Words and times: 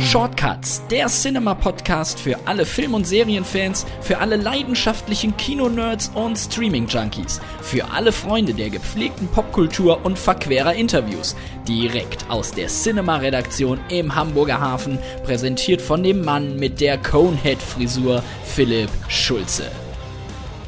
Shortcuts, 0.00 0.86
der 0.86 1.08
Cinema-Podcast 1.08 2.20
für 2.20 2.38
alle 2.46 2.64
Film- 2.64 2.94
und 2.94 3.04
Serienfans, 3.04 3.84
für 4.00 4.18
alle 4.18 4.36
leidenschaftlichen 4.36 5.36
Kinonerds 5.36 6.12
und 6.14 6.38
Streaming-Junkies, 6.38 7.40
für 7.62 7.84
alle 7.90 8.12
Freunde 8.12 8.54
der 8.54 8.70
gepflegten 8.70 9.26
Popkultur 9.26 10.04
und 10.04 10.16
verquerer 10.16 10.72
Interviews. 10.72 11.34
Direkt 11.66 12.30
aus 12.30 12.52
der 12.52 12.68
Cinema-Redaktion 12.68 13.80
im 13.88 14.14
Hamburger 14.14 14.60
Hafen, 14.60 15.00
präsentiert 15.24 15.82
von 15.82 16.04
dem 16.04 16.24
Mann 16.24 16.56
mit 16.56 16.80
der 16.80 16.98
Conehead-Frisur, 16.98 18.22
Philipp 18.44 18.90
Schulze. 19.08 19.64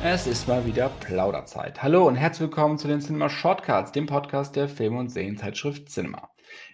Es 0.02 0.26
ist 0.26 0.48
mal 0.48 0.66
wieder 0.66 0.88
Plauderzeit. 0.88 1.84
Hallo 1.84 2.08
und 2.08 2.16
herzlich 2.16 2.48
willkommen 2.48 2.78
zu 2.78 2.88
den 2.88 3.00
Cinema 3.00 3.28
Shortcuts, 3.28 3.92
dem 3.92 4.06
Podcast 4.06 4.56
der 4.56 4.68
Film- 4.68 4.96
und 4.96 5.10
Serienzeitschrift 5.10 5.88
Cinema. 5.88 6.30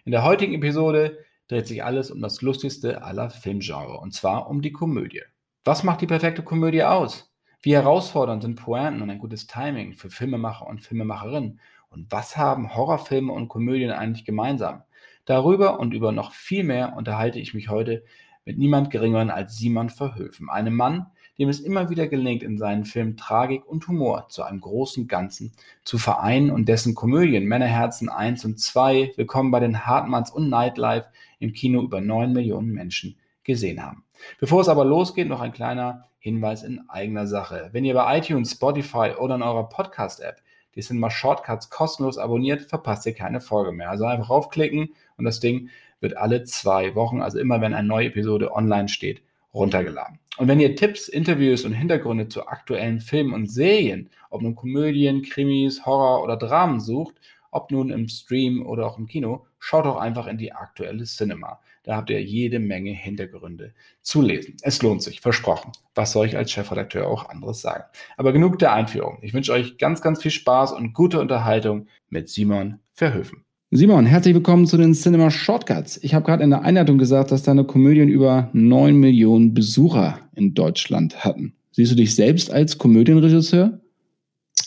In 0.07 0.13
der 0.13 0.25
heutigen 0.25 0.55
Episode 0.55 1.19
dreht 1.49 1.67
sich 1.67 1.85
alles 1.85 2.11
um 2.11 2.21
das 2.21 2.43
lustigste 2.43 3.03
aller 3.03 3.31
Filmgenre, 3.31 3.99
und 3.99 4.13
zwar 4.13 4.49
um 4.49 4.63
die 4.63 4.73
Komödie. 4.73 5.23
Was 5.65 5.83
macht 5.83 6.01
die 6.01 6.07
perfekte 6.07 6.43
Komödie 6.43 6.83
aus? 6.83 7.33
Wie 7.61 7.75
herausfordernd 7.75 8.43
sind 8.43 8.57
Pointen 8.57 9.03
und 9.03 9.11
ein 9.11 9.19
gutes 9.19 9.47
Timing 9.47 9.95
für 9.95 10.11
Filmemacher 10.11 10.67
und 10.67 10.83
Filmemacherinnen? 10.83 11.61
Und 11.89 12.13
was 12.13 12.37
haben 12.37 12.75
Horrorfilme 12.75 13.33
und 13.33 13.49
Komödien 13.49 13.91
eigentlich 13.91 14.25
gemeinsam? 14.25 14.83
Darüber 15.25 15.81
und 15.81 15.95
über 15.95 16.13
noch 16.13 16.33
viel 16.33 16.63
mehr 16.63 16.95
unterhalte 16.97 17.41
ich 17.41 17.55
mich 17.55 17.69
heute 17.69 18.05
mit 18.45 18.59
niemand 18.59 18.91
geringeren 18.91 19.31
als 19.31 19.57
Simon 19.57 19.91
Verhöfen, 19.91 20.49
einem 20.49 20.75
Mann, 20.75 21.07
dem 21.39 21.49
es 21.49 21.61
immer 21.61 21.91
wieder 21.91 22.07
gelingt, 22.07 22.43
in 22.43 22.59
seinen 22.59 22.85
Filmen 22.85 23.17
Tragik 23.17 23.67
und 23.67 23.87
Humor 23.89 24.29
zu 24.29 24.45
einem 24.45 24.61
großen 24.61 25.09
Ganzen 25.09 25.53
zu 25.85 25.99
vereinen 25.99 26.51
und 26.51 26.69
dessen 26.69 26.95
Komödien 26.95 27.45
Männerherzen 27.45 28.09
1 28.09 28.45
und 28.45 28.61
2, 28.61 29.15
Willkommen 29.17 29.51
bei 29.51 29.61
den 29.61 29.85
Hartmanns 29.85 30.31
und 30.31 30.49
Nightlife 30.49 31.09
im 31.39 31.53
Kino 31.53 31.83
über 31.83 32.01
9 32.01 32.33
Millionen 32.33 32.73
Menschen 32.73 33.17
gesehen 33.45 33.83
haben. 33.83 34.05
Bevor 34.41 34.61
es 34.61 34.69
aber 34.69 34.85
losgeht, 34.85 35.29
noch 35.29 35.41
ein 35.41 35.53
kleiner 35.53 36.09
Hinweis 36.19 36.63
in 36.63 36.89
eigener 36.89 37.27
Sache. 37.27 37.71
Wenn 37.73 37.85
ihr 37.85 37.95
bei 37.95 38.19
iTunes, 38.19 38.53
Spotify 38.53 39.13
oder 39.19 39.37
in 39.37 39.43
eurer 39.43 39.69
Podcast-App 39.69 40.43
die 40.75 40.81
Cinema 40.83 41.11
Shortcuts 41.11 41.71
kostenlos 41.71 42.19
abonniert, 42.19 42.63
verpasst 42.63 43.07
ihr 43.07 43.15
keine 43.15 43.41
Folge 43.41 43.73
mehr. 43.73 43.91
Also 43.91 44.05
einfach 44.05 44.29
raufklicken 44.29 44.91
und 45.17 45.25
das 45.25 45.41
Ding 45.41 45.71
wird 46.01 46.17
alle 46.17 46.45
zwei 46.45 46.95
Wochen, 46.95 47.23
also 47.23 47.39
immer 47.39 47.61
wenn 47.61 47.75
eine 47.75 47.89
neue 47.89 48.09
Episode 48.09 48.53
online 48.53 48.89
steht, 48.89 49.23
runtergeladen. 49.55 50.19
Und 50.37 50.49
wenn 50.49 50.61
ihr 50.61 50.77
Tipps, 50.77 51.09
Interviews 51.09 51.65
und 51.65 51.73
Hintergründe 51.73 52.29
zu 52.29 52.47
aktuellen 52.47 53.01
Filmen 53.01 53.33
und 53.33 53.51
Serien, 53.51 54.11
ob 54.29 54.43
nun 54.43 54.55
Komödien, 54.55 55.23
Krimis, 55.23 55.87
Horror 55.87 56.23
oder 56.23 56.37
Dramen 56.37 56.79
sucht, 56.79 57.15
ob 57.57 57.71
nun 57.71 57.91
im 57.91 58.07
Stream 58.09 58.65
oder 58.65 58.87
auch 58.87 58.99
im 58.99 59.07
Kino, 59.07 59.47
schaut 59.59 59.87
doch 59.87 59.97
einfach 59.97 60.27
in 60.27 60.37
die 60.37 60.53
aktuelle 60.53 61.05
Cinema. 61.05 61.59
Da 61.85 61.97
habt 61.97 62.11
ihr 62.11 62.23
jede 62.23 62.59
Menge 62.59 62.91
Hintergründe 62.91 63.73
zu 64.03 64.21
lesen. 64.21 64.57
Es 64.63 64.83
lohnt 64.83 65.03
sich, 65.03 65.21
versprochen. 65.21 65.73
Was 65.95 66.13
soll 66.13 66.27
ich 66.27 66.37
als 66.37 66.51
Chefredakteur 66.51 67.07
auch 67.07 67.29
anderes 67.29 67.63
sagen? 67.63 67.85
Aber 68.17 68.33
genug 68.33 68.59
der 68.59 68.73
Einführung. 68.73 69.19
Ich 69.23 69.33
wünsche 69.33 69.53
euch 69.53 69.79
ganz, 69.79 70.03
ganz 70.03 70.21
viel 70.21 70.33
Spaß 70.33 70.73
und 70.73 70.93
gute 70.93 71.21
Unterhaltung 71.21 71.87
mit 72.11 72.29
Simon 72.29 72.81
Verhöfen. 72.93 73.45
Simon, 73.71 74.05
herzlich 74.07 74.35
willkommen 74.35 74.67
zu 74.67 74.77
den 74.77 74.95
Cinema 74.95 75.31
Shortcuts. 75.31 75.99
Ich 76.03 76.15
habe 76.15 76.25
gerade 76.25 76.45
in 76.45 76.51
der 76.51 76.63
Einleitung 76.63 76.99
gesagt, 76.99 77.31
dass 77.31 77.43
deine 77.43 77.65
Komödien 77.65 78.09
über 78.09 78.51
9 78.53 78.95
Millionen 78.95 79.55
Besucher 79.55 80.19
in 80.35 80.55
Deutschland 80.55 81.25
hatten. 81.25 81.55
Siehst 81.73 81.93
du 81.93 81.97
dich 81.97 82.15
selbst 82.15 82.53
als 82.53 82.79
Komödienregisseur? 82.79 83.81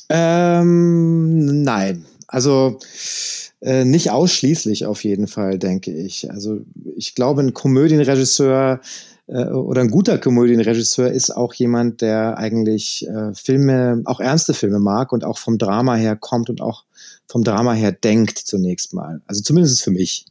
Ähm, 0.09 1.63
nein. 1.63 2.05
Also 2.31 2.77
äh, 3.59 3.83
nicht 3.85 4.11
ausschließlich 4.11 4.85
auf 4.85 5.03
jeden 5.03 5.27
Fall, 5.27 5.57
denke 5.57 5.91
ich. 5.91 6.29
Also 6.31 6.61
ich 6.95 7.15
glaube, 7.15 7.41
ein 7.41 7.55
Komödienregisseur 7.55 8.81
äh, 9.25 9.45
oder 9.45 9.81
ein 9.81 9.89
guter 9.89 10.19
Komödienregisseur 10.19 11.09
ist 11.09 11.31
auch 11.31 11.55
jemand, 11.55 12.01
der 12.01 12.37
eigentlich 12.37 13.07
äh, 13.07 13.33
Filme, 13.33 14.03
auch 14.05 14.19
ernste 14.19 14.53
Filme 14.53 14.79
mag 14.79 15.11
und 15.11 15.25
auch 15.25 15.39
vom 15.39 15.57
Drama 15.57 15.95
her 15.95 16.15
kommt 16.15 16.51
und 16.51 16.61
auch 16.61 16.85
vom 17.27 17.43
Drama 17.43 17.73
her 17.73 17.91
denkt 17.91 18.37
zunächst 18.37 18.93
mal. 18.93 19.21
Also 19.25 19.41
zumindest 19.41 19.81
für 19.81 19.91
mich. 19.91 20.25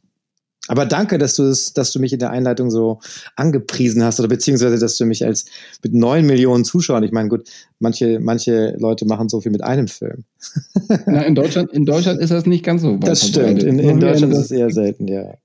Aber 0.67 0.85
danke, 0.85 1.17
dass 1.17 1.35
du 1.35 1.43
es, 1.43 1.73
dass 1.73 1.91
du 1.91 1.99
mich 1.99 2.13
in 2.13 2.19
der 2.19 2.29
Einleitung 2.29 2.69
so 2.69 2.99
angepriesen 3.35 4.03
hast 4.03 4.19
oder 4.19 4.29
beziehungsweise, 4.29 4.77
dass 4.77 4.97
du 4.97 5.05
mich 5.05 5.25
als 5.25 5.45
mit 5.83 5.93
neun 5.93 6.25
Millionen 6.25 6.63
Zuschauern, 6.63 7.03
ich 7.03 7.11
meine, 7.11 7.29
gut, 7.29 7.49
manche, 7.79 8.19
manche 8.19 8.75
Leute 8.77 9.05
machen 9.05 9.29
so 9.29 9.41
viel 9.41 9.51
mit 9.51 9.63
einem 9.63 9.87
Film. 9.87 10.25
Na, 11.07 11.23
in 11.23 11.33
Deutschland, 11.33 11.71
in 11.71 11.85
Deutschland 11.85 12.19
ist 12.19 12.31
das 12.31 12.45
nicht 12.45 12.63
ganz 12.63 12.83
so. 12.83 12.97
Das 12.97 13.27
stimmt. 13.27 13.63
In, 13.63 13.79
in 13.79 13.99
Deutschland 13.99 14.33
ist 14.33 14.39
es 14.39 14.51
eher 14.51 14.69
selten, 14.69 15.07
ja. 15.07 15.37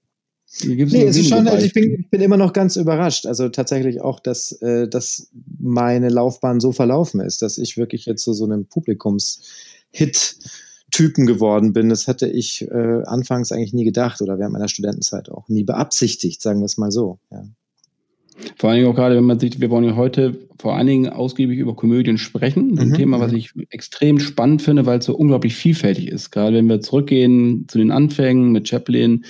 Nee, 0.63 1.05
es 1.05 1.17
ist 1.17 1.31
schon, 1.31 1.49
also 1.49 1.65
ich 1.67 1.73
bin, 1.73 2.01
ich 2.01 2.11
bin 2.11 2.21
immer 2.21 2.37
noch 2.37 2.53
ganz 2.53 2.77
überrascht. 2.77 3.27
Also 3.27 3.49
tatsächlich 3.49 4.01
auch, 4.03 4.21
dass, 4.21 4.53
äh, 4.63 4.87
dass 4.89 5.31
meine 5.59 6.11
Laufbahn 6.11 6.61
so 6.61 6.71
verlaufen 6.71 7.21
ist, 7.21 7.43
dass 7.43 7.59
ich 7.59 7.77
wirklich 7.77 8.07
jetzt 8.07 8.23
zu 8.23 8.33
so, 8.33 8.45
so 8.47 8.53
einem 8.53 8.67
Publikumshit 8.67 10.37
Typen 10.95 11.27
geworden 11.27 11.73
bin. 11.73 11.89
Das 11.89 12.07
hätte 12.07 12.29
ich 12.29 12.63
äh, 12.71 13.03
anfangs 13.05 13.51
eigentlich 13.51 13.73
nie 13.73 13.85
gedacht 13.85 14.23
oder 14.23 14.39
während 14.39 14.53
meiner 14.53 14.69
Studentenzeit 14.69 15.29
auch 15.29 15.49
nie 15.49 15.65
beabsichtigt, 15.65 16.41
sagen 16.41 16.61
wir 16.61 16.67
es 16.67 16.79
mal 16.79 16.93
so. 16.93 17.19
Ja. 17.33 17.43
Vor 18.57 18.71
allen 18.71 18.79
Dingen 18.79 18.93
auch 18.93 18.95
gerade, 18.95 19.17
wenn 19.17 19.25
man 19.25 19.41
sieht, 19.41 19.61
wir 19.61 19.71
wollen 19.71 19.85
ja 19.85 19.97
heute 19.97 20.39
vor 20.61 20.77
allen 20.77 20.87
Dingen 20.87 21.09
ausgiebig 21.09 21.59
über 21.59 21.75
Komödien 21.75 22.17
sprechen. 22.17 22.79
Ein 22.79 22.91
mhm, 22.91 22.95
Thema, 22.95 23.19
was 23.19 23.33
ich 23.33 23.51
extrem 23.71 24.21
spannend 24.21 24.63
finde, 24.63 24.87
weil 24.87 25.01
es 25.01 25.05
so 25.05 25.17
unglaublich 25.17 25.57
vielfältig 25.57 26.09
ist. 26.09 26.31
Gerade 26.31 26.57
wenn 26.57 26.69
wir 26.69 26.81
zurückgehen 26.81 27.67
zu 27.67 27.79
den 27.79 27.91
Anfängen 27.91 28.53
mit 28.53 28.69
Chaplin, 28.69 29.25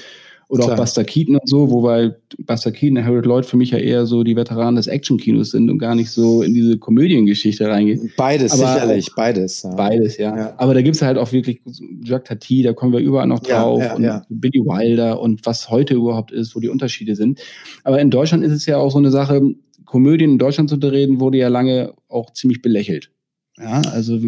oder 0.55 0.67
Klar. 0.67 0.77
auch 0.77 0.81
Buster 0.83 1.03
Keaton 1.03 1.35
und 1.35 1.49
so, 1.49 1.69
wobei 1.69 2.15
Buster 2.47 2.71
Keaton 2.71 2.99
und 2.99 3.05
Harold 3.05 3.27
Lloyd 3.27 3.45
für 3.45 3.57
mich 3.57 3.73
ja 3.73 3.79
eher 3.79 4.07
so 4.07 4.23
die 4.23 4.37
Veteranen 4.37 4.77
des 4.77 4.87
Actionkinos 4.87 5.51
sind 5.51 5.69
und 5.69 5.79
gar 5.79 5.97
nicht 5.97 6.11
so 6.11 6.43
in 6.43 6.55
diese 6.55 6.79
Komödiengeschichte 6.79 7.69
reingehen. 7.69 8.13
Beides, 8.17 8.53
Aber 8.53 8.73
sicherlich, 8.73 9.11
beides. 9.17 9.65
Ja. 9.65 9.75
Beides, 9.75 10.17
ja. 10.17 10.37
ja. 10.37 10.55
Aber 10.57 10.75
da 10.75 10.83
gibt 10.83 10.95
es 10.95 11.03
halt 11.03 11.19
auch 11.19 11.33
wirklich 11.33 11.61
Jacques 12.05 12.29
Tati, 12.29 12.63
da 12.63 12.73
kommen 12.73 12.93
wir 12.93 13.01
überall 13.01 13.27
noch 13.27 13.41
drauf 13.41 13.83
ja, 13.83 13.95
und 13.95 14.41
Billy 14.41 14.61
Wilder 14.61 15.21
und 15.21 15.45
was 15.45 15.71
heute 15.71 15.95
überhaupt 15.95 16.31
ist, 16.31 16.55
wo 16.55 16.61
die 16.61 16.69
Unterschiede 16.69 17.17
sind. 17.17 17.41
Aber 17.83 18.01
in 18.01 18.11
Deutschland 18.11 18.45
ist 18.45 18.53
es 18.53 18.65
ja 18.67 18.77
auch 18.77 18.93
so 18.93 18.99
eine 18.99 19.11
Sache, 19.11 19.43
Komödien 19.85 20.31
in 20.31 20.39
Deutschland 20.39 20.71
zu 20.71 20.77
reden, 20.77 21.19
wurde 21.19 21.39
ja 21.39 21.49
lange 21.49 21.95
auch 22.09 22.33
ziemlich 22.33 22.63
belächelt. 22.63 23.11
Ja, 23.59 23.81
also 23.83 24.21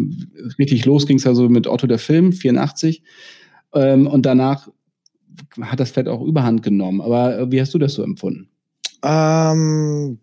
richtig 0.59 0.85
los 0.85 1.07
ging 1.07 1.17
es 1.17 1.23
ja 1.23 1.33
so 1.33 1.47
mit 1.47 1.67
Otto 1.67 1.87
der 1.87 1.99
Film, 1.99 2.33
84. 2.33 3.01
Ähm, 3.73 4.07
und 4.07 4.25
danach 4.25 4.69
hat 5.61 5.79
das 5.79 5.91
vielleicht 5.91 6.09
auch 6.09 6.21
überhand 6.21 6.63
genommen. 6.63 7.01
Aber 7.01 7.39
äh, 7.39 7.51
wie 7.51 7.61
hast 7.61 7.73
du 7.73 7.79
das 7.79 7.93
so 7.93 8.03
empfunden? 8.03 8.49
Ähm, 9.03 10.19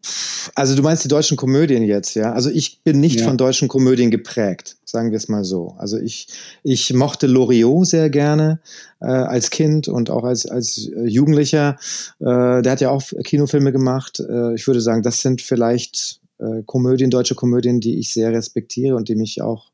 also 0.55 0.75
du 0.75 0.83
meinst 0.83 1.05
die 1.05 1.09
deutschen 1.09 1.37
Komödien 1.37 1.85
jetzt, 1.85 2.15
ja? 2.15 2.33
Also 2.33 2.51
ich 2.51 2.83
bin 2.83 3.01
nicht 3.01 3.21
ja. 3.21 3.27
von 3.27 3.39
deutschen 3.39 3.69
Komödien 3.69 4.11
geprägt, 4.11 4.77
sagen 4.85 5.11
wir 5.11 5.17
es 5.17 5.29
mal 5.29 5.45
so. 5.45 5.75
Also 5.79 5.99
ich, 5.99 6.29
ich 6.63 6.93
mochte 6.93 7.27
Loriot 7.27 7.87
sehr 7.87 8.11
gerne 8.11 8.61
äh, 9.01 9.07
als 9.07 9.51
Kind 9.51 9.89
und 9.89 10.11
auch 10.11 10.25
als, 10.25 10.47
als 10.47 10.89
äh, 10.89 11.07
Jugendlicher. 11.07 11.77
Äh, 12.19 12.63
der 12.63 12.73
hat 12.73 12.81
ja 12.81 12.91
auch 12.91 13.03
Kinofilme 13.25 13.73
gemacht. 13.73 14.21
Äh, 14.21 14.55
ich 14.55 14.67
würde 14.67 14.81
sagen, 14.81 15.03
das 15.03 15.21
sind 15.21 15.41
vielleicht 15.41 16.21
äh, 16.39 16.63
Komödien, 16.67 17.11
deutsche 17.11 17.37
Komödien, 17.37 17.81
die 17.81 17.99
ich 17.99 18.13
sehr 18.13 18.33
respektiere 18.33 18.97
und 18.97 19.09
die 19.09 19.15
mich 19.15 19.41
auch 19.41 19.71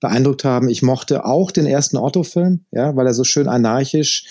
beeindruckt 0.00 0.44
haben. 0.44 0.68
Ich 0.68 0.82
mochte 0.82 1.24
auch 1.24 1.50
den 1.50 1.66
ersten 1.66 1.96
Otto-Film, 1.96 2.60
ja, 2.70 2.94
weil 2.94 3.06
er 3.06 3.14
so 3.14 3.24
schön 3.24 3.48
anarchisch 3.48 4.26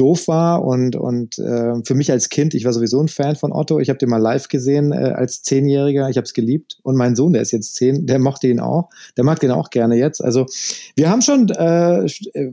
doof 0.00 0.28
war 0.28 0.64
und, 0.64 0.96
und 0.96 1.38
äh, 1.38 1.74
für 1.84 1.94
mich 1.94 2.10
als 2.10 2.30
Kind, 2.30 2.54
ich 2.54 2.64
war 2.64 2.72
sowieso 2.72 3.00
ein 3.00 3.08
Fan 3.08 3.36
von 3.36 3.52
Otto. 3.52 3.78
Ich 3.80 3.90
habe 3.90 3.98
den 3.98 4.08
mal 4.08 4.16
live 4.16 4.48
gesehen 4.48 4.92
äh, 4.92 5.12
als 5.14 5.42
Zehnjähriger. 5.42 6.08
Ich 6.08 6.16
habe 6.16 6.24
es 6.24 6.32
geliebt. 6.32 6.78
Und 6.82 6.96
mein 6.96 7.14
Sohn, 7.14 7.34
der 7.34 7.42
ist 7.42 7.50
jetzt 7.50 7.74
zehn, 7.74 8.06
der 8.06 8.18
mochte 8.18 8.48
ihn 8.48 8.60
auch. 8.60 8.88
Der 9.18 9.24
mag 9.24 9.40
den 9.40 9.50
auch 9.50 9.68
gerne 9.68 9.96
jetzt. 9.96 10.24
Also 10.24 10.46
wir 10.96 11.10
haben 11.10 11.20
schon, 11.20 11.50
äh, 11.50 12.06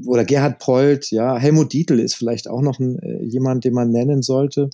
oder 0.05 0.25
Gerhard 0.25 0.59
Polt, 0.59 1.09
ja, 1.11 1.37
Helmut 1.37 1.71
Dietl 1.71 1.99
ist 1.99 2.15
vielleicht 2.15 2.49
auch 2.49 2.61
noch 2.61 2.79
ein, 2.79 2.99
äh, 2.99 3.23
jemand, 3.23 3.63
den 3.63 3.73
man 3.73 3.91
nennen 3.91 4.21
sollte. 4.21 4.69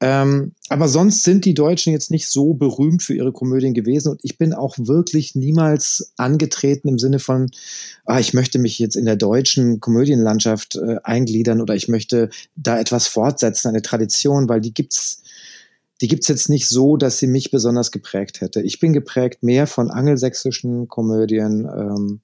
Ähm, 0.00 0.52
aber 0.68 0.86
sonst 0.86 1.24
sind 1.24 1.44
die 1.44 1.54
Deutschen 1.54 1.92
jetzt 1.92 2.12
nicht 2.12 2.28
so 2.28 2.54
berühmt 2.54 3.02
für 3.02 3.14
ihre 3.14 3.32
Komödien 3.32 3.74
gewesen 3.74 4.12
und 4.12 4.20
ich 4.22 4.38
bin 4.38 4.54
auch 4.54 4.76
wirklich 4.78 5.34
niemals 5.34 6.12
angetreten 6.16 6.88
im 6.88 6.98
Sinne 7.00 7.18
von, 7.18 7.50
ah, 8.04 8.20
ich 8.20 8.32
möchte 8.32 8.60
mich 8.60 8.78
jetzt 8.78 8.94
in 8.94 9.06
der 9.06 9.16
deutschen 9.16 9.80
Komödienlandschaft 9.80 10.76
äh, 10.76 10.98
eingliedern 11.02 11.60
oder 11.60 11.74
ich 11.74 11.88
möchte 11.88 12.30
da 12.54 12.78
etwas 12.78 13.08
fortsetzen, 13.08 13.68
eine 13.68 13.82
Tradition, 13.82 14.48
weil 14.48 14.60
die 14.60 14.72
gibt's, 14.72 15.22
die 16.00 16.06
gibt's 16.06 16.28
jetzt 16.28 16.48
nicht 16.48 16.68
so, 16.68 16.96
dass 16.96 17.18
sie 17.18 17.26
mich 17.26 17.50
besonders 17.50 17.90
geprägt 17.90 18.40
hätte. 18.40 18.62
Ich 18.62 18.78
bin 18.78 18.92
geprägt 18.92 19.42
mehr 19.42 19.66
von 19.66 19.90
angelsächsischen 19.90 20.86
Komödien, 20.86 21.64
ähm, 21.64 22.20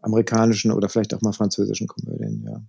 amerikanischen 0.00 0.72
oder 0.72 0.88
vielleicht 0.88 1.12
auch 1.12 1.20
mal 1.20 1.32
französischen 1.32 1.88
Komödien, 1.88 2.42
ja. 2.46 2.62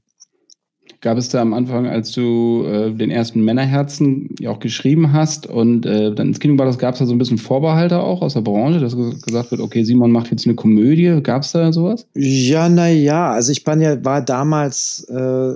Gab 1.02 1.18
es 1.18 1.30
da 1.30 1.42
am 1.42 1.54
Anfang, 1.54 1.86
als 1.86 2.12
du 2.14 2.66
äh, 2.66 2.92
den 2.92 3.12
ersten 3.12 3.44
Männerherzen 3.44 4.30
ja 4.40 4.50
auch 4.50 4.60
geschrieben 4.60 5.14
hast 5.14 5.46
und 5.46 5.86
äh, 5.86 6.14
dann 6.14 6.30
ins 6.30 6.40
Kino 6.40 6.56
gebracht 6.56 6.80
gab 6.80 6.94
es 6.94 7.00
da 7.00 7.06
so 7.06 7.14
ein 7.14 7.18
bisschen 7.18 7.38
Vorbehalte 7.38 8.00
auch 8.00 8.22
aus 8.22 8.34
der 8.34 8.42
Branche, 8.42 8.80
dass 8.80 8.96
gesagt 8.96 9.52
wird, 9.52 9.62
okay, 9.62 9.84
Simon 9.84 10.12
macht 10.12 10.32
jetzt 10.32 10.48
eine 10.48 10.56
Komödie. 10.56 11.20
Gab 11.22 11.44
es 11.44 11.52
da 11.52 11.72
sowas? 11.72 12.08
Ja, 12.16 12.70
naja, 12.70 13.32
also 13.32 13.52
ich 13.52 13.66
war 13.68 13.78
ja, 13.78 14.04
war 14.04 14.22
damals 14.22 15.04
äh, 15.10 15.54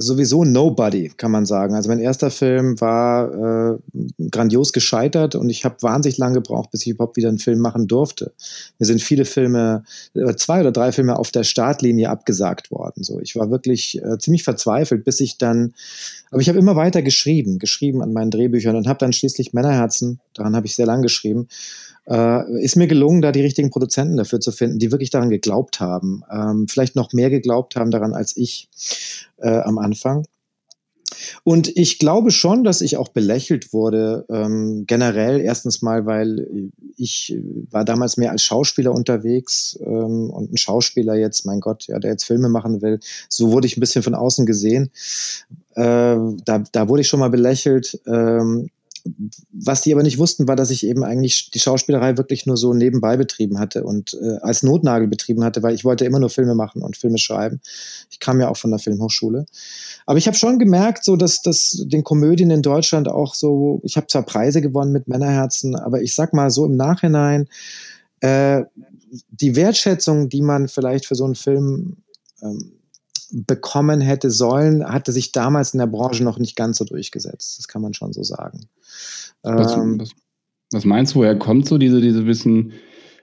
sowieso 0.00 0.44
Nobody, 0.44 1.12
kann 1.16 1.30
man 1.30 1.46
sagen. 1.46 1.74
Also 1.74 1.88
mein 1.90 1.98
erster 1.98 2.30
Film 2.30 2.80
war 2.80 3.74
äh, 3.74 3.78
grandios 4.30 4.72
gescheitert 4.72 5.34
und 5.34 5.50
ich 5.50 5.64
habe 5.64 5.76
wahnsinnig 5.82 6.18
lange 6.18 6.34
gebraucht, 6.34 6.70
bis 6.70 6.82
ich 6.82 6.92
überhaupt 6.92 7.16
wieder 7.16 7.28
einen 7.28 7.38
Film 7.38 7.60
machen 7.60 7.86
durfte. 7.86 8.32
Mir 8.78 8.86
sind 8.86 9.02
viele 9.02 9.24
Filme, 9.24 9.84
äh, 10.14 10.34
zwei 10.36 10.60
oder 10.60 10.72
drei 10.72 10.92
Filme 10.92 11.18
auf 11.18 11.30
der 11.30 11.44
Startlinie 11.44 12.08
abgesagt 12.08 12.70
worden. 12.70 13.04
So, 13.04 13.20
ich 13.20 13.36
war 13.36 13.50
wirklich 13.50 14.02
äh, 14.02 14.18
ziemlich 14.18 14.42
verzweifelt, 14.42 15.04
bis 15.04 15.20
ich 15.20 15.38
dann, 15.38 15.74
aber 16.30 16.40
ich 16.40 16.48
habe 16.48 16.58
immer 16.58 16.76
weiter 16.76 17.02
geschrieben, 17.02 17.58
geschrieben 17.58 18.02
an 18.02 18.12
meinen 18.12 18.30
Drehbüchern 18.30 18.76
und 18.76 18.88
habe 18.88 18.98
dann 18.98 19.12
schließlich 19.12 19.52
Männerherzen, 19.52 20.20
daran 20.34 20.56
habe 20.56 20.66
ich 20.66 20.74
sehr 20.74 20.86
lang 20.86 21.02
geschrieben, 21.02 21.48
äh, 22.08 22.62
ist 22.62 22.76
mir 22.76 22.86
gelungen, 22.86 23.22
da 23.22 23.32
die 23.32 23.42
richtigen 23.42 23.70
Produzenten 23.70 24.16
dafür 24.16 24.40
zu 24.40 24.52
finden, 24.52 24.78
die 24.78 24.90
wirklich 24.90 25.10
daran 25.10 25.30
geglaubt 25.30 25.80
haben, 25.80 26.22
ähm, 26.30 26.66
vielleicht 26.68 26.96
noch 26.96 27.12
mehr 27.12 27.30
geglaubt 27.30 27.76
haben 27.76 27.90
daran 27.90 28.14
als 28.14 28.36
ich 28.36 28.68
äh, 29.38 29.60
am 29.60 29.78
Anfang. 29.78 30.24
Und 31.44 31.76
ich 31.76 31.98
glaube 31.98 32.30
schon, 32.30 32.64
dass 32.64 32.80
ich 32.80 32.96
auch 32.96 33.08
belächelt 33.08 33.72
wurde, 33.72 34.24
ähm, 34.28 34.84
generell 34.86 35.40
erstens 35.40 35.82
mal, 35.82 36.06
weil 36.06 36.70
ich 36.96 37.36
war 37.70 37.84
damals 37.84 38.16
mehr 38.16 38.30
als 38.30 38.42
Schauspieler 38.42 38.92
unterwegs 38.92 39.78
ähm, 39.82 40.30
und 40.30 40.52
ein 40.52 40.56
Schauspieler 40.56 41.14
jetzt, 41.14 41.46
mein 41.46 41.60
Gott, 41.60 41.86
ja, 41.86 41.98
der 41.98 42.12
jetzt 42.12 42.24
Filme 42.24 42.48
machen 42.48 42.82
will, 42.82 43.00
so 43.28 43.50
wurde 43.52 43.66
ich 43.66 43.76
ein 43.76 43.80
bisschen 43.80 44.02
von 44.02 44.14
außen 44.14 44.46
gesehen. 44.46 44.90
Äh, 45.74 46.16
da, 46.44 46.64
da 46.72 46.88
wurde 46.88 47.02
ich 47.02 47.08
schon 47.08 47.20
mal 47.20 47.30
belächelt. 47.30 48.00
Ähm, 48.06 48.70
was 49.52 49.82
die 49.82 49.92
aber 49.92 50.02
nicht 50.02 50.18
wussten, 50.18 50.48
war, 50.48 50.56
dass 50.56 50.70
ich 50.70 50.86
eben 50.86 51.04
eigentlich 51.04 51.50
die 51.50 51.58
Schauspielerei 51.58 52.16
wirklich 52.16 52.46
nur 52.46 52.56
so 52.56 52.74
nebenbei 52.74 53.16
betrieben 53.16 53.58
hatte 53.58 53.84
und 53.84 54.14
äh, 54.14 54.38
als 54.42 54.62
Notnagel 54.62 55.08
betrieben 55.08 55.44
hatte, 55.44 55.62
weil 55.62 55.74
ich 55.74 55.84
wollte 55.84 56.04
immer 56.04 56.18
nur 56.18 56.30
Filme 56.30 56.54
machen 56.54 56.82
und 56.82 56.96
Filme 56.96 57.18
schreiben. 57.18 57.60
Ich 58.10 58.20
kam 58.20 58.40
ja 58.40 58.48
auch 58.48 58.56
von 58.56 58.70
der 58.70 58.78
Filmhochschule. 58.78 59.46
Aber 60.06 60.18
ich 60.18 60.26
habe 60.26 60.36
schon 60.36 60.58
gemerkt, 60.58 61.04
so 61.04 61.16
dass 61.16 61.42
das 61.42 61.84
den 61.86 62.04
Komödien 62.04 62.50
in 62.50 62.62
Deutschland 62.62 63.08
auch 63.08 63.34
so, 63.34 63.80
ich 63.84 63.96
habe 63.96 64.06
zwar 64.06 64.22
Preise 64.22 64.60
gewonnen 64.60 64.92
mit 64.92 65.08
Männerherzen, 65.08 65.76
aber 65.76 66.02
ich 66.02 66.14
sag 66.14 66.32
mal 66.32 66.50
so 66.50 66.66
im 66.66 66.76
Nachhinein, 66.76 67.48
äh, 68.20 68.62
die 69.30 69.56
Wertschätzung, 69.56 70.28
die 70.28 70.42
man 70.42 70.68
vielleicht 70.68 71.06
für 71.06 71.14
so 71.14 71.24
einen 71.24 71.34
Film 71.34 71.96
ähm, 72.42 72.72
bekommen 73.32 74.00
hätte 74.00 74.30
sollen, 74.30 74.84
hatte 74.84 75.12
sich 75.12 75.32
damals 75.32 75.74
in 75.74 75.78
der 75.78 75.86
Branche 75.86 76.24
noch 76.24 76.38
nicht 76.38 76.56
ganz 76.56 76.78
so 76.78 76.84
durchgesetzt. 76.84 77.58
Das 77.58 77.68
kann 77.68 77.82
man 77.82 77.94
schon 77.94 78.12
so 78.12 78.22
sagen. 78.22 78.60
Was, 79.42 79.74
ähm, 79.74 80.00
was, 80.00 80.10
was 80.72 80.84
meinst 80.84 81.14
du, 81.14 81.20
woher 81.20 81.38
kommt 81.38 81.66
so 81.66 81.78
diese, 81.78 82.00
diese 82.00 82.22
bisschen 82.22 82.72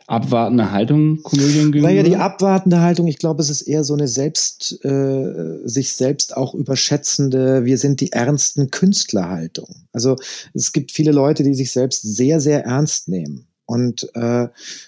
abwartende 0.08 0.72
Haltung 0.72 1.22
Komödien 1.22 1.72
gegenüber? 1.72 1.88
Naja, 1.88 2.04
die 2.04 2.16
abwartende 2.16 2.82
Haltung, 2.82 3.08
ich 3.08 3.20
glaube, 3.20 3.42
es 3.42 3.50
ist 3.50 3.62
eher 3.62 3.84
so 3.84 3.94
eine 3.94 4.08
selbst, 4.08 4.84
äh, 4.84 5.60
sich 5.66 5.94
selbst 5.94 6.36
auch 6.36 6.54
überschätzende, 6.56 7.66
wir 7.66 7.78
sind 7.78 8.02
die 8.02 8.14
ernsten 8.14 8.72
Künstlerhaltung. 8.72 9.68
Also 9.92 10.16
es 10.54 10.72
gibt 10.72 10.92
viele 10.92 11.12
Leute, 11.12 11.44
die 11.44 11.54
sich 11.54 11.72
selbst 11.72 12.02
sehr, 12.02 12.40
sehr 12.40 12.64
ernst 12.66 13.10
nehmen. 13.10 13.48
Und 13.68 14.10
äh, 14.16 14.48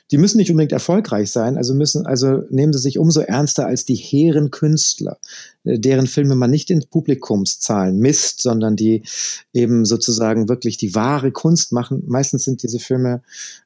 die 0.10 0.18
müssen 0.18 0.38
nicht 0.38 0.50
unbedingt 0.52 0.72
erfolgreich 0.72 1.32
sein, 1.32 1.58
also 1.58 1.74
müssen, 1.74 2.06
also 2.06 2.44
nehmen 2.50 2.72
sie 2.72 2.80
sich 2.80 2.98
umso 2.98 3.20
ernster 3.20 3.68
als 3.68 3.84
die 3.84 3.96
hehren 3.96 4.52
Künstler, 4.52 5.18
äh, 5.66 5.78
deren 5.78 6.08
Filme 6.08 6.36
man 6.36 6.50
nicht 6.50 6.72
in 6.72 6.86
Publikumszahlen 6.90 8.00
misst, 8.00 8.42
sondern 8.42 8.78
die 8.78 9.04
eben 9.52 9.84
sozusagen 9.84 10.48
wirklich 10.48 10.78
die 10.78 10.96
wahre 10.96 11.34
Kunst 11.34 11.74
machen. 11.74 12.04
Meistens 12.08 12.46
sind 12.46 12.64
diese 12.64 12.80
Filme 12.80 13.22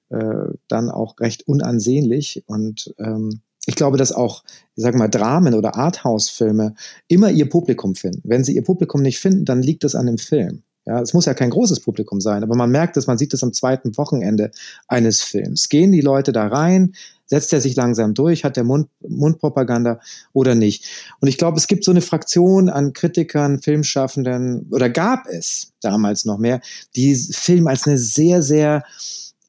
äh, 0.10 0.48
dann 0.68 0.90
auch 0.90 1.20
recht 1.20 1.48
unansehnlich 1.48 2.44
und 2.48 2.96
ähm, 2.98 3.42
ich 3.68 3.76
glaube, 3.76 3.98
dass 3.98 4.12
auch, 4.12 4.44
ich 4.76 4.84
sag 4.84 4.96
mal, 4.96 5.08
Dramen 5.08 5.54
oder 5.54 5.76
Arthouse-Filme 5.76 6.74
immer 7.08 7.30
ihr 7.30 7.48
Publikum 7.48 7.96
finden. 7.96 8.22
Wenn 8.26 8.44
sie 8.44 8.56
ihr 8.56 8.64
Publikum 8.64 9.04
nicht 9.04 9.20
finden, 9.20 9.46
dann 9.46 9.62
liegt 9.62 9.84
das 9.84 9.96
an 9.96 10.08
dem 10.08 10.18
Film. 10.18 10.64
Ja, 10.86 11.02
es 11.02 11.14
muss 11.14 11.26
ja 11.26 11.34
kein 11.34 11.50
großes 11.50 11.80
Publikum 11.80 12.20
sein, 12.20 12.44
aber 12.44 12.56
man 12.56 12.70
merkt 12.70 12.98
es, 12.98 13.08
man 13.08 13.18
sieht 13.18 13.34
es 13.34 13.42
am 13.42 13.54
zweiten 13.54 13.98
Wochenende 13.98 14.52
eines 14.88 15.22
Films. 15.22 15.70
Gehen 15.70 15.94
die 15.94 16.02
Leute 16.02 16.34
da 16.34 16.48
rein? 16.48 16.94
Setzt 17.26 17.54
er 17.54 17.62
sich 17.62 17.76
langsam 17.76 18.14
durch? 18.14 18.44
Hat 18.44 18.58
der 18.58 18.66
Mund, 18.66 18.90
Mundpropaganda 19.00 20.02
oder 20.34 20.56
nicht? 20.56 20.86
Und 21.22 21.30
ich 21.30 21.38
glaube, 21.38 21.58
es 21.58 21.68
gibt 21.68 21.86
so 21.86 21.92
eine 21.92 22.02
Fraktion 22.02 22.70
an 22.70 22.92
Kritikern, 22.92 23.62
Filmschaffenden 23.62 24.68
oder 24.72 24.90
gab 24.90 25.26
es 25.28 25.72
damals 25.80 26.26
noch 26.26 26.38
mehr, 26.38 26.60
die 26.98 27.16
Film 27.16 27.68
als 27.68 27.88
eine 27.88 27.98
sehr, 27.98 28.42
sehr 28.42 28.84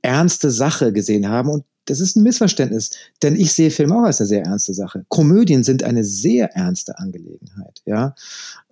ernste 0.03 0.53
Sache 0.53 0.93
gesehen 0.93 1.29
haben 1.29 1.49
und 1.49 1.65
das 1.87 2.01
ist 2.01 2.17
ein 2.17 2.23
Missverständnis, 2.23 2.91
denn 3.23 3.37
ich 3.37 3.53
sehe 3.53 3.71
Film 3.71 3.93
auch 3.93 4.05
als 4.05 4.21
eine 4.21 4.29
sehr 4.29 4.45
ernste 4.45 4.75
Sache. 4.75 5.05
Komödien 5.09 5.65
sind 5.65 5.83
eine 5.83 6.05
sehr 6.05 6.55
ernste 6.55 6.99
Angelegenheit, 6.99 7.83
ja. 7.85 8.15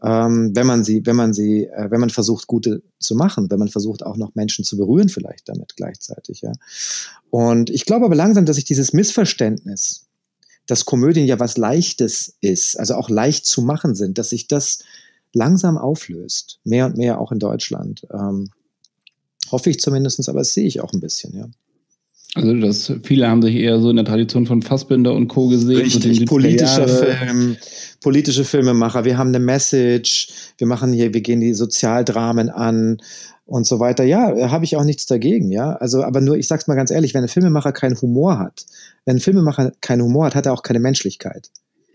Ähm, 0.03 0.53
wenn 0.55 0.67
man 0.67 0.85
sie, 0.85 1.05
wenn 1.05 1.17
man 1.17 1.35
sie, 1.35 1.67
äh, 1.67 1.91
wenn 1.91 2.01
man 2.01 2.11
versucht, 2.11 2.47
gute 2.47 2.83
zu 2.99 3.15
machen, 3.15 3.51
wenn 3.51 3.59
man 3.59 3.69
versucht, 3.69 4.03
auch 4.05 4.17
noch 4.17 4.35
Menschen 4.35 4.65
zu 4.65 4.77
berühren, 4.77 5.09
vielleicht 5.09 5.49
damit 5.49 5.77
gleichzeitig, 5.77 6.41
ja. 6.41 6.53
Und 7.31 7.71
ich 7.71 7.85
glaube 7.85 8.07
aber 8.07 8.15
langsam, 8.15 8.47
dass 8.47 8.57
sich 8.57 8.65
dieses 8.65 8.93
Missverständnis, 8.93 10.07
dass 10.67 10.85
Komödien 10.85 11.27
ja 11.27 11.39
was 11.39 11.57
Leichtes 11.57 12.37
ist, 12.41 12.79
also 12.79 12.95
auch 12.95 13.11
leicht 13.11 13.47
zu 13.47 13.63
machen 13.63 13.95
sind, 13.95 14.19
dass 14.19 14.31
sich 14.31 14.49
das 14.49 14.79
langsam 15.33 15.77
auflöst, 15.79 16.61
mehr 16.65 16.87
und 16.87 16.97
mehr 16.97 17.21
auch 17.21 17.33
in 17.33 17.39
Deutschland. 17.39 18.07
Ähm, 18.13 18.51
hoffe 19.51 19.71
ich 19.71 19.81
zumindest, 19.81 20.29
aber 20.29 20.41
das 20.41 20.55
sehe 20.55 20.67
ich 20.67 20.81
auch 20.81 20.93
ein 20.93 21.01
bisschen, 21.01 21.37
ja. 21.37 21.49
Also 22.35 22.55
das, 22.55 22.93
viele 23.03 23.29
haben 23.29 23.43
sich 23.43 23.57
eher 23.57 23.79
so 23.81 23.91
in 23.91 23.97
der 23.97 24.07
Tradition 24.07 24.47
von 24.47 24.63
Fassbinder 24.63 25.13
und 25.13 25.29
Co. 25.29 25.49
gesehen. 25.49 25.77
Richtig, 25.77 26.25
politischer 26.25 26.89
Film, 26.89 27.57
politische 28.01 28.45
Filmemacher. 28.45 29.05
Wir 29.05 29.19
haben 29.19 29.29
eine 29.29 29.39
Message, 29.39 30.29
wir 30.57 30.67
machen 30.67 30.95
hier, 30.95 31.13
wir 31.13 31.21
gehen 31.21 31.41
die 31.41 31.53
Sozialdramen 31.53 32.49
an 32.49 33.03
und 33.45 33.67
so 33.67 33.81
weiter. 33.81 34.05
Ja, 34.05 34.51
habe 34.51 34.65
ich 34.65 34.77
auch 34.77 34.85
nichts 34.85 35.05
dagegen, 35.05 35.51
ja. 35.51 35.73
Also, 35.75 36.05
aber 36.05 36.23
nur, 36.23 36.39
ich 36.39 36.47
sag's 36.47 36.67
mal 36.69 36.75
ganz 36.75 36.91
ehrlich, 36.91 37.13
wenn 37.13 37.23
ein 37.23 37.29
Filmemacher 37.29 37.73
keinen 37.73 38.01
Humor 38.01 38.39
hat, 38.39 38.65
wenn 39.05 39.17
ein 39.17 39.21
Filmemacher 39.21 39.73
keinen 39.83 40.03
Humor 40.03 40.27
hat, 40.27 40.35
hat 40.35 40.47
er 40.47 40.55
auch 40.55 40.63
keine 40.63 40.81
Menschlichkeit. 40.81 41.51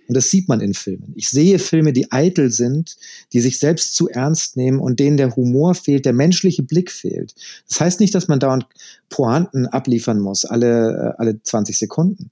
Und 0.07 0.15
das 0.15 0.29
sieht 0.29 0.47
man 0.47 0.61
in 0.61 0.73
Filmen. 0.73 1.13
Ich 1.15 1.29
sehe 1.29 1.59
Filme, 1.59 1.91
die 1.91 2.11
eitel 2.11 2.49
sind, 2.49 2.95
die 3.33 3.41
sich 3.41 3.59
selbst 3.59 3.95
zu 3.95 4.07
ernst 4.09 4.55
nehmen 4.55 4.79
und 4.79 4.99
denen 4.99 5.17
der 5.17 5.35
Humor 5.35 5.75
fehlt, 5.75 6.05
der 6.05 6.13
menschliche 6.13 6.63
Blick 6.63 6.91
fehlt. 6.91 7.35
Das 7.67 7.81
heißt 7.81 7.99
nicht, 7.99 8.15
dass 8.15 8.27
man 8.27 8.39
dauernd 8.39 8.65
Pointen 9.09 9.67
abliefern 9.67 10.19
muss, 10.19 10.45
alle, 10.45 11.15
äh, 11.17 11.21
alle 11.21 11.41
20 11.41 11.77
Sekunden. 11.77 12.31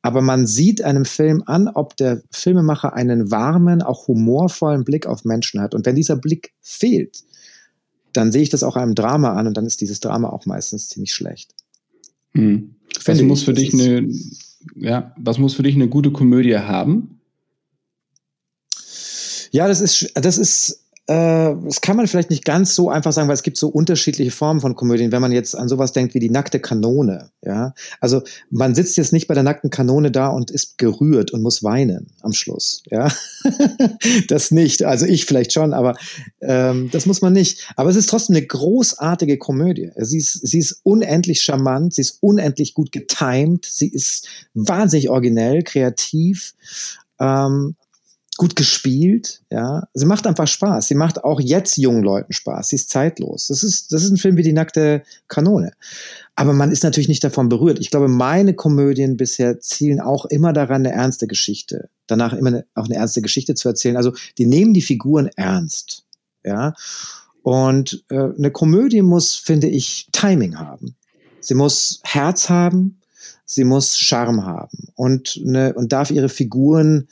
Aber 0.00 0.22
man 0.22 0.46
sieht 0.46 0.82
einem 0.82 1.04
Film 1.04 1.42
an, 1.46 1.68
ob 1.68 1.96
der 1.96 2.22
Filmemacher 2.30 2.94
einen 2.94 3.32
warmen, 3.32 3.82
auch 3.82 4.06
humorvollen 4.06 4.84
Blick 4.84 5.06
auf 5.06 5.24
Menschen 5.24 5.60
hat. 5.60 5.74
Und 5.74 5.86
wenn 5.86 5.96
dieser 5.96 6.16
Blick 6.16 6.52
fehlt, 6.60 7.24
dann 8.12 8.30
sehe 8.30 8.42
ich 8.42 8.48
das 8.48 8.62
auch 8.62 8.76
einem 8.76 8.94
Drama 8.94 9.34
an 9.34 9.48
und 9.48 9.56
dann 9.56 9.66
ist 9.66 9.80
dieses 9.80 9.98
Drama 9.98 10.28
auch 10.30 10.46
meistens 10.46 10.88
ziemlich 10.88 11.12
schlecht. 11.12 11.52
Hm. 12.32 12.76
Was 13.04 13.20
muss 13.22 13.42
für 13.42 13.52
dich 13.52 13.74
eine 13.74 14.08
ja, 14.74 15.14
was 15.16 15.38
muss 15.38 15.54
für 15.54 15.62
dich 15.62 15.74
eine 15.74 15.88
gute 15.88 16.10
Komödie 16.10 16.56
haben? 16.56 17.17
Ja, 19.50 19.68
das 19.68 19.80
ist, 19.80 20.10
das 20.14 20.38
ist, 20.38 20.84
äh, 21.08 21.54
das 21.64 21.80
kann 21.80 21.96
man 21.96 22.06
vielleicht 22.06 22.28
nicht 22.28 22.44
ganz 22.44 22.74
so 22.74 22.90
einfach 22.90 23.12
sagen, 23.12 23.28
weil 23.28 23.34
es 23.34 23.42
gibt 23.42 23.56
so 23.56 23.68
unterschiedliche 23.68 24.30
Formen 24.30 24.60
von 24.60 24.76
Komödien. 24.76 25.10
Wenn 25.10 25.22
man 25.22 25.32
jetzt 25.32 25.56
an 25.56 25.66
sowas 25.66 25.92
denkt 25.92 26.12
wie 26.12 26.18
die 26.18 26.28
nackte 26.28 26.60
Kanone, 26.60 27.30
ja, 27.42 27.72
also 27.98 28.22
man 28.50 28.74
sitzt 28.74 28.98
jetzt 28.98 29.14
nicht 29.14 29.26
bei 29.26 29.32
der 29.32 29.42
nackten 29.42 29.70
Kanone 29.70 30.10
da 30.10 30.28
und 30.28 30.50
ist 30.50 30.76
gerührt 30.76 31.30
und 31.30 31.40
muss 31.40 31.62
weinen 31.62 32.08
am 32.20 32.34
Schluss, 32.34 32.82
ja, 32.90 33.10
das 34.28 34.50
nicht. 34.50 34.82
Also 34.84 35.06
ich 35.06 35.24
vielleicht 35.24 35.54
schon, 35.54 35.72
aber 35.72 35.96
ähm, 36.42 36.90
das 36.92 37.06
muss 37.06 37.22
man 37.22 37.32
nicht. 37.32 37.72
Aber 37.76 37.88
es 37.88 37.96
ist 37.96 38.10
trotzdem 38.10 38.36
eine 38.36 38.46
großartige 38.46 39.38
Komödie. 39.38 39.90
Sie 39.96 40.18
ist, 40.18 40.46
sie 40.46 40.58
ist 40.58 40.80
unendlich 40.82 41.40
charmant, 41.40 41.94
sie 41.94 42.02
ist 42.02 42.18
unendlich 42.20 42.74
gut 42.74 42.92
getimed, 42.92 43.64
sie 43.64 43.88
ist 43.88 44.28
wahnsinnig 44.52 45.08
originell, 45.08 45.62
kreativ. 45.62 46.52
Ähm, 47.18 47.76
gut 48.38 48.56
gespielt, 48.56 49.42
ja. 49.50 49.88
Sie 49.92 50.06
macht 50.06 50.26
einfach 50.26 50.46
Spaß. 50.46 50.86
Sie 50.86 50.94
macht 50.94 51.24
auch 51.24 51.40
jetzt 51.40 51.76
jungen 51.76 52.02
Leuten 52.02 52.32
Spaß. 52.32 52.68
Sie 52.68 52.76
ist 52.76 52.88
zeitlos. 52.88 53.48
Das 53.48 53.62
ist, 53.62 53.92
das 53.92 54.04
ist 54.04 54.10
ein 54.10 54.16
Film 54.16 54.36
wie 54.36 54.42
die 54.42 54.52
nackte 54.52 55.02
Kanone. 55.26 55.72
Aber 56.36 56.52
man 56.52 56.70
ist 56.70 56.84
natürlich 56.84 57.08
nicht 57.08 57.24
davon 57.24 57.48
berührt. 57.48 57.80
Ich 57.80 57.90
glaube, 57.90 58.06
meine 58.06 58.54
Komödien 58.54 59.16
bisher 59.16 59.58
zielen 59.60 60.00
auch 60.00 60.24
immer 60.24 60.52
daran, 60.52 60.86
eine 60.86 60.92
ernste 60.94 61.26
Geschichte, 61.26 61.90
danach 62.06 62.32
immer 62.32 62.48
eine, 62.48 62.64
auch 62.74 62.84
eine 62.84 62.94
ernste 62.94 63.22
Geschichte 63.22 63.54
zu 63.54 63.68
erzählen. 63.68 63.96
Also, 63.96 64.12
die 64.38 64.46
nehmen 64.46 64.72
die 64.72 64.82
Figuren 64.82 65.28
ernst, 65.36 66.04
ja. 66.44 66.74
Und 67.42 68.04
äh, 68.08 68.30
eine 68.38 68.52
Komödie 68.52 69.02
muss, 69.02 69.34
finde 69.34 69.66
ich, 69.66 70.08
Timing 70.12 70.58
haben. 70.58 70.94
Sie 71.40 71.54
muss 71.54 72.00
Herz 72.04 72.48
haben, 72.48 73.00
sie 73.44 73.64
muss 73.64 73.98
Charme 73.98 74.44
haben 74.44 74.88
und, 74.94 75.40
eine, 75.44 75.74
und 75.74 75.92
darf 75.92 76.10
ihre 76.10 76.28
Figuren 76.28 77.08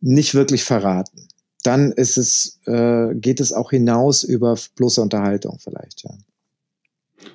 nicht 0.00 0.34
wirklich 0.34 0.64
verraten. 0.64 1.28
Dann 1.62 1.92
ist 1.92 2.16
es, 2.16 2.60
äh, 2.66 3.14
geht 3.14 3.40
es 3.40 3.52
auch 3.52 3.70
hinaus 3.70 4.22
über 4.22 4.56
bloße 4.76 5.00
Unterhaltung 5.00 5.58
vielleicht, 5.60 6.04
ja. 6.04 6.10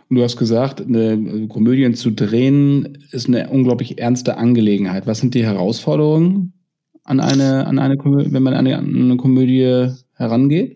Und 0.09 0.17
du 0.17 0.23
hast 0.23 0.37
gesagt, 0.37 0.81
eine 0.81 1.47
Komödien 1.47 1.93
zu 1.93 2.09
drehen 2.11 3.05
ist 3.11 3.27
eine 3.27 3.49
unglaublich 3.49 3.99
ernste 3.99 4.37
Angelegenheit. 4.37 5.05
Was 5.05 5.19
sind 5.19 5.35
die 5.35 5.45
Herausforderungen 5.45 6.53
an 7.03 7.19
eine, 7.19 7.67
an 7.67 7.77
eine, 7.77 7.95
wenn 7.95 8.41
man 8.43 8.53
an 8.53 8.65
eine, 8.65 8.77
an 8.79 8.95
eine 8.95 9.17
Komödie 9.17 9.91
herangeht? 10.13 10.74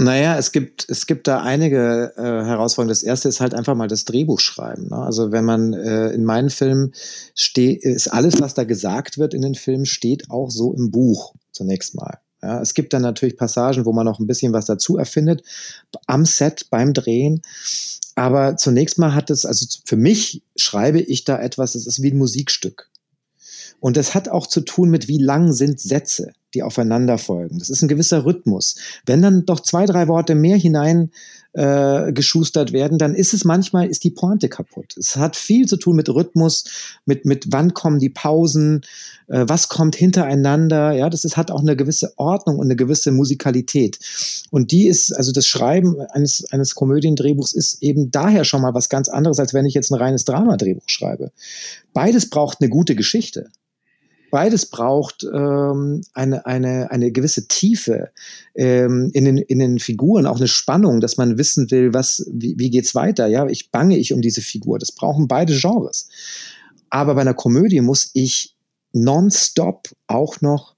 Naja, 0.00 0.38
es 0.38 0.50
gibt, 0.50 0.86
es 0.88 1.06
gibt 1.06 1.28
da 1.28 1.42
einige 1.42 2.14
äh, 2.16 2.22
Herausforderungen. 2.22 2.88
Das 2.88 3.02
erste 3.02 3.28
ist 3.28 3.40
halt 3.40 3.52
einfach 3.52 3.74
mal 3.74 3.86
das 3.86 4.06
Drehbuch 4.06 4.40
schreiben. 4.40 4.88
Ne? 4.88 4.96
Also 4.96 5.30
wenn 5.30 5.44
man 5.44 5.74
äh, 5.74 6.08
in 6.12 6.24
meinen 6.24 6.48
Filmen 6.48 6.92
steht, 7.34 7.84
ist 7.84 8.08
alles, 8.08 8.40
was 8.40 8.54
da 8.54 8.64
gesagt 8.64 9.18
wird 9.18 9.34
in 9.34 9.42
den 9.42 9.54
Filmen, 9.54 9.84
steht 9.84 10.30
auch 10.30 10.50
so 10.50 10.72
im 10.72 10.90
Buch 10.90 11.34
zunächst 11.52 11.96
mal. 11.96 12.18
Ja, 12.42 12.62
es 12.62 12.72
gibt 12.72 12.94
dann 12.94 13.02
natürlich 13.02 13.36
Passagen, 13.36 13.84
wo 13.84 13.92
man 13.92 14.06
noch 14.06 14.20
ein 14.20 14.26
bisschen 14.26 14.54
was 14.54 14.64
dazu 14.64 14.96
erfindet, 14.96 15.42
am 16.06 16.24
Set, 16.24 16.68
beim 16.70 16.94
Drehen. 16.94 17.42
Aber 18.14 18.56
zunächst 18.56 18.98
mal 18.98 19.14
hat 19.14 19.28
es, 19.28 19.44
also 19.44 19.66
für 19.84 19.96
mich 19.96 20.42
schreibe 20.56 21.00
ich 21.00 21.24
da 21.24 21.38
etwas, 21.38 21.74
das 21.74 21.86
ist 21.86 22.00
wie 22.00 22.10
ein 22.10 22.16
Musikstück. 22.16 22.88
Und 23.80 23.98
das 23.98 24.14
hat 24.14 24.30
auch 24.30 24.46
zu 24.46 24.62
tun 24.62 24.88
mit, 24.88 25.08
wie 25.08 25.18
lang 25.18 25.52
sind 25.52 25.78
Sätze, 25.78 26.32
die 26.54 26.62
aufeinander 26.62 27.18
folgen. 27.18 27.58
Das 27.58 27.70
ist 27.70 27.82
ein 27.82 27.88
gewisser 27.88 28.24
Rhythmus. 28.24 28.76
Wenn 29.06 29.22
dann 29.22 29.46
doch 29.46 29.60
zwei, 29.60 29.86
drei 29.86 30.08
Worte 30.08 30.34
mehr 30.34 30.56
hinein 30.56 31.10
äh, 31.52 32.12
geschustert 32.12 32.72
werden, 32.72 32.98
dann 32.98 33.14
ist 33.14 33.34
es 33.34 33.44
manchmal, 33.44 33.88
ist 33.88 34.04
die 34.04 34.10
Pointe 34.10 34.48
kaputt. 34.48 34.96
Es 34.96 35.16
hat 35.16 35.34
viel 35.36 35.66
zu 35.66 35.76
tun 35.76 35.96
mit 35.96 36.08
Rhythmus, 36.08 36.64
mit, 37.06 37.24
mit 37.24 37.46
wann 37.50 37.74
kommen 37.74 37.98
die 37.98 38.08
Pausen, 38.08 38.82
äh, 39.26 39.44
was 39.48 39.68
kommt 39.68 39.96
hintereinander. 39.96 40.92
Ja, 40.92 41.10
das 41.10 41.24
ist, 41.24 41.36
hat 41.36 41.50
auch 41.50 41.60
eine 41.60 41.76
gewisse 41.76 42.12
Ordnung 42.16 42.58
und 42.58 42.66
eine 42.66 42.76
gewisse 42.76 43.10
Musikalität. 43.10 43.98
Und 44.50 44.70
die 44.70 44.86
ist, 44.86 45.12
also 45.12 45.32
das 45.32 45.46
Schreiben 45.46 46.00
eines, 46.00 46.44
eines 46.52 46.74
Komödiendrehbuchs 46.74 47.52
ist 47.52 47.82
eben 47.82 48.10
daher 48.10 48.44
schon 48.44 48.62
mal 48.62 48.74
was 48.74 48.88
ganz 48.88 49.08
anderes, 49.08 49.40
als 49.40 49.52
wenn 49.52 49.66
ich 49.66 49.74
jetzt 49.74 49.90
ein 49.90 49.98
reines 49.98 50.24
Dramadrehbuch 50.24 50.84
schreibe. 50.86 51.32
Beides 51.92 52.30
braucht 52.30 52.60
eine 52.60 52.70
gute 52.70 52.94
Geschichte. 52.94 53.48
Beides 54.30 54.66
braucht 54.66 55.24
ähm, 55.24 56.02
eine, 56.14 56.46
eine, 56.46 56.90
eine 56.90 57.10
gewisse 57.10 57.48
Tiefe 57.48 58.10
ähm, 58.54 59.10
in, 59.12 59.24
den, 59.24 59.38
in 59.38 59.58
den 59.58 59.78
Figuren, 59.78 60.26
auch 60.26 60.36
eine 60.36 60.48
Spannung, 60.48 61.00
dass 61.00 61.16
man 61.16 61.38
wissen 61.38 61.70
will, 61.70 61.92
was, 61.92 62.26
wie, 62.32 62.58
wie 62.58 62.70
geht's 62.70 62.94
weiter. 62.94 63.26
Ja, 63.26 63.46
ich 63.46 63.70
bange 63.70 63.96
ich 63.96 64.12
um 64.12 64.22
diese 64.22 64.40
Figur. 64.40 64.78
Das 64.78 64.92
brauchen 64.92 65.28
beide 65.28 65.56
Genres. 65.56 66.08
Aber 66.90 67.14
bei 67.14 67.20
einer 67.22 67.34
Komödie 67.34 67.80
muss 67.80 68.10
ich 68.14 68.56
nonstop 68.92 69.88
auch 70.06 70.40
noch 70.40 70.74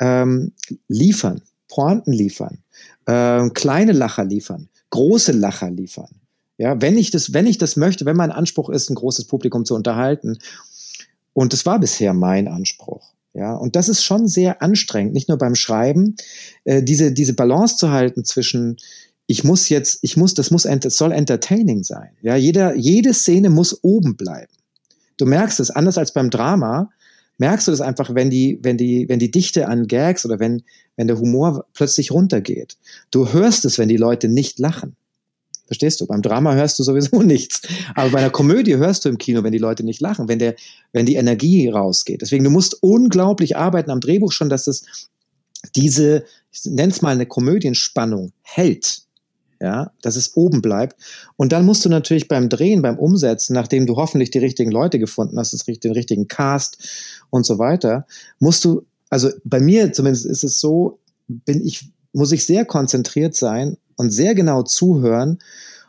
ähm, 0.00 0.52
liefern, 0.88 1.42
Pointen 1.68 2.12
liefern, 2.12 2.58
äh, 3.06 3.48
kleine 3.50 3.92
Lacher 3.92 4.24
liefern, 4.24 4.68
große 4.90 5.32
Lacher 5.32 5.70
liefern. 5.70 6.08
Ja, 6.58 6.80
wenn 6.80 6.96
ich 6.96 7.10
das, 7.10 7.32
wenn 7.32 7.46
ich 7.46 7.58
das 7.58 7.76
möchte, 7.76 8.04
wenn 8.04 8.16
mein 8.16 8.30
Anspruch 8.30 8.68
ist, 8.68 8.90
ein 8.90 8.94
großes 8.94 9.24
Publikum 9.24 9.64
zu 9.64 9.74
unterhalten 9.74 10.38
und 11.32 11.52
das 11.52 11.66
war 11.66 11.80
bisher 11.80 12.14
mein 12.14 12.48
Anspruch. 12.48 13.12
Ja, 13.34 13.54
und 13.54 13.76
das 13.76 13.88
ist 13.88 14.04
schon 14.04 14.28
sehr 14.28 14.60
anstrengend, 14.60 15.14
nicht 15.14 15.28
nur 15.28 15.38
beim 15.38 15.54
Schreiben, 15.54 16.16
äh, 16.64 16.82
diese, 16.82 17.12
diese 17.12 17.32
Balance 17.32 17.76
zu 17.76 17.90
halten 17.90 18.24
zwischen, 18.24 18.76
ich 19.26 19.42
muss 19.42 19.70
jetzt, 19.70 20.00
ich 20.02 20.18
muss, 20.18 20.34
das 20.34 20.50
muss, 20.50 20.66
es 20.66 20.96
soll 20.96 21.12
entertaining 21.12 21.82
sein. 21.82 22.10
Ja, 22.20 22.36
jeder, 22.36 22.74
jede 22.74 23.14
Szene 23.14 23.48
muss 23.48 23.82
oben 23.82 24.16
bleiben. 24.16 24.52
Du 25.16 25.24
merkst 25.24 25.60
es, 25.60 25.70
anders 25.70 25.96
als 25.96 26.12
beim 26.12 26.28
Drama, 26.28 26.90
merkst 27.38 27.68
du 27.68 27.70
das 27.70 27.80
einfach, 27.80 28.14
wenn 28.14 28.28
die, 28.28 28.58
wenn 28.62 28.76
die, 28.76 29.08
wenn 29.08 29.18
die 29.18 29.30
Dichte 29.30 29.66
an 29.66 29.86
Gags 29.86 30.26
oder 30.26 30.38
wenn, 30.38 30.62
wenn 30.96 31.06
der 31.06 31.18
Humor 31.18 31.64
plötzlich 31.72 32.10
runtergeht. 32.10 32.76
Du 33.10 33.32
hörst 33.32 33.64
es, 33.64 33.78
wenn 33.78 33.88
die 33.88 33.96
Leute 33.96 34.28
nicht 34.28 34.58
lachen. 34.58 34.96
Verstehst 35.66 36.00
du? 36.00 36.06
Beim 36.06 36.22
Drama 36.22 36.54
hörst 36.54 36.78
du 36.78 36.82
sowieso 36.82 37.22
nichts. 37.22 37.62
Aber 37.94 38.10
bei 38.10 38.18
einer 38.18 38.30
Komödie 38.30 38.76
hörst 38.76 39.04
du 39.04 39.08
im 39.08 39.18
Kino, 39.18 39.42
wenn 39.42 39.52
die 39.52 39.58
Leute 39.58 39.84
nicht 39.84 40.00
lachen, 40.00 40.28
wenn, 40.28 40.38
der, 40.38 40.54
wenn 40.92 41.06
die 41.06 41.16
Energie 41.16 41.68
rausgeht. 41.68 42.22
Deswegen, 42.22 42.44
du 42.44 42.50
musst 42.50 42.82
unglaublich 42.82 43.56
arbeiten 43.56 43.90
am 43.90 44.00
Drehbuch 44.00 44.32
schon, 44.32 44.48
dass 44.48 44.66
es 44.66 44.84
diese, 45.74 46.24
ich 46.50 46.64
nenne 46.64 46.92
es 46.92 47.02
mal 47.02 47.10
eine 47.10 47.26
Komödienspannung 47.26 48.32
hält. 48.42 49.02
Ja, 49.60 49.92
dass 50.02 50.16
es 50.16 50.36
oben 50.36 50.60
bleibt. 50.60 50.96
Und 51.36 51.52
dann 51.52 51.64
musst 51.64 51.84
du 51.84 51.88
natürlich 51.88 52.26
beim 52.26 52.48
Drehen, 52.48 52.82
beim 52.82 52.98
Umsetzen, 52.98 53.54
nachdem 53.54 53.86
du 53.86 53.94
hoffentlich 53.94 54.32
die 54.32 54.40
richtigen 54.40 54.72
Leute 54.72 54.98
gefunden 54.98 55.38
hast, 55.38 55.52
den 55.68 55.92
richtigen 55.92 56.26
Cast 56.26 57.24
und 57.30 57.46
so 57.46 57.60
weiter, 57.60 58.04
musst 58.40 58.64
du, 58.64 58.84
also 59.08 59.30
bei 59.44 59.60
mir 59.60 59.92
zumindest 59.92 60.26
ist 60.26 60.42
es 60.42 60.58
so, 60.58 60.98
bin 61.28 61.64
ich, 61.64 61.92
muss 62.12 62.32
ich 62.32 62.46
sehr 62.46 62.64
konzentriert 62.64 63.34
sein 63.34 63.76
und 63.96 64.10
sehr 64.10 64.34
genau 64.34 64.62
zuhören, 64.62 65.38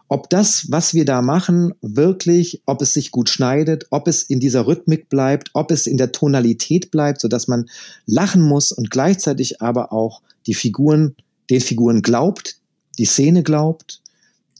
ob 0.08 0.30
das, 0.30 0.70
was 0.70 0.94
wir 0.94 1.06
da 1.06 1.22
machen, 1.22 1.74
wirklich, 1.82 2.62
ob 2.66 2.82
es 2.82 2.94
sich 2.94 3.10
gut 3.10 3.30
schneidet, 3.30 3.88
ob 3.90 4.08
es 4.08 4.24
in 4.24 4.40
dieser 4.40 4.68
Rhythmik 4.68 5.10
bleibt, 5.10 5.50
ob 5.54 5.72
es 5.72 5.88
in 5.88 5.98
der 5.98 6.12
Tonalität 6.12 6.92
bleibt, 6.92 7.20
sodass 7.20 7.48
man 7.48 7.70
lachen 8.06 8.42
muss 8.42 8.72
und 8.72 8.92
gleichzeitig 8.92 9.62
aber 9.62 9.92
auch 9.92 10.22
die 10.46 10.54
Figuren, 10.54 11.16
den 11.50 11.62
Figuren 11.62 12.02
glaubt, 12.02 12.60
die 12.98 13.06
Szene 13.06 13.44
glaubt, 13.44 14.02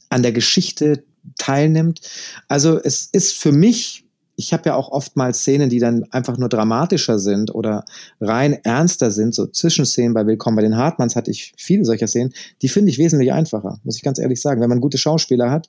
an 0.08 0.22
der 0.22 0.32
Geschichte 0.32 1.04
teilnimmt. 1.38 2.00
Also 2.48 2.80
es 2.80 3.08
ist 3.12 3.34
für 3.34 3.52
mich 3.52 4.03
ich 4.36 4.52
habe 4.52 4.64
ja 4.66 4.74
auch 4.74 4.90
oftmals 4.90 5.40
Szenen, 5.40 5.70
die 5.70 5.78
dann 5.78 6.04
einfach 6.10 6.38
nur 6.38 6.48
dramatischer 6.48 7.18
sind 7.18 7.54
oder 7.54 7.84
rein 8.20 8.54
ernster 8.64 9.10
sind, 9.10 9.34
so 9.34 9.46
Zwischenszenen 9.46 10.14
bei 10.14 10.26
Willkommen 10.26 10.56
bei 10.56 10.62
den 10.62 10.76
Hartmanns 10.76 11.16
hatte 11.16 11.30
ich 11.30 11.52
viele 11.56 11.84
solcher 11.84 12.08
Szenen, 12.08 12.32
die 12.62 12.68
finde 12.68 12.90
ich 12.90 12.98
wesentlich 12.98 13.32
einfacher, 13.32 13.78
muss 13.84 13.96
ich 13.96 14.02
ganz 14.02 14.18
ehrlich 14.18 14.40
sagen. 14.40 14.60
Wenn 14.60 14.68
man 14.68 14.80
gute 14.80 14.98
Schauspieler 14.98 15.50
hat 15.50 15.68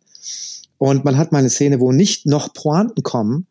und 0.77 1.05
man 1.05 1.17
hat 1.17 1.31
mal 1.31 1.39
eine 1.39 1.50
Szene, 1.50 1.79
wo 1.79 1.91
nicht 1.91 2.25
noch 2.25 2.53
Pointen 2.53 3.03
kommen, 3.03 3.45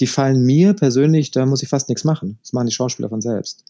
die 0.00 0.06
fallen 0.06 0.42
mir 0.42 0.74
persönlich, 0.74 1.30
da 1.30 1.46
muss 1.46 1.62
ich 1.62 1.68
fast 1.68 1.88
nichts 1.88 2.04
machen. 2.04 2.38
Das 2.42 2.52
machen 2.52 2.66
die 2.66 2.74
Schauspieler 2.74 3.08
von 3.08 3.20
selbst. 3.20 3.64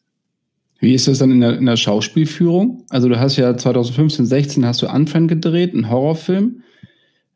Wie 0.78 0.94
ist 0.94 1.08
das 1.08 1.18
dann 1.18 1.30
in 1.30 1.40
der, 1.40 1.56
in 1.56 1.66
der 1.66 1.76
Schauspielführung? 1.76 2.84
Also 2.90 3.08
du 3.08 3.18
hast 3.18 3.36
ja 3.36 3.56
2015, 3.56 4.26
16 4.26 4.66
hast 4.66 4.82
du 4.82 4.88
Unfriend 4.88 5.28
gedreht, 5.28 5.72
einen 5.72 5.90
Horrorfilm 5.90 6.62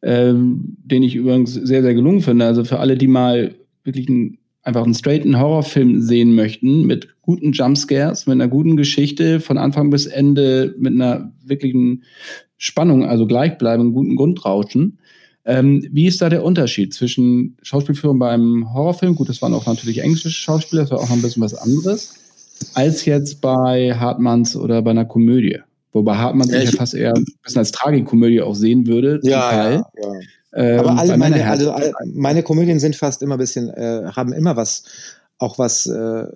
ähm, 0.03 0.77
den 0.85 1.03
ich 1.03 1.15
übrigens 1.15 1.55
sehr, 1.55 1.83
sehr 1.83 1.95
gelungen 1.95 2.23
finde. 2.23 2.47
Also 2.47 2.65
für 2.65 2.79
alle, 2.79 2.97
die 2.97 3.07
mal 3.07 3.55
wirklich 3.85 4.09
einen, 4.09 4.39
einfach 4.63 4.85
einen 4.85 4.95
straighten 4.95 5.39
Horrorfilm 5.39 6.01
sehen 6.01 6.35
möchten, 6.35 6.87
mit 6.87 7.09
guten 7.23 7.53
Jumpscares, 7.53 8.27
mit 8.27 8.35
einer 8.35 8.49
guten 8.49 8.77
Geschichte, 8.77 9.41
von 9.41 9.59
Anfang 9.59 9.91
bis 9.91 10.07
Ende, 10.07 10.75
mit 10.79 10.95
einer 10.95 11.33
wirklichen 11.45 12.05
Spannung, 12.57 13.05
also 13.05 13.27
gleichbleibenden, 13.27 13.95
guten 13.95 14.17
Grundrauschen. 14.17 14.99
Ähm, 15.47 15.87
wie 15.91 16.07
ist 16.07 16.21
da 16.21 16.29
der 16.29 16.45
Unterschied 16.45 16.93
zwischen 16.93 17.57
Schauspielführung 17.63 18.19
beim 18.19 18.73
Horrorfilm? 18.75 19.15
Gut, 19.15 19.31
das 19.31 19.41
waren 19.41 19.55
auch 19.55 19.67
natürlich 19.67 20.03
englische 20.03 20.31
Schauspieler, 20.31 20.83
das 20.83 20.91
war 20.91 20.99
auch 20.99 21.09
noch 21.09 21.17
ein 21.17 21.23
bisschen 21.23 21.43
was 21.43 21.55
anderes, 21.55 22.15
als 22.75 23.07
jetzt 23.07 23.41
bei 23.41 23.95
Hartmanns 23.95 24.55
oder 24.55 24.83
bei 24.83 24.91
einer 24.91 25.07
Komödie. 25.07 25.61
Wobei 25.93 26.17
Hartmann 26.17 26.49
sich 26.49 26.71
ja, 26.71 26.79
fast 26.79 26.95
eher 26.95 27.15
ein 27.15 27.25
bisschen 27.43 27.59
als 27.59 27.73
Tragikomödie 27.73 28.43
auch 28.43 28.55
sehen 28.55 28.87
würde. 28.87 29.21
Ja, 29.23 29.71
ja, 29.71 29.71
ja. 29.73 30.13
Ähm, 30.53 30.81
Aber 30.81 30.99
alle 30.99 31.17
meine, 31.17 31.49
also 31.49 31.73
alle, 31.73 31.93
meine 32.13 32.43
Komödien 32.43 32.81
sind 32.81 32.97
fast 32.97 33.23
immer 33.23 33.37
ein 33.37 33.39
bisschen, 33.39 33.71
äh, 33.71 34.11
haben 34.15 34.33
immer 34.33 34.57
was, 34.57 34.85
auch 35.39 35.59
was 35.59 35.87
äh, 35.87 36.27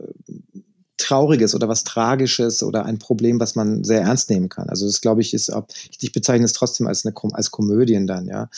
Trauriges 0.96 1.54
oder 1.54 1.68
was 1.68 1.84
Tragisches 1.84 2.62
oder 2.62 2.84
ein 2.84 2.98
Problem, 2.98 3.40
was 3.40 3.56
man 3.56 3.82
sehr 3.82 4.02
ernst 4.02 4.30
nehmen 4.30 4.48
kann. 4.48 4.68
Also 4.68 4.86
das 4.86 5.00
glaube 5.00 5.20
ich 5.20 5.34
ist, 5.34 5.52
ich 6.00 6.12
bezeichne 6.12 6.44
es 6.44 6.52
trotzdem 6.52 6.86
als 6.86 7.04
eine 7.04 7.14
als 7.32 7.50
Komödien 7.50 8.06
dann, 8.06 8.26
ja. 8.26 8.48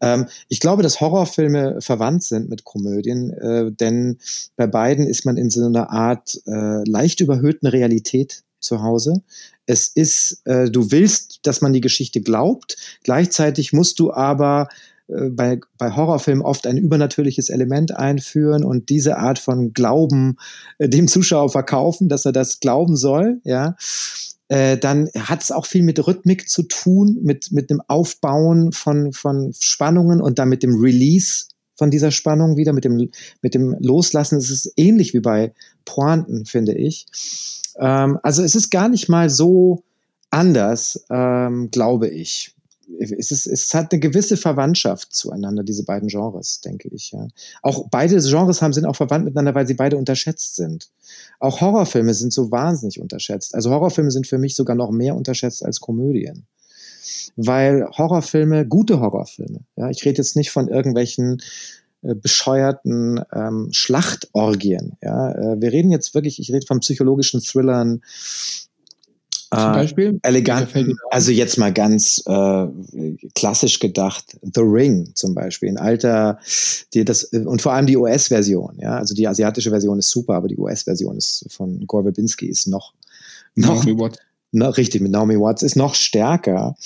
Ähm, 0.00 0.26
ich 0.48 0.58
glaube, 0.60 0.82
dass 0.82 1.00
Horrorfilme 1.00 1.80
verwandt 1.80 2.24
sind 2.24 2.50
mit 2.50 2.64
Komödien, 2.64 3.30
äh, 3.30 3.70
denn 3.70 4.18
bei 4.56 4.66
beiden 4.66 5.06
ist 5.06 5.24
man 5.24 5.36
in 5.36 5.50
so 5.50 5.64
einer 5.64 5.90
Art 5.90 6.40
äh, 6.46 6.88
leicht 6.88 7.20
überhöhten 7.20 7.68
Realität 7.68 8.42
zu 8.58 8.82
Hause. 8.82 9.22
Es 9.66 9.88
ist, 9.88 10.42
äh, 10.44 10.70
du 10.70 10.90
willst, 10.90 11.40
dass 11.42 11.60
man 11.60 11.72
die 11.72 11.80
Geschichte 11.80 12.20
glaubt. 12.20 12.76
Gleichzeitig 13.02 13.72
musst 13.72 13.98
du 13.98 14.12
aber 14.12 14.68
äh, 15.08 15.30
bei, 15.30 15.60
bei 15.78 15.94
Horrorfilmen 15.94 16.44
oft 16.44 16.66
ein 16.66 16.76
übernatürliches 16.76 17.48
Element 17.50 17.96
einführen 17.96 18.64
und 18.64 18.88
diese 18.88 19.18
Art 19.18 19.38
von 19.38 19.72
Glauben 19.72 20.36
äh, 20.78 20.88
dem 20.88 21.08
Zuschauer 21.08 21.50
verkaufen, 21.50 22.08
dass 22.08 22.24
er 22.24 22.32
das 22.32 22.60
glauben 22.60 22.96
soll, 22.96 23.40
ja. 23.44 23.76
Äh, 24.48 24.76
dann 24.76 25.08
hat 25.18 25.42
es 25.42 25.50
auch 25.50 25.64
viel 25.64 25.82
mit 25.82 26.06
Rhythmik 26.06 26.50
zu 26.50 26.64
tun, 26.64 27.18
mit, 27.22 27.50
mit 27.50 27.70
dem 27.70 27.80
Aufbauen 27.88 28.72
von, 28.72 29.14
von 29.14 29.54
Spannungen 29.58 30.20
und 30.20 30.38
dann 30.38 30.50
mit 30.50 30.62
dem 30.62 30.78
Release 30.78 31.46
von 31.76 31.90
dieser 31.90 32.10
Spannung 32.10 32.56
wieder, 32.56 32.72
mit 32.72 32.84
dem, 32.84 33.10
mit 33.42 33.54
dem 33.54 33.76
Loslassen. 33.80 34.38
Es 34.38 34.50
ist 34.50 34.72
ähnlich 34.76 35.14
wie 35.14 35.20
bei 35.20 35.52
Pointen, 35.84 36.46
finde 36.46 36.74
ich. 36.74 37.06
Ähm, 37.78 38.18
also 38.22 38.42
es 38.42 38.54
ist 38.54 38.70
gar 38.70 38.88
nicht 38.88 39.08
mal 39.08 39.30
so 39.30 39.82
anders, 40.30 41.04
ähm, 41.10 41.70
glaube 41.70 42.08
ich. 42.08 42.54
Es, 42.98 43.30
ist, 43.30 43.46
es 43.46 43.72
hat 43.72 43.92
eine 43.92 44.00
gewisse 44.00 44.36
Verwandtschaft 44.36 45.14
zueinander, 45.14 45.62
diese 45.62 45.84
beiden 45.84 46.08
Genres, 46.08 46.60
denke 46.60 46.88
ich. 46.88 47.12
Ja. 47.12 47.28
Auch 47.62 47.88
beide 47.90 48.20
Genres 48.20 48.60
haben, 48.60 48.74
sind 48.74 48.84
auch 48.84 48.96
verwandt 48.96 49.24
miteinander, 49.24 49.54
weil 49.54 49.66
sie 49.66 49.74
beide 49.74 49.96
unterschätzt 49.96 50.56
sind. 50.56 50.90
Auch 51.40 51.62
Horrorfilme 51.62 52.12
sind 52.12 52.32
so 52.32 52.50
wahnsinnig 52.50 53.00
unterschätzt. 53.00 53.54
Also 53.54 53.70
Horrorfilme 53.70 54.10
sind 54.10 54.26
für 54.26 54.36
mich 54.36 54.54
sogar 54.54 54.76
noch 54.76 54.90
mehr 54.90 55.16
unterschätzt 55.16 55.64
als 55.64 55.80
Komödien. 55.80 56.46
Weil 57.36 57.86
Horrorfilme, 57.90 58.66
gute 58.66 59.00
Horrorfilme, 59.00 59.60
ja, 59.76 59.90
ich 59.90 60.04
rede 60.04 60.18
jetzt 60.18 60.36
nicht 60.36 60.50
von 60.50 60.68
irgendwelchen 60.68 61.42
äh, 62.02 62.14
bescheuerten 62.14 63.20
ähm, 63.32 63.68
Schlachtorgien. 63.72 64.96
Ja? 65.02 65.32
Äh, 65.32 65.60
wir 65.60 65.72
reden 65.72 65.90
jetzt 65.90 66.14
wirklich, 66.14 66.38
ich 66.38 66.52
rede 66.52 66.66
von 66.66 66.80
psychologischen 66.80 67.40
Thrillern, 67.40 68.02
zum 69.50 69.70
äh, 69.70 69.74
Beispiel? 69.74 70.20
Elegant. 70.22 70.68
Also 71.10 71.30
jetzt 71.30 71.58
mal 71.58 71.72
ganz 71.72 72.22
äh, 72.26 72.66
klassisch 73.34 73.78
gedacht, 73.78 74.36
The 74.42 74.60
Ring 74.60 75.10
zum 75.14 75.34
Beispiel, 75.34 75.68
ein 75.68 75.78
alter, 75.78 76.38
die 76.92 77.04
das 77.04 77.24
und 77.24 77.62
vor 77.62 77.72
allem 77.72 77.86
die 77.86 77.96
US-Version. 77.96 78.78
Ja, 78.80 78.96
also 78.96 79.14
die 79.14 79.28
asiatische 79.28 79.70
Version 79.70 79.98
ist 79.98 80.10
super, 80.10 80.34
aber 80.34 80.48
die 80.48 80.56
US-Version 80.56 81.16
ist 81.16 81.46
von 81.50 81.86
Gore 81.86 82.04
Verbinski 82.04 82.46
ist 82.46 82.66
noch 82.66 82.94
noch, 83.54 83.84
noch 84.54 84.76
richtig 84.76 85.00
mit 85.00 85.12
Naomi 85.12 85.38
Watts 85.38 85.62
ist 85.62 85.76
noch 85.76 85.94
stärker. 85.94 86.76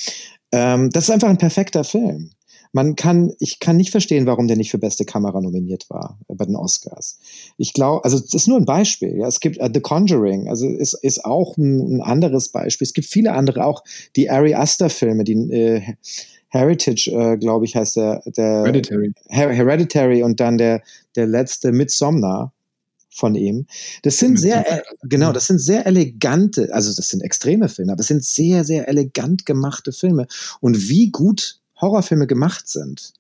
Ähm, 0.52 0.90
das 0.90 1.04
ist 1.04 1.10
einfach 1.10 1.28
ein 1.28 1.38
perfekter 1.38 1.84
Film 1.84 2.30
man 2.72 2.96
kann, 2.96 3.32
ich 3.38 3.60
kann 3.60 3.76
nicht 3.76 3.90
verstehen, 3.90 4.26
warum 4.26 4.46
der 4.46 4.56
nicht 4.56 4.70
für 4.70 4.78
beste 4.78 5.04
Kamera 5.04 5.40
nominiert 5.40 5.88
war 5.88 6.18
bei 6.28 6.44
den 6.44 6.56
Oscars. 6.56 7.18
Ich 7.56 7.72
glaube, 7.72 8.04
also 8.04 8.18
das 8.18 8.34
ist 8.34 8.48
nur 8.48 8.58
ein 8.58 8.64
Beispiel. 8.64 9.16
Ja, 9.16 9.26
es 9.26 9.40
gibt 9.40 9.60
uh, 9.60 9.68
The 9.72 9.80
Conjuring, 9.80 10.48
also 10.48 10.68
ist, 10.68 10.94
ist 11.02 11.24
auch 11.24 11.56
ein, 11.56 11.96
ein, 11.96 12.00
anderes 12.02 12.50
Beispiel. 12.50 12.84
Es 12.84 12.92
gibt 12.92 13.06
viele 13.06 13.32
andere, 13.32 13.64
auch 13.64 13.82
die 14.16 14.30
Ari 14.30 14.54
Aster 14.54 14.90
Filme, 14.90 15.24
die 15.24 15.34
äh, 15.34 15.82
Heritage, 16.48 17.10
äh, 17.10 17.36
glaube 17.36 17.64
ich, 17.64 17.76
heißt 17.76 17.96
der, 17.96 18.22
der 18.26 18.64
Hereditary. 18.64 19.12
Her 19.28 19.50
Hereditary 19.50 20.22
und 20.22 20.40
dann 20.40 20.58
der 20.58 20.82
der 21.16 21.26
letzte 21.26 21.72
Midsommar 21.72 22.52
von 23.10 23.34
ihm. 23.34 23.66
Das 24.02 24.18
sind 24.18 24.38
sehr, 24.38 24.70
äh, 24.70 24.82
genau, 25.02 25.32
das 25.32 25.46
sind 25.46 25.58
sehr 25.58 25.86
elegante, 25.86 26.68
also 26.72 26.94
das 26.94 27.08
sind 27.08 27.22
extreme 27.22 27.68
Filme, 27.68 27.92
aber 27.92 28.00
es 28.00 28.08
sind 28.08 28.24
sehr, 28.24 28.64
sehr 28.64 28.88
elegant 28.88 29.46
gemachte 29.46 29.92
Filme. 29.92 30.26
Und 30.60 30.88
wie 30.88 31.10
gut 31.10 31.60
Horrorfilme 31.80 32.26
gemacht 32.26 32.68
sind, 32.68 33.12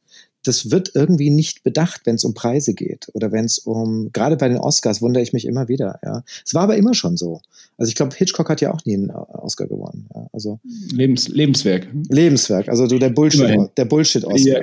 das 0.44 0.70
wird 0.70 0.92
irgendwie 0.94 1.30
nicht 1.30 1.62
bedacht, 1.64 2.02
wenn 2.04 2.14
es 2.14 2.24
um 2.24 2.34
Preise 2.34 2.74
geht 2.74 3.08
oder 3.12 3.32
wenn 3.32 3.44
es 3.44 3.58
um, 3.58 4.10
gerade 4.12 4.36
bei 4.36 4.48
den 4.48 4.58
Oscars 4.58 5.02
wundere 5.02 5.22
ich 5.22 5.32
mich 5.32 5.46
immer 5.46 5.68
wieder. 5.68 5.98
Ja, 6.04 6.22
es 6.44 6.54
war 6.54 6.62
aber 6.62 6.76
immer 6.76 6.94
schon 6.94 7.16
so. 7.16 7.40
Also 7.76 7.90
ich 7.90 7.94
glaube, 7.94 8.14
Hitchcock 8.16 8.48
hat 8.48 8.60
ja 8.60 8.72
auch 8.72 8.84
nie 8.84 8.94
einen 8.94 9.10
Oscar 9.10 9.66
gewonnen. 9.66 10.08
Ja, 10.14 10.26
also 10.32 10.58
Lebens, 10.90 11.28
Lebenswerk. 11.28 11.86
Lebenswerk. 12.08 12.68
Also 12.68 12.86
du 12.86 12.98
der 12.98 13.10
Bullshit, 13.10 13.40
Immerhin. 13.40 13.68
der 13.76 13.84
Bullshit 13.84 14.24
Oscar. 14.24 14.62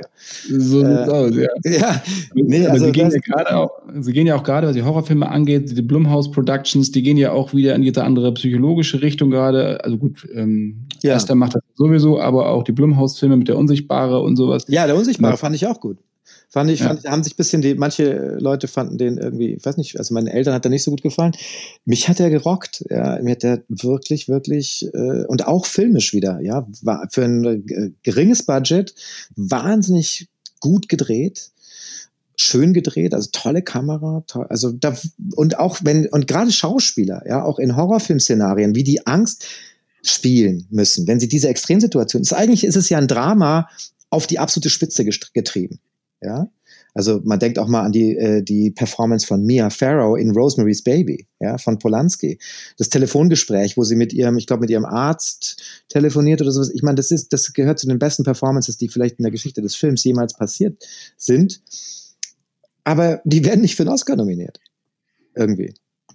so 0.58 0.82
äh, 0.82 0.86
aus, 0.86 1.34
ja. 1.34 1.48
ja. 1.64 2.02
Nee, 2.34 2.66
also 2.66 2.86
sie 2.86 2.92
gehen, 2.92 3.10
ja 3.10 3.18
gerade 3.18 3.56
auch, 3.56 3.70
sie 4.00 4.12
gehen 4.12 4.26
ja 4.26 4.36
auch 4.36 4.42
gerade, 4.42 4.66
was 4.66 4.74
die 4.74 4.82
Horrorfilme 4.82 5.28
angeht, 5.28 5.76
die 5.76 5.82
Blumhouse 5.82 6.30
Productions, 6.30 6.90
die 6.90 7.02
gehen 7.02 7.16
ja 7.16 7.32
auch 7.32 7.54
wieder 7.54 7.74
in 7.74 7.82
diese 7.82 8.04
andere 8.04 8.32
psychologische 8.34 9.00
Richtung 9.00 9.30
gerade. 9.30 9.82
Also 9.82 9.98
gut, 9.98 10.26
ähm, 10.34 10.86
ja. 11.02 11.14
Esther 11.14 11.36
macht 11.36 11.54
das 11.54 11.62
sowieso, 11.74 12.20
aber 12.20 12.50
auch 12.50 12.64
die 12.64 12.72
Blumhouse-Filme 12.72 13.36
mit 13.36 13.48
der 13.48 13.56
Unsichtbare 13.56 14.20
und 14.20 14.36
sowas. 14.36 14.64
Ja, 14.68 14.86
der 14.86 14.96
Unsichtbare 14.96 15.36
fand 15.36 15.54
ich 15.54 15.65
auch 15.66 15.80
gut. 15.80 15.98
Fand 16.48 16.70
ich, 16.70 16.80
ja. 16.80 16.88
fand, 16.88 17.04
haben 17.04 17.22
sich 17.22 17.36
bisschen 17.36 17.62
die, 17.62 17.74
manche 17.74 18.36
Leute 18.40 18.66
fanden 18.66 18.98
den 18.98 19.18
irgendwie, 19.18 19.54
ich 19.54 19.64
weiß 19.64 19.76
nicht, 19.76 19.98
also 19.98 20.12
meinen 20.12 20.26
Eltern 20.26 20.54
hat 20.54 20.64
er 20.64 20.70
nicht 20.70 20.82
so 20.82 20.90
gut 20.90 21.02
gefallen. 21.02 21.32
Mich 21.84 22.08
hat 22.08 22.18
er 22.18 22.30
gerockt, 22.30 22.84
ja, 22.90 23.20
mir 23.22 23.32
hat 23.32 23.44
er 23.44 23.62
wirklich, 23.68 24.28
wirklich, 24.28 24.88
äh, 24.92 25.24
und 25.26 25.46
auch 25.46 25.66
filmisch 25.66 26.12
wieder, 26.12 26.40
ja, 26.40 26.66
war 26.82 27.06
für 27.10 27.24
ein 27.24 27.44
äh, 27.44 27.90
geringes 28.02 28.44
Budget 28.44 28.94
wahnsinnig 29.36 30.28
gut 30.60 30.88
gedreht 30.88 31.50
schön 32.38 32.74
gedreht, 32.74 33.14
also 33.14 33.30
tolle 33.32 33.62
Kamera, 33.62 34.22
toll, 34.26 34.46
also 34.50 34.70
da, 34.70 34.94
und 35.34 35.58
auch 35.58 35.78
wenn, 35.82 36.06
und 36.08 36.26
gerade 36.26 36.52
Schauspieler, 36.52 37.22
ja, 37.26 37.42
auch 37.42 37.58
in 37.58 37.76
Horrorfilmszenarien, 37.76 38.74
wie 38.74 38.84
die 38.84 39.06
Angst 39.06 39.46
spielen 40.02 40.66
müssen, 40.70 41.06
wenn 41.06 41.18
sie 41.18 41.28
diese 41.28 41.48
Extremsituation, 41.48 42.22
ist 42.22 42.34
eigentlich 42.34 42.64
ist 42.64 42.76
es 42.76 42.90
ja 42.90 42.98
ein 42.98 43.08
Drama 43.08 43.68
auf 44.16 44.26
die 44.26 44.38
absolute 44.38 44.70
Spitze 44.70 45.04
getrieben. 45.04 45.80
Ja, 46.22 46.48
also 46.94 47.20
man 47.24 47.38
denkt 47.38 47.58
auch 47.58 47.68
mal 47.68 47.82
an 47.82 47.92
die, 47.92 48.16
äh, 48.16 48.42
die 48.42 48.70
Performance 48.70 49.26
von 49.26 49.44
Mia 49.44 49.68
Farrow 49.68 50.18
in 50.18 50.30
Rosemary's 50.30 50.82
Baby, 50.82 51.26
ja, 51.40 51.58
von 51.58 51.78
Polanski. 51.78 52.38
Das 52.78 52.88
Telefongespräch, 52.88 53.76
wo 53.76 53.84
sie 53.84 53.96
mit 53.96 54.14
ihrem, 54.14 54.38
ich 54.38 54.46
glaube, 54.46 54.62
mit 54.62 54.70
ihrem 54.70 54.86
Arzt 54.86 55.62
telefoniert 55.90 56.40
oder 56.40 56.52
sowas. 56.52 56.70
Ich 56.74 56.82
meine, 56.82 56.94
das 56.94 57.10
ist, 57.10 57.34
das 57.34 57.52
gehört 57.52 57.78
zu 57.78 57.86
den 57.86 57.98
besten 57.98 58.24
Performances, 58.24 58.78
die 58.78 58.88
vielleicht 58.88 59.18
in 59.18 59.24
der 59.24 59.30
Geschichte 59.30 59.60
des 59.60 59.76
Films 59.76 60.02
jemals 60.04 60.32
passiert 60.32 60.82
sind. 61.18 61.60
Aber 62.82 63.20
die 63.24 63.44
werden 63.44 63.60
nicht 63.60 63.76
für 63.76 63.84
den 63.84 63.92
Oscar 63.92 64.16
nominiert. 64.16 64.58
Irgendwie. 65.34 65.74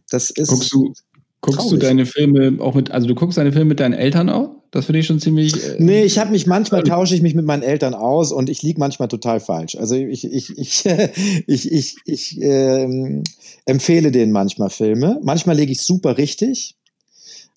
Das 0.10 0.32
ist. 0.32 0.50
Guckst 0.50 0.74
du, 0.74 0.94
guckst 1.42 1.60
traurig. 1.60 1.80
du 1.80 1.86
deine 1.86 2.06
Filme 2.08 2.58
auch 2.60 2.74
mit, 2.74 2.90
also 2.90 3.08
du 3.08 3.14
guckst 3.14 3.38
deine 3.38 3.52
Filme 3.52 3.70
mit 3.70 3.80
deinen 3.80 3.94
Eltern 3.94 4.30
auch? 4.30 4.61
Das 4.72 4.86
finde 4.86 5.00
ich 5.00 5.06
schon 5.06 5.20
ziemlich. 5.20 5.54
Äh, 5.54 5.76
nee, 5.80 6.04
ich 6.04 6.18
habe 6.18 6.32
mich 6.32 6.48
manchmal 6.48 6.84
tausche 6.84 7.14
ich 7.14 7.22
mich 7.22 7.36
mit 7.36 7.46
meinen 7.46 7.62
Eltern 7.62 7.94
aus 7.94 8.32
und 8.32 8.50
ich 8.50 8.64
liege 8.64 8.80
manchmal 8.80 9.10
total 9.10 9.42
falsch. 9.42 9.76
Also 9.76 9.96
ich, 9.96 10.24
ich, 10.24 10.58
ich, 10.58 10.86
ich, 11.48 11.72
ich, 11.72 11.96
ich 12.06 12.42
ähm, 12.42 13.24
empfehle 13.66 14.12
denen 14.12 14.32
manchmal 14.32 14.70
Filme. 14.70 15.20
Manchmal 15.24 15.58
lege 15.58 15.74
ich 15.74 15.82
super 15.82 16.18
richtig 16.18 16.78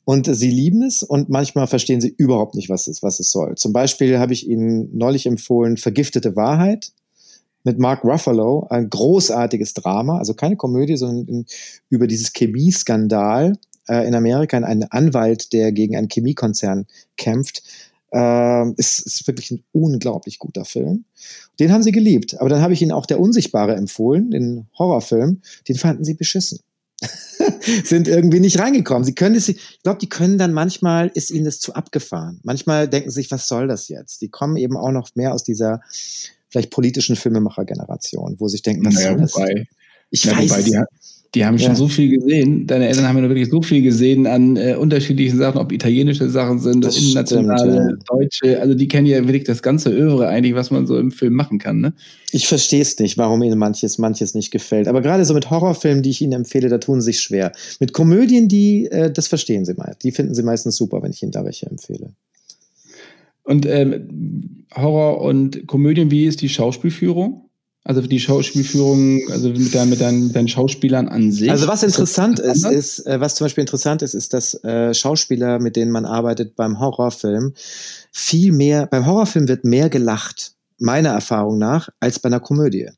und 0.05 0.27
sie 0.35 0.51
lieben 0.51 0.83
es 0.83 1.05
und 1.05 1.29
manchmal 1.29 1.69
verstehen 1.69 2.01
sie 2.01 2.13
überhaupt 2.17 2.57
nicht, 2.57 2.69
was 2.69 2.89
es, 2.89 3.03
was 3.03 3.21
es 3.21 3.31
soll. 3.31 3.55
Zum 3.55 3.73
Beispiel 3.73 4.19
habe 4.19 4.33
ich 4.33 4.49
ihnen 4.49 4.91
neulich 4.93 5.27
empfohlen 5.27 5.77
Vergiftete 5.77 6.35
Wahrheit 6.35 6.93
mit 7.63 7.79
Mark 7.79 8.05
Ruffalo, 8.05 8.67
ein 8.69 8.91
großartiges 8.91 9.73
Drama, 9.73 10.19
also 10.19 10.35
keine 10.35 10.57
Komödie, 10.57 10.97
sondern 10.97 11.47
über 11.89 12.09
dieses 12.09 12.33
Chemieskandal 12.37 13.55
äh, 13.89 14.07
in 14.07 14.15
Amerika, 14.15 14.57
ein 14.57 14.85
Anwalt, 14.91 15.53
der 15.53 15.73
gegen 15.73 15.97
einen 15.97 16.09
Chemiekonzern 16.09 16.87
kämpft. 17.17 17.63
Äh, 18.13 18.71
ist, 18.77 19.01
ist 19.01 19.27
wirklich 19.27 19.51
ein 19.51 19.65
unglaublich 19.73 20.39
guter 20.39 20.65
Film. 20.65 21.05
Den 21.59 21.73
haben 21.73 21.83
sie 21.83 21.93
geliebt. 21.93 22.41
Aber 22.41 22.49
dann 22.49 22.63
habe 22.63 22.73
ich 22.73 22.83
ihnen 22.83 22.93
auch 22.93 23.07
Der 23.07 23.21
Unsichtbare 23.21 23.75
empfohlen, 23.75 24.31
den 24.31 24.67
Horrorfilm. 24.79 25.43
Den 25.69 25.77
fanden 25.77 26.05
sie 26.05 26.15
beschissen. 26.15 26.61
sind 27.85 28.09
irgendwie 28.09 28.41
nicht 28.41 28.59
reingekommen. 28.59 29.05
Sie 29.05 29.15
können 29.15 29.35
es, 29.35 29.49
ich 29.49 29.83
glaube, 29.83 29.99
die 29.99 30.09
können 30.09 30.39
dann 30.39 30.53
manchmal, 30.53 31.11
ist 31.15 31.31
ihnen 31.31 31.45
das 31.45 31.61
zu 31.61 31.75
abgefahren. 31.75 32.41
Manchmal 32.45 32.89
denken 32.89 33.11
sie 33.11 33.17
sich, 33.17 33.31
was 33.31 33.49
soll 33.49 33.67
das 33.67 33.89
jetzt? 33.89 34.21
Die 34.23 34.29
kommen 34.29 34.57
eben 34.57 34.77
auch 34.77 34.93
noch 34.93 35.11
mehr 35.15 35.35
aus 35.35 35.45
dieser 35.45 35.81
vielleicht 36.49 36.71
politischen 36.71 37.17
Filmemacher-Generation, 37.17 38.37
wo 38.39 38.49
sich 38.49 38.63
denken, 38.63 38.85
was 38.87 38.95
naja, 38.95 39.11
soll 39.11 39.21
das? 39.21 39.35
Wobei, 39.35 39.67
ich 40.11 40.25
ja, 40.25 40.39
weiß. 40.39 40.51
Wobei 40.51 40.63
die, 40.63 40.81
die 41.35 41.45
haben 41.45 41.59
schon 41.59 41.71
ja. 41.71 41.75
so 41.75 41.89
viel 41.89 42.17
gesehen. 42.17 42.67
Deine 42.67 42.87
Eltern 42.87 43.09
haben 43.09 43.19
ja 43.19 43.29
wirklich 43.29 43.51
so 43.51 43.61
viel 43.61 43.83
gesehen 43.83 44.27
an 44.27 44.57
äh, 44.57 44.77
unterschiedlichen 44.77 45.37
Sachen, 45.37 45.59
ob 45.59 45.73
italienische 45.73 46.31
Sachen 46.31 46.61
sind, 46.61 46.85
das 46.85 46.97
internationale, 46.97 47.73
stimmt, 47.73 48.05
ja. 48.09 48.17
deutsche. 48.17 48.61
Also 48.61 48.75
die 48.75 48.87
kennen 48.87 49.07
ja 49.07 49.19
wirklich 49.27 49.45
das 49.45 49.63
ganze 49.63 49.91
Övre 49.91 50.29
eigentlich, 50.29 50.55
was 50.55 50.71
man 50.71 50.87
so 50.87 50.97
im 50.97 51.11
Film 51.11 51.35
machen 51.35 51.59
kann. 51.59 51.81
Ne? 51.81 51.93
Ich 52.31 52.47
verstehe 52.47 52.83
es 52.83 52.99
nicht, 53.01 53.19
warum 53.19 53.43
ihnen 53.43 53.59
manches, 53.59 53.99
manches 53.99 54.35
nicht 54.35 54.53
gefällt. 54.53 54.87
Aber 54.87 55.03
gerade 55.03 55.25
so 55.25 55.35
mit 55.35 55.51
Horrorfilmen, 55.51 56.03
die 56.03 56.11
ich 56.11 56.23
ihnen 56.23 56.33
empfehle, 56.33 56.69
da 56.69 56.79
tun 56.79 57.01
sie 57.01 57.07
sich 57.07 57.21
schwer. 57.21 57.51
Mit 57.81 57.93
Komödien, 57.93 58.49
die, 58.49 58.87
äh, 58.87 59.11
das 59.11 59.27
verstehen 59.27 59.65
sie 59.65 59.75
mal. 59.75 59.97
Die 60.03 60.13
finden 60.13 60.35
sie 60.35 60.43
meistens 60.45 60.77
super, 60.77 61.03
wenn 61.03 61.11
ich 61.11 61.23
ihnen 61.23 61.33
da 61.33 61.45
welche 61.45 61.67
empfehle. 61.67 62.13
Und 63.43 63.67
ähm, 63.67 64.67
Horror 64.75 65.21
und 65.21 65.67
Komödien, 65.67 66.11
wie 66.11 66.27
ist 66.27 66.41
die 66.41 66.49
Schauspielführung? 66.49 67.44
Also 67.87 68.01
die 68.01 68.19
Schauspielführung, 68.19 69.21
also 69.31 69.51
mit, 69.51 69.75
dein, 69.75 69.91
mit, 69.91 70.01
deinen, 70.01 70.33
deinen 70.33 70.49
Schauspielern 70.49 71.07
an 71.07 71.31
sich. 71.31 71.51
Also 71.51 71.69
was 71.69 71.83
interessant 71.83 72.39
ist, 72.39 72.65
ist, 72.65 72.99
ist, 72.99 73.07
äh, 73.07 73.21
was 73.21 73.35
zum 73.35 73.45
Beispiel 73.45 73.61
interessant 73.61 74.01
ist, 74.01 74.15
ist, 74.15 74.33
dass 74.33 74.55
äh, 74.65 74.95
Schauspieler, 74.95 75.59
mit 75.59 75.77
denen 75.77 75.91
man 75.91 76.07
arbeitet 76.07 76.57
beim 76.57 76.81
Horrorfilm, 76.81 77.53
viel 78.11 78.53
mehr, 78.53 78.87
beim 78.87 79.05
Horrorfilm 79.05 79.49
wird 79.49 79.65
mehr 79.65 79.91
gelacht, 79.91 80.55
meiner 80.79 81.11
Erfahrung 81.11 81.59
nach, 81.59 81.91
als 82.01 82.19
bei 82.19 82.29
einer 82.29 82.41
Komödie. 82.41 82.89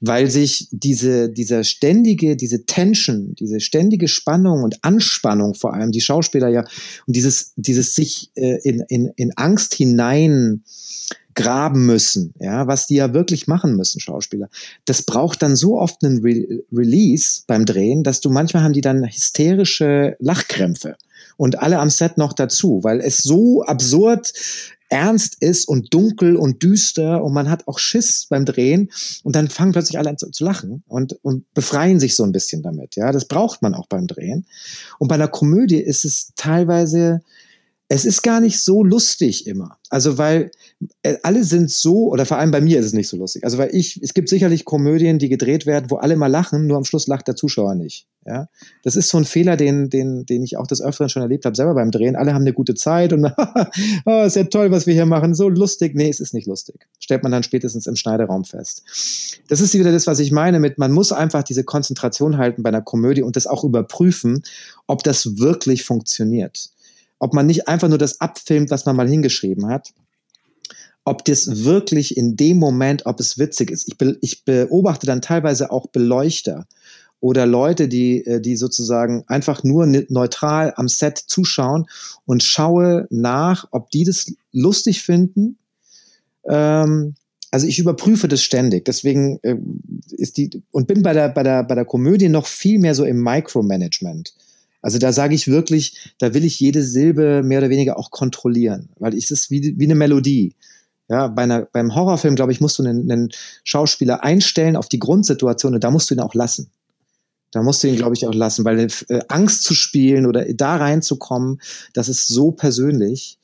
Weil 0.00 0.28
sich 0.28 0.66
diese, 0.72 1.28
dieser 1.30 1.62
ständige, 1.62 2.34
diese 2.36 2.66
Tension, 2.66 3.36
diese 3.38 3.60
ständige 3.60 4.08
Spannung 4.08 4.64
und 4.64 4.82
Anspannung 4.82 5.54
vor 5.54 5.74
allem, 5.74 5.92
die 5.92 6.00
Schauspieler 6.00 6.48
ja, 6.48 6.64
und 7.06 7.14
dieses, 7.14 7.52
dieses 7.54 7.94
sich 7.94 8.32
äh, 8.34 8.58
in, 8.64 8.80
in, 8.88 9.12
in 9.14 9.36
Angst 9.36 9.74
hinein 9.74 10.64
graben 11.38 11.86
müssen, 11.86 12.34
ja, 12.40 12.66
was 12.66 12.88
die 12.88 12.96
ja 12.96 13.14
wirklich 13.14 13.46
machen 13.46 13.76
müssen, 13.76 14.00
Schauspieler. 14.00 14.48
Das 14.86 15.02
braucht 15.02 15.40
dann 15.40 15.54
so 15.54 15.78
oft 15.78 16.04
einen 16.04 16.20
Re 16.20 16.64
Release 16.72 17.42
beim 17.46 17.64
Drehen, 17.64 18.02
dass 18.02 18.20
du 18.20 18.28
manchmal 18.28 18.64
haben 18.64 18.72
die 18.72 18.80
dann 18.80 19.06
hysterische 19.06 20.16
Lachkrämpfe 20.18 20.96
und 21.36 21.60
alle 21.60 21.78
am 21.78 21.90
Set 21.90 22.18
noch 22.18 22.32
dazu, 22.32 22.80
weil 22.82 23.00
es 23.00 23.18
so 23.18 23.62
absurd 23.62 24.32
ernst 24.88 25.36
ist 25.40 25.68
und 25.68 25.94
dunkel 25.94 26.34
und 26.34 26.64
düster 26.64 27.22
und 27.22 27.32
man 27.34 27.48
hat 27.48 27.68
auch 27.68 27.78
Schiss 27.78 28.26
beim 28.28 28.44
Drehen 28.44 28.90
und 29.22 29.36
dann 29.36 29.48
fangen 29.48 29.70
plötzlich 29.70 29.96
alle 29.96 30.10
an 30.10 30.18
zu, 30.18 30.32
zu, 30.32 30.44
lachen 30.44 30.82
und, 30.88 31.12
und 31.22 31.52
befreien 31.54 32.00
sich 32.00 32.16
so 32.16 32.24
ein 32.24 32.32
bisschen 32.32 32.62
damit. 32.62 32.96
Ja, 32.96 33.12
das 33.12 33.26
braucht 33.26 33.62
man 33.62 33.74
auch 33.74 33.86
beim 33.86 34.08
Drehen. 34.08 34.44
Und 34.98 35.06
bei 35.06 35.14
einer 35.14 35.28
Komödie 35.28 35.80
ist 35.80 36.04
es 36.04 36.32
teilweise 36.34 37.22
es 37.90 38.04
ist 38.04 38.22
gar 38.22 38.40
nicht 38.40 38.62
so 38.62 38.84
lustig 38.84 39.46
immer. 39.46 39.78
Also 39.88 40.18
weil 40.18 40.50
äh, 41.02 41.16
alle 41.22 41.42
sind 41.42 41.70
so, 41.70 42.10
oder 42.10 42.26
vor 42.26 42.36
allem 42.36 42.50
bei 42.50 42.60
mir 42.60 42.78
ist 42.78 42.86
es 42.86 42.92
nicht 42.92 43.08
so 43.08 43.16
lustig. 43.16 43.44
Also 43.44 43.56
weil 43.56 43.74
ich, 43.74 43.98
es 44.02 44.12
gibt 44.12 44.28
sicherlich 44.28 44.66
Komödien, 44.66 45.18
die 45.18 45.30
gedreht 45.30 45.64
werden, 45.64 45.90
wo 45.90 45.96
alle 45.96 46.16
mal 46.16 46.26
lachen, 46.26 46.66
nur 46.66 46.76
am 46.76 46.84
Schluss 46.84 47.06
lacht 47.06 47.28
der 47.28 47.36
Zuschauer 47.36 47.74
nicht. 47.74 48.06
Ja, 48.26 48.48
das 48.82 48.94
ist 48.94 49.08
so 49.08 49.16
ein 49.16 49.24
Fehler, 49.24 49.56
den, 49.56 49.88
den, 49.88 50.26
den 50.26 50.42
ich 50.42 50.58
auch 50.58 50.66
des 50.66 50.82
Öfteren 50.82 51.08
schon 51.08 51.22
erlebt 51.22 51.46
habe, 51.46 51.56
selber 51.56 51.72
beim 51.72 51.90
Drehen. 51.90 52.14
Alle 52.14 52.34
haben 52.34 52.42
eine 52.42 52.52
gute 52.52 52.74
Zeit 52.74 53.14
und 53.14 53.24
oh, 54.04 54.24
ist 54.26 54.36
ja 54.36 54.44
toll, 54.44 54.70
was 54.70 54.86
wir 54.86 54.92
hier 54.92 55.06
machen, 55.06 55.34
so 55.34 55.48
lustig. 55.48 55.94
Nee, 55.94 56.10
es 56.10 56.20
ist 56.20 56.34
nicht 56.34 56.46
lustig. 56.46 56.86
Stellt 56.98 57.22
man 57.22 57.32
dann 57.32 57.42
spätestens 57.42 57.86
im 57.86 57.96
Schneideraum 57.96 58.44
fest. 58.44 58.82
Das 59.48 59.62
ist 59.62 59.72
wieder 59.72 59.92
das, 59.92 60.06
was 60.06 60.18
ich 60.18 60.30
meine 60.30 60.60
mit, 60.60 60.76
man 60.76 60.92
muss 60.92 61.10
einfach 61.10 61.42
diese 61.42 61.64
Konzentration 61.64 62.36
halten 62.36 62.62
bei 62.62 62.68
einer 62.68 62.82
Komödie 62.82 63.22
und 63.22 63.36
das 63.36 63.46
auch 63.46 63.64
überprüfen, 63.64 64.42
ob 64.86 65.02
das 65.04 65.38
wirklich 65.38 65.84
funktioniert 65.84 66.70
ob 67.18 67.34
man 67.34 67.46
nicht 67.46 67.68
einfach 67.68 67.88
nur 67.88 67.98
das 67.98 68.20
abfilmt, 68.20 68.70
was 68.70 68.86
man 68.86 68.96
mal 68.96 69.08
hingeschrieben 69.08 69.66
hat, 69.66 69.92
ob 71.04 71.24
das 71.24 71.64
wirklich 71.64 72.16
in 72.16 72.36
dem 72.36 72.58
Moment, 72.58 73.06
ob 73.06 73.18
es 73.20 73.38
witzig 73.38 73.70
ist. 73.70 73.88
Ich, 73.88 73.98
be, 73.98 74.18
ich 74.20 74.44
beobachte 74.44 75.06
dann 75.06 75.22
teilweise 75.22 75.70
auch 75.70 75.88
Beleuchter 75.88 76.66
oder 77.20 77.46
Leute, 77.46 77.88
die, 77.88 78.24
äh, 78.24 78.40
die 78.40 78.56
sozusagen 78.56 79.24
einfach 79.26 79.64
nur 79.64 79.86
neutral 79.86 80.72
am 80.76 80.88
Set 80.88 81.18
zuschauen 81.18 81.86
und 82.26 82.42
schaue 82.42 83.06
nach, 83.10 83.66
ob 83.70 83.90
die 83.90 84.04
das 84.04 84.32
lustig 84.52 85.02
finden. 85.02 85.58
Ähm, 86.48 87.14
also 87.50 87.66
ich 87.66 87.78
überprüfe 87.78 88.28
das 88.28 88.42
ständig. 88.42 88.84
Deswegen 88.84 89.40
äh, 89.42 89.56
ist 90.10 90.36
die 90.36 90.62
und 90.70 90.86
bin 90.86 91.02
bei 91.02 91.14
der 91.14 91.30
bei 91.30 91.42
der 91.42 91.64
bei 91.64 91.74
der 91.74 91.86
Komödie 91.86 92.28
noch 92.28 92.46
viel 92.46 92.78
mehr 92.78 92.94
so 92.94 93.04
im 93.04 93.22
Micromanagement. 93.22 94.34
Also 94.80 94.98
da 94.98 95.12
sage 95.12 95.34
ich 95.34 95.48
wirklich, 95.48 96.14
da 96.18 96.34
will 96.34 96.44
ich 96.44 96.60
jede 96.60 96.82
Silbe 96.82 97.42
mehr 97.42 97.58
oder 97.58 97.70
weniger 97.70 97.98
auch 97.98 98.10
kontrollieren, 98.10 98.90
weil 98.98 99.14
es 99.16 99.30
ist 99.30 99.50
wie, 99.50 99.74
wie 99.76 99.84
eine 99.84 99.94
Melodie. 99.94 100.54
Ja, 101.08 101.26
bei 101.28 101.42
einer, 101.42 101.62
beim 101.62 101.94
Horrorfilm, 101.94 102.36
glaube 102.36 102.52
ich, 102.52 102.60
musst 102.60 102.78
du 102.78 102.84
einen, 102.84 103.10
einen 103.10 103.30
Schauspieler 103.64 104.22
einstellen 104.22 104.76
auf 104.76 104.88
die 104.88 104.98
Grundsituation 104.98 105.74
und 105.74 105.82
da 105.82 105.90
musst 105.90 106.10
du 106.10 106.14
ihn 106.14 106.20
auch 106.20 106.34
lassen. 106.34 106.70
Da 107.50 107.62
musst 107.62 107.82
du 107.82 107.88
ihn, 107.88 107.96
glaube 107.96 108.14
ich, 108.14 108.26
auch 108.26 108.34
lassen, 108.34 108.64
weil 108.64 108.78
äh, 109.08 109.20
Angst 109.28 109.64
zu 109.64 109.74
spielen 109.74 110.26
oder 110.26 110.44
da 110.52 110.76
reinzukommen, 110.76 111.60
das 111.94 112.10
ist 112.10 112.28
so 112.28 112.52
persönlich. 112.52 113.38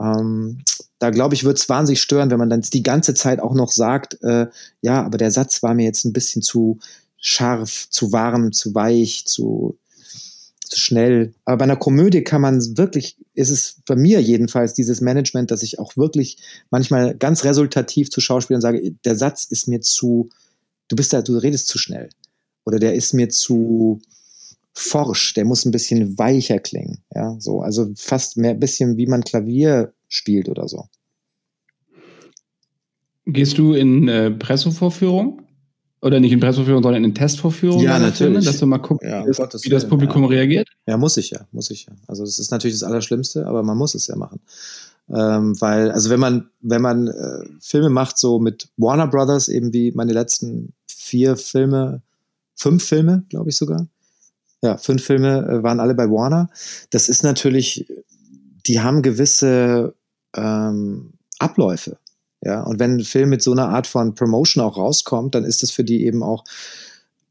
Ähm, 0.00 0.62
da 0.98 1.10
glaube 1.10 1.34
ich, 1.34 1.44
wird 1.44 1.58
es 1.58 1.68
wahnsinnig 1.68 2.02
stören, 2.02 2.30
wenn 2.30 2.38
man 2.38 2.50
dann 2.50 2.62
die 2.62 2.82
ganze 2.82 3.14
Zeit 3.14 3.40
auch 3.40 3.54
noch 3.54 3.70
sagt, 3.70 4.22
äh, 4.22 4.46
ja, 4.80 5.04
aber 5.04 5.16
der 5.16 5.30
Satz 5.30 5.62
war 5.62 5.74
mir 5.74 5.84
jetzt 5.84 6.04
ein 6.04 6.12
bisschen 6.12 6.42
zu 6.42 6.80
scharf, 7.18 7.88
zu 7.90 8.12
warm, 8.12 8.52
zu 8.52 8.74
weich, 8.74 9.24
zu 9.26 9.78
schnell. 10.76 11.34
Aber 11.44 11.58
bei 11.58 11.64
einer 11.64 11.76
Komödie 11.76 12.22
kann 12.22 12.40
man 12.40 12.60
wirklich, 12.76 13.16
ist 13.34 13.50
es 13.50 13.82
bei 13.86 13.96
mir 13.96 14.20
jedenfalls 14.20 14.74
dieses 14.74 15.00
Management, 15.00 15.50
dass 15.50 15.62
ich 15.62 15.78
auch 15.78 15.96
wirklich 15.96 16.38
manchmal 16.70 17.14
ganz 17.16 17.44
resultativ 17.44 18.10
zu 18.10 18.20
Schauspielern 18.20 18.60
sage, 18.60 18.94
der 19.04 19.16
Satz 19.16 19.44
ist 19.44 19.68
mir 19.68 19.80
zu, 19.80 20.28
du 20.88 20.96
bist 20.96 21.12
da, 21.12 21.22
du 21.22 21.36
redest 21.38 21.68
zu 21.68 21.78
schnell. 21.78 22.08
Oder 22.64 22.78
der 22.78 22.94
ist 22.94 23.14
mir 23.14 23.28
zu 23.28 24.00
forsch, 24.72 25.34
der 25.34 25.44
muss 25.44 25.64
ein 25.64 25.72
bisschen 25.72 26.18
weicher 26.18 26.58
klingen. 26.58 26.98
Ja, 27.14 27.36
so, 27.38 27.60
also 27.62 27.90
fast 27.96 28.36
mehr 28.36 28.50
ein 28.50 28.60
bisschen 28.60 28.96
wie 28.96 29.06
man 29.06 29.24
Klavier 29.24 29.92
spielt 30.08 30.48
oder 30.48 30.68
so. 30.68 30.86
Gehst 33.24 33.58
du 33.58 33.72
in 33.72 34.08
äh, 34.08 34.30
Pressevorführung? 34.30 35.45
Oder 36.06 36.20
nicht 36.20 36.30
in 36.30 36.38
Pressevorführung, 36.38 36.84
sondern 36.84 37.02
in 37.02 37.14
Testvorführung? 37.16 37.82
Ja, 37.82 37.98
natürlich. 37.98 38.16
Filme, 38.18 38.40
dass 38.40 38.58
du 38.58 38.66
mal 38.66 38.78
guckst, 38.78 39.04
ja, 39.04 39.26
wie, 39.26 39.32
das, 39.32 39.64
wie 39.64 39.68
das 39.68 39.88
Publikum 39.88 40.22
ja. 40.22 40.28
reagiert? 40.28 40.68
Ja, 40.86 40.96
muss 40.96 41.16
ich 41.16 41.30
ja, 41.30 41.40
muss 41.50 41.68
ich 41.70 41.86
ja. 41.86 41.94
Also 42.06 42.24
das 42.24 42.38
ist 42.38 42.52
natürlich 42.52 42.78
das 42.78 42.84
Allerschlimmste, 42.84 43.44
aber 43.44 43.64
man 43.64 43.76
muss 43.76 43.96
es 43.96 44.06
ja 44.06 44.14
machen. 44.14 44.38
Ähm, 45.08 45.60
weil, 45.60 45.90
also 45.90 46.08
wenn 46.10 46.20
man, 46.20 46.48
wenn 46.60 46.80
man 46.80 47.08
äh, 47.08 47.44
Filme 47.60 47.90
macht, 47.90 48.18
so 48.18 48.38
mit 48.38 48.68
Warner 48.76 49.08
Brothers, 49.08 49.48
eben 49.48 49.72
wie 49.72 49.90
meine 49.90 50.12
letzten 50.12 50.74
vier 50.86 51.36
Filme, 51.36 52.02
fünf 52.54 52.84
Filme, 52.84 53.24
glaube 53.28 53.50
ich 53.50 53.56
sogar. 53.56 53.88
Ja, 54.62 54.78
fünf 54.78 55.02
Filme 55.02 55.44
äh, 55.48 55.62
waren 55.64 55.80
alle 55.80 55.96
bei 55.96 56.08
Warner. 56.08 56.50
Das 56.90 57.08
ist 57.08 57.24
natürlich, 57.24 57.92
die 58.68 58.78
haben 58.78 59.02
gewisse 59.02 59.92
ähm, 60.36 61.14
Abläufe. 61.40 61.98
Ja, 62.46 62.62
und 62.62 62.78
wenn 62.78 62.98
ein 62.98 63.04
Film 63.04 63.30
mit 63.30 63.42
so 63.42 63.50
einer 63.50 63.70
Art 63.70 63.88
von 63.88 64.14
Promotion 64.14 64.62
auch 64.62 64.76
rauskommt, 64.76 65.34
dann 65.34 65.44
ist 65.44 65.64
es 65.64 65.72
für 65.72 65.82
die 65.82 66.04
eben 66.04 66.22
auch 66.22 66.44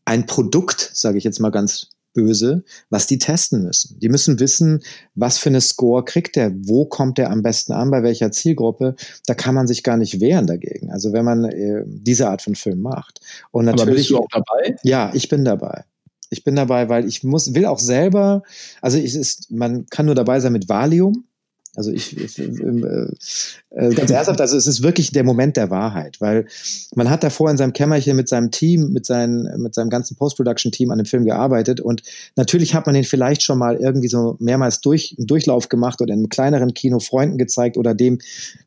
ein 0.03 0.25
Produkt, 0.25 0.91
sage 0.93 1.17
ich 1.17 1.23
jetzt 1.23 1.39
mal 1.39 1.51
ganz 1.51 1.91
böse, 2.11 2.65
was 2.89 3.07
die 3.07 3.17
testen 3.17 3.63
müssen. 3.63 3.97
Die 4.01 4.09
müssen 4.09 4.41
wissen, 4.41 4.83
was 5.13 5.37
für 5.37 5.47
eine 5.47 5.61
Score 5.61 6.03
kriegt 6.03 6.35
der, 6.35 6.51
wo 6.67 6.83
kommt 6.83 7.17
der 7.17 7.31
am 7.31 7.43
besten 7.43 7.71
an, 7.71 7.91
bei 7.91 8.03
welcher 8.03 8.33
Zielgruppe. 8.33 8.97
Da 9.25 9.35
kann 9.35 9.55
man 9.55 9.67
sich 9.67 9.83
gar 9.83 9.95
nicht 9.95 10.19
wehren 10.19 10.47
dagegen. 10.47 10.91
Also 10.91 11.13
wenn 11.13 11.23
man 11.23 11.45
äh, 11.45 11.85
diese 11.85 12.27
Art 12.27 12.41
von 12.41 12.55
Film 12.55 12.81
macht. 12.81 13.21
Und 13.51 13.63
natürlich. 13.63 13.87
Aber 13.87 13.95
bist 13.95 14.09
du 14.09 14.17
auch 14.17 14.27
dabei? 14.29 14.75
Ja, 14.83 15.11
ich 15.13 15.29
bin 15.29 15.45
dabei. 15.45 15.85
Ich 16.29 16.43
bin 16.43 16.57
dabei, 16.57 16.89
weil 16.89 17.07
ich 17.07 17.23
muss, 17.23 17.55
will 17.55 17.67
auch 17.67 17.79
selber, 17.79 18.43
also 18.81 18.97
ich 18.97 19.15
ist, 19.15 19.49
man 19.49 19.85
kann 19.85 20.07
nur 20.07 20.15
dabei 20.15 20.41
sein 20.41 20.51
mit 20.51 20.67
Valium. 20.67 21.23
Also 21.75 21.91
ich, 21.91 22.17
ich 22.17 22.39
äh, 22.39 22.45
äh, 23.71 23.93
ganz 23.93 24.11
ernsthaft, 24.11 24.41
also 24.41 24.55
es 24.55 24.67
ist 24.67 24.81
wirklich 24.83 25.11
der 25.11 25.23
Moment 25.23 25.57
der 25.57 25.69
Wahrheit, 25.69 26.21
weil 26.21 26.47
man 26.95 27.09
hat 27.09 27.23
davor 27.23 27.51
in 27.51 27.57
seinem 27.57 27.73
Kämmerchen 27.73 28.15
mit 28.15 28.29
seinem 28.29 28.51
Team, 28.51 28.91
mit, 28.91 29.05
seinen, 29.05 29.61
mit 29.61 29.75
seinem 29.75 29.89
ganzen 29.89 30.15
Post-Production-Team 30.15 30.91
an 30.91 30.97
dem 30.97 31.05
Film 31.05 31.25
gearbeitet 31.25 31.79
und 31.81 32.01
natürlich 32.35 32.73
hat 32.73 32.85
man 32.85 32.95
den 32.95 33.03
vielleicht 33.03 33.43
schon 33.43 33.59
mal 33.59 33.75
irgendwie 33.75 34.07
so 34.07 34.37
mehrmals 34.39 34.81
durch, 34.81 35.15
einen 35.17 35.27
Durchlauf 35.27 35.69
gemacht 35.69 36.01
oder 36.01 36.13
in 36.13 36.19
einem 36.19 36.29
kleineren 36.29 36.73
Kino 36.73 36.99
Freunden 36.99 37.37
gezeigt 37.37 37.77
oder 37.77 37.93
dem, 37.93 38.19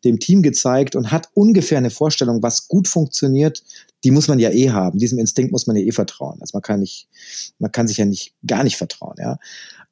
dem 0.05 0.19
Team 0.19 0.43
gezeigt 0.43 0.97
und 0.97 1.11
hat 1.11 1.29
ungefähr 1.35 1.79
eine 1.79 1.91
Vorstellung, 1.91 2.43
was 2.43 2.69
gut 2.69 2.89
funktioniert, 2.89 3.63
die 4.05 4.11
muss 4.11 4.29
man 4.29 4.39
ja 4.39 4.51
eh 4.51 4.71
haben. 4.71 4.99
Diesem 4.99 5.19
Instinkt 5.19 5.53
muss 5.53 5.67
man 5.67 5.77
ja 5.77 5.83
eh 5.83 5.93
vertrauen. 5.93 6.39
Also 6.41 6.53
man 6.55 6.63
kann 6.63 6.81
nicht, 6.81 7.09
man 7.59 7.73
kann 7.73 7.89
sich 7.89 7.97
ja 7.97 8.05
nicht, 8.05 8.33
gar 8.47 8.65
nicht 8.65 8.77
vertrauen, 8.77 9.17
ja. 9.19 9.39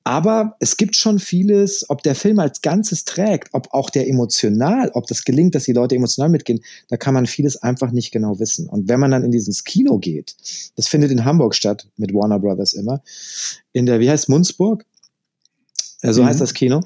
Aber 0.07 0.55
es 0.61 0.77
gibt 0.77 0.95
schon 0.95 1.19
vieles, 1.19 1.85
ob 1.90 2.01
der 2.05 2.14
Film 2.14 2.38
als 2.38 2.62
Ganzes 2.62 3.05
trägt, 3.05 3.49
ob 3.55 3.66
auch 3.73 3.90
der 3.90 4.09
emotional, 4.09 4.92
ob 4.95 5.09
das 5.09 5.25
gelingt, 5.25 5.57
dass 5.57 5.64
die 5.64 5.73
Leute 5.73 5.97
emotional 5.97 6.29
mitgehen, 6.29 6.61
da 6.88 6.97
kann 6.97 7.12
man 7.12 7.27
vieles 7.27 7.61
einfach 7.61 7.90
nicht 7.90 8.12
genau 8.12 8.38
wissen. 8.38 8.69
Und 8.69 8.88
wenn 8.88 9.01
man 9.01 9.11
dann 9.11 9.25
in 9.25 9.33
dieses 9.33 9.64
Kino 9.64 9.99
geht, 9.99 10.37
das 10.77 10.87
findet 10.87 11.11
in 11.11 11.25
Hamburg 11.25 11.57
statt, 11.57 11.88
mit 11.97 12.14
Warner 12.14 12.38
Brothers 12.38 12.73
immer, 12.75 13.03
in 13.73 13.87
der, 13.87 13.99
wie 13.99 14.09
heißt 14.09 14.29
Munzburg? 14.29 14.85
So 16.12 16.23
mhm. 16.23 16.27
heißt 16.27 16.40
das 16.40 16.55
Kino. 16.55 16.83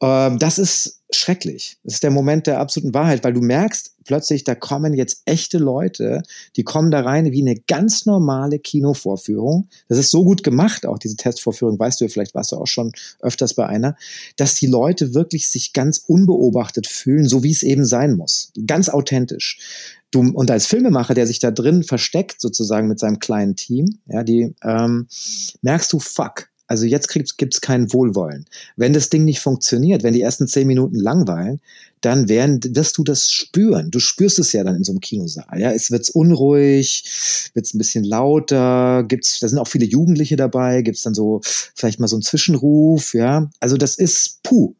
Ähm, 0.00 0.38
das 0.38 0.58
ist 0.58 1.00
schrecklich. 1.12 1.78
Das 1.84 1.94
ist 1.94 2.02
der 2.02 2.10
Moment 2.10 2.46
der 2.46 2.60
absoluten 2.60 2.94
Wahrheit, 2.94 3.24
weil 3.24 3.32
du 3.32 3.40
merkst 3.40 3.96
plötzlich, 4.04 4.44
da 4.44 4.54
kommen 4.54 4.94
jetzt 4.94 5.22
echte 5.24 5.58
Leute, 5.58 6.22
die 6.56 6.62
kommen 6.62 6.90
da 6.90 7.00
rein 7.00 7.32
wie 7.32 7.40
eine 7.40 7.56
ganz 7.56 8.06
normale 8.06 8.58
Kinovorführung. 8.58 9.68
Das 9.88 9.98
ist 9.98 10.10
so 10.10 10.24
gut 10.24 10.42
gemacht, 10.42 10.86
auch 10.86 10.98
diese 10.98 11.16
Testvorführung, 11.16 11.78
weißt 11.78 12.00
du, 12.00 12.08
vielleicht 12.08 12.34
warst 12.34 12.52
du 12.52 12.56
auch 12.56 12.66
schon 12.66 12.92
öfters 13.20 13.54
bei 13.54 13.66
einer, 13.66 13.96
dass 14.36 14.54
die 14.54 14.66
Leute 14.66 15.14
wirklich 15.14 15.48
sich 15.48 15.72
ganz 15.72 15.98
unbeobachtet 15.98 16.86
fühlen, 16.86 17.28
so 17.28 17.42
wie 17.42 17.52
es 17.52 17.62
eben 17.62 17.84
sein 17.84 18.14
muss. 18.14 18.52
Ganz 18.66 18.88
authentisch. 18.88 19.58
Du, 20.10 20.20
und 20.20 20.50
als 20.50 20.66
Filmemacher, 20.66 21.14
der 21.14 21.26
sich 21.26 21.38
da 21.38 21.52
drin 21.52 21.84
versteckt, 21.84 22.40
sozusagen 22.40 22.88
mit 22.88 22.98
seinem 22.98 23.20
kleinen 23.20 23.54
Team, 23.54 23.98
ja, 24.06 24.24
die 24.24 24.54
ähm, 24.64 25.06
merkst 25.62 25.92
du, 25.92 26.00
fuck, 26.00 26.49
also 26.70 26.84
jetzt 26.86 27.08
gibt 27.08 27.54
es 27.54 27.60
kein 27.60 27.92
Wohlwollen. 27.92 28.44
Wenn 28.76 28.92
das 28.92 29.10
Ding 29.10 29.24
nicht 29.24 29.40
funktioniert, 29.40 30.04
wenn 30.04 30.14
die 30.14 30.20
ersten 30.20 30.46
zehn 30.46 30.68
Minuten 30.68 31.00
langweilen, 31.00 31.60
dann 32.00 32.28
werden, 32.28 32.60
wirst 32.76 32.96
du 32.96 33.02
das 33.02 33.32
spüren. 33.32 33.90
Du 33.90 33.98
spürst 33.98 34.38
es 34.38 34.52
ja 34.52 34.62
dann 34.62 34.76
in 34.76 34.84
so 34.84 34.92
einem 34.92 35.00
Kinosaal. 35.00 35.60
Ja, 35.60 35.72
es 35.72 35.90
wird 35.90 36.08
unruhig, 36.10 37.50
wird 37.54 37.74
ein 37.74 37.78
bisschen 37.78 38.04
lauter, 38.04 39.02
gibt's, 39.02 39.40
da 39.40 39.48
sind 39.48 39.58
auch 39.58 39.66
viele 39.66 39.84
Jugendliche 39.84 40.36
dabei, 40.36 40.82
gibt 40.82 40.98
es 40.98 41.02
dann 41.02 41.12
so 41.14 41.40
vielleicht 41.42 41.98
mal 41.98 42.06
so 42.06 42.14
einen 42.14 42.22
Zwischenruf, 42.22 43.14
ja. 43.14 43.50
Also 43.58 43.76
das 43.76 43.96
ist 43.96 44.40
puh. 44.44 44.76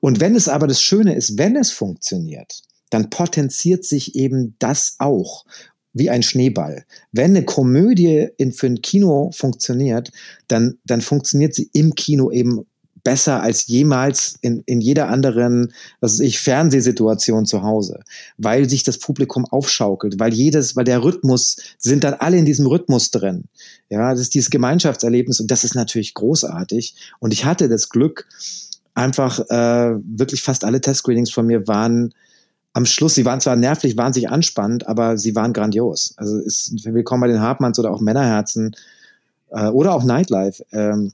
Und 0.00 0.18
wenn 0.18 0.34
es 0.34 0.48
aber 0.48 0.66
das 0.66 0.80
Schöne 0.80 1.14
ist, 1.14 1.36
wenn 1.36 1.56
es 1.56 1.70
funktioniert, 1.70 2.62
dann 2.88 3.10
potenziert 3.10 3.84
sich 3.84 4.14
eben 4.14 4.54
das 4.58 4.96
auch 4.98 5.44
wie 5.92 6.10
ein 6.10 6.22
Schneeball. 6.22 6.84
Wenn 7.12 7.36
eine 7.36 7.44
Komödie 7.44 8.28
in, 8.36 8.52
für 8.52 8.66
ein 8.66 8.82
Kino 8.82 9.30
funktioniert, 9.32 10.10
dann, 10.48 10.78
dann 10.84 11.00
funktioniert 11.00 11.54
sie 11.54 11.70
im 11.72 11.94
Kino 11.94 12.30
eben 12.30 12.64
besser 13.04 13.42
als 13.42 13.66
jemals 13.66 14.36
in, 14.42 14.62
in 14.66 14.80
jeder 14.80 15.08
anderen, 15.08 15.72
was 16.00 16.14
weiß 16.14 16.20
ich, 16.20 16.38
Fernsehsituation 16.38 17.46
zu 17.46 17.62
Hause, 17.62 18.00
weil 18.38 18.68
sich 18.68 18.84
das 18.84 18.98
Publikum 18.98 19.44
aufschaukelt, 19.44 20.20
weil 20.20 20.32
jedes, 20.32 20.76
weil 20.76 20.84
der 20.84 21.02
Rhythmus, 21.02 21.56
sind 21.78 22.04
dann 22.04 22.14
alle 22.14 22.36
in 22.36 22.44
diesem 22.44 22.66
Rhythmus 22.66 23.10
drin. 23.10 23.44
Ja, 23.90 24.12
das 24.12 24.20
ist 24.20 24.34
dieses 24.34 24.50
Gemeinschaftserlebnis 24.50 25.40
und 25.40 25.50
das 25.50 25.64
ist 25.64 25.74
natürlich 25.74 26.14
großartig. 26.14 26.94
Und 27.18 27.32
ich 27.32 27.44
hatte 27.44 27.68
das 27.68 27.88
Glück, 27.88 28.28
einfach 28.94 29.40
äh, 29.48 29.94
wirklich 30.04 30.42
fast 30.42 30.64
alle 30.64 30.80
Test-Screenings 30.80 31.30
von 31.30 31.46
mir 31.46 31.66
waren 31.66 32.12
am 32.72 32.86
Schluss, 32.86 33.14
sie 33.14 33.24
waren 33.24 33.40
zwar 33.40 33.56
nervlich 33.56 33.96
wahnsinnig 33.96 34.30
anspannend, 34.30 34.86
aber 34.86 35.18
sie 35.18 35.34
waren 35.34 35.52
grandios. 35.52 36.14
Also 36.16 36.38
ist 36.38 36.84
Willkommen 36.84 37.20
bei 37.20 37.28
den 37.28 37.40
Hartmanns 37.40 37.78
oder 37.78 37.90
auch 37.90 38.00
Männerherzen 38.00 38.74
äh, 39.50 39.68
oder 39.68 39.94
auch 39.94 40.04
Nightlife. 40.04 40.64
Ähm, 40.72 41.12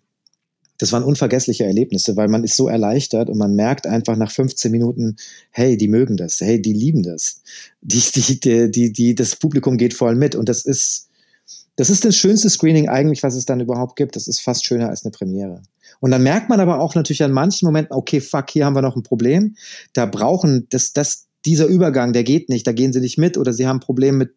das 0.78 0.92
waren 0.92 1.02
unvergessliche 1.02 1.64
Erlebnisse, 1.64 2.16
weil 2.16 2.28
man 2.28 2.44
ist 2.44 2.56
so 2.56 2.68
erleichtert 2.68 3.28
und 3.28 3.36
man 3.36 3.54
merkt 3.54 3.88
einfach 3.88 4.16
nach 4.16 4.30
15 4.30 4.70
Minuten, 4.70 5.16
hey, 5.50 5.76
die 5.76 5.88
mögen 5.88 6.16
das, 6.16 6.40
hey, 6.40 6.62
die 6.62 6.72
lieben 6.72 7.02
das. 7.02 7.42
Die, 7.80 8.00
die, 8.14 8.38
die, 8.38 8.70
die, 8.70 8.92
die, 8.92 9.14
das 9.16 9.34
Publikum 9.34 9.76
geht 9.76 9.94
voll 9.94 10.14
mit 10.14 10.36
und 10.36 10.48
das 10.48 10.64
ist, 10.64 11.08
das 11.74 11.90
ist 11.90 12.04
das 12.04 12.16
schönste 12.16 12.48
Screening 12.48 12.88
eigentlich, 12.88 13.24
was 13.24 13.34
es 13.34 13.44
dann 13.44 13.60
überhaupt 13.60 13.96
gibt. 13.96 14.14
Das 14.14 14.28
ist 14.28 14.40
fast 14.40 14.64
schöner 14.64 14.88
als 14.88 15.04
eine 15.04 15.10
Premiere. 15.10 15.62
Und 16.00 16.12
dann 16.12 16.22
merkt 16.22 16.48
man 16.48 16.60
aber 16.60 16.80
auch 16.80 16.94
natürlich 16.94 17.24
an 17.24 17.32
manchen 17.32 17.66
Momenten, 17.66 17.96
okay, 17.96 18.20
fuck, 18.20 18.50
hier 18.50 18.64
haben 18.64 18.76
wir 18.76 18.82
noch 18.82 18.96
ein 18.96 19.02
Problem. 19.02 19.56
Da 19.94 20.06
brauchen, 20.06 20.68
das, 20.70 20.92
das, 20.92 21.27
dieser 21.44 21.66
Übergang, 21.66 22.12
der 22.12 22.24
geht 22.24 22.48
nicht, 22.48 22.66
da 22.66 22.72
gehen 22.72 22.92
sie 22.92 23.00
nicht 23.00 23.18
mit 23.18 23.38
oder 23.38 23.52
sie 23.52 23.66
haben 23.66 23.78
ein 23.78 23.80
Problem 23.80 24.18
mit 24.18 24.32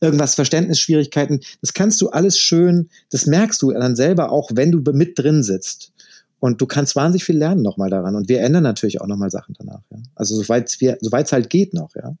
irgendwas, 0.00 0.34
Verständnisschwierigkeiten. 0.34 1.40
Das 1.60 1.74
kannst 1.74 2.00
du 2.00 2.08
alles 2.08 2.38
schön, 2.38 2.88
das 3.10 3.26
merkst 3.26 3.60
du 3.62 3.72
dann 3.72 3.96
selber 3.96 4.32
auch, 4.32 4.50
wenn 4.54 4.72
du 4.72 4.82
mit 4.92 5.18
drin 5.18 5.42
sitzt. 5.42 5.92
Und 6.40 6.60
du 6.60 6.66
kannst 6.66 6.94
wahnsinnig 6.94 7.24
viel 7.24 7.36
lernen 7.36 7.62
nochmal 7.62 7.90
daran. 7.90 8.14
Und 8.14 8.28
wir 8.28 8.40
ändern 8.40 8.62
natürlich 8.62 9.00
auch 9.00 9.08
nochmal 9.08 9.30
Sachen 9.30 9.56
danach. 9.58 9.80
Ja. 9.90 9.98
Also 10.14 10.36
soweit 10.36 10.68
es 10.70 11.32
halt 11.32 11.50
geht 11.50 11.74
noch, 11.74 11.94
ja. 11.96 12.14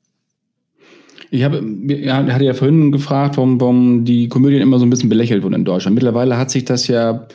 Ich 1.30 1.44
habe, 1.44 1.62
ja, 1.86 2.26
hatte 2.26 2.44
ja 2.44 2.54
vorhin 2.54 2.90
gefragt, 2.90 3.36
warum, 3.36 3.60
warum 3.60 4.04
die 4.04 4.28
Komödien 4.28 4.62
immer 4.62 4.78
so 4.78 4.86
ein 4.86 4.90
bisschen 4.90 5.10
belächelt 5.10 5.42
wurden 5.42 5.54
in 5.54 5.64
Deutschland. 5.64 5.94
Mittlerweile 5.94 6.38
hat 6.38 6.50
sich 6.50 6.64
das 6.64 6.88
ja 6.88 7.28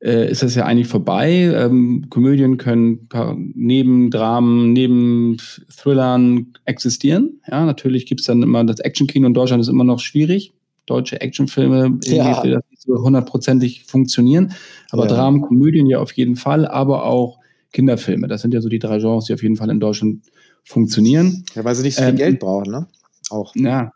äh, 0.00 0.30
ist 0.30 0.42
das 0.42 0.54
ja 0.54 0.64
eigentlich 0.64 0.88
vorbei. 0.88 1.30
Ähm, 1.54 2.06
Komödien 2.10 2.58
können 2.58 3.08
neben 3.54 4.10
Dramen, 4.10 4.72
neben 4.72 5.38
Thrillern 5.74 6.52
existieren. 6.64 7.40
Ja, 7.48 7.64
natürlich 7.64 8.06
gibt 8.06 8.20
es 8.20 8.26
dann 8.26 8.42
immer 8.42 8.64
das 8.64 8.80
Actionkino 8.80 9.26
in 9.26 9.34
Deutschland 9.34 9.60
ist 9.60 9.68
immer 9.68 9.84
noch 9.84 10.00
schwierig. 10.00 10.52
Deutsche 10.86 11.20
Actionfilme 11.20 11.98
ja. 12.04 12.42
das 12.42 12.62
nicht 12.70 12.82
so 12.82 12.94
hundertprozentig 13.02 13.84
funktionieren. 13.84 14.52
Aber 14.90 15.08
ja. 15.08 15.14
Dramen, 15.14 15.40
Komödien 15.40 15.86
ja 15.86 15.98
auf 15.98 16.12
jeden 16.12 16.36
Fall, 16.36 16.66
aber 16.66 17.04
auch 17.04 17.40
Kinderfilme. 17.72 18.28
Das 18.28 18.42
sind 18.42 18.54
ja 18.54 18.60
so 18.60 18.68
die 18.68 18.78
drei 18.78 18.98
Genres, 18.98 19.24
die 19.24 19.34
auf 19.34 19.42
jeden 19.42 19.56
Fall 19.56 19.70
in 19.70 19.80
Deutschland 19.80 20.22
funktionieren. 20.64 21.44
Ja, 21.54 21.64
weil 21.64 21.74
sie 21.74 21.82
nicht 21.82 21.96
so 21.96 22.02
viel 22.02 22.10
ähm, 22.10 22.16
Geld 22.16 22.38
brauchen, 22.38 22.70
ne? 22.70 22.86
Auch. 23.30 23.52
Ja, 23.56 23.92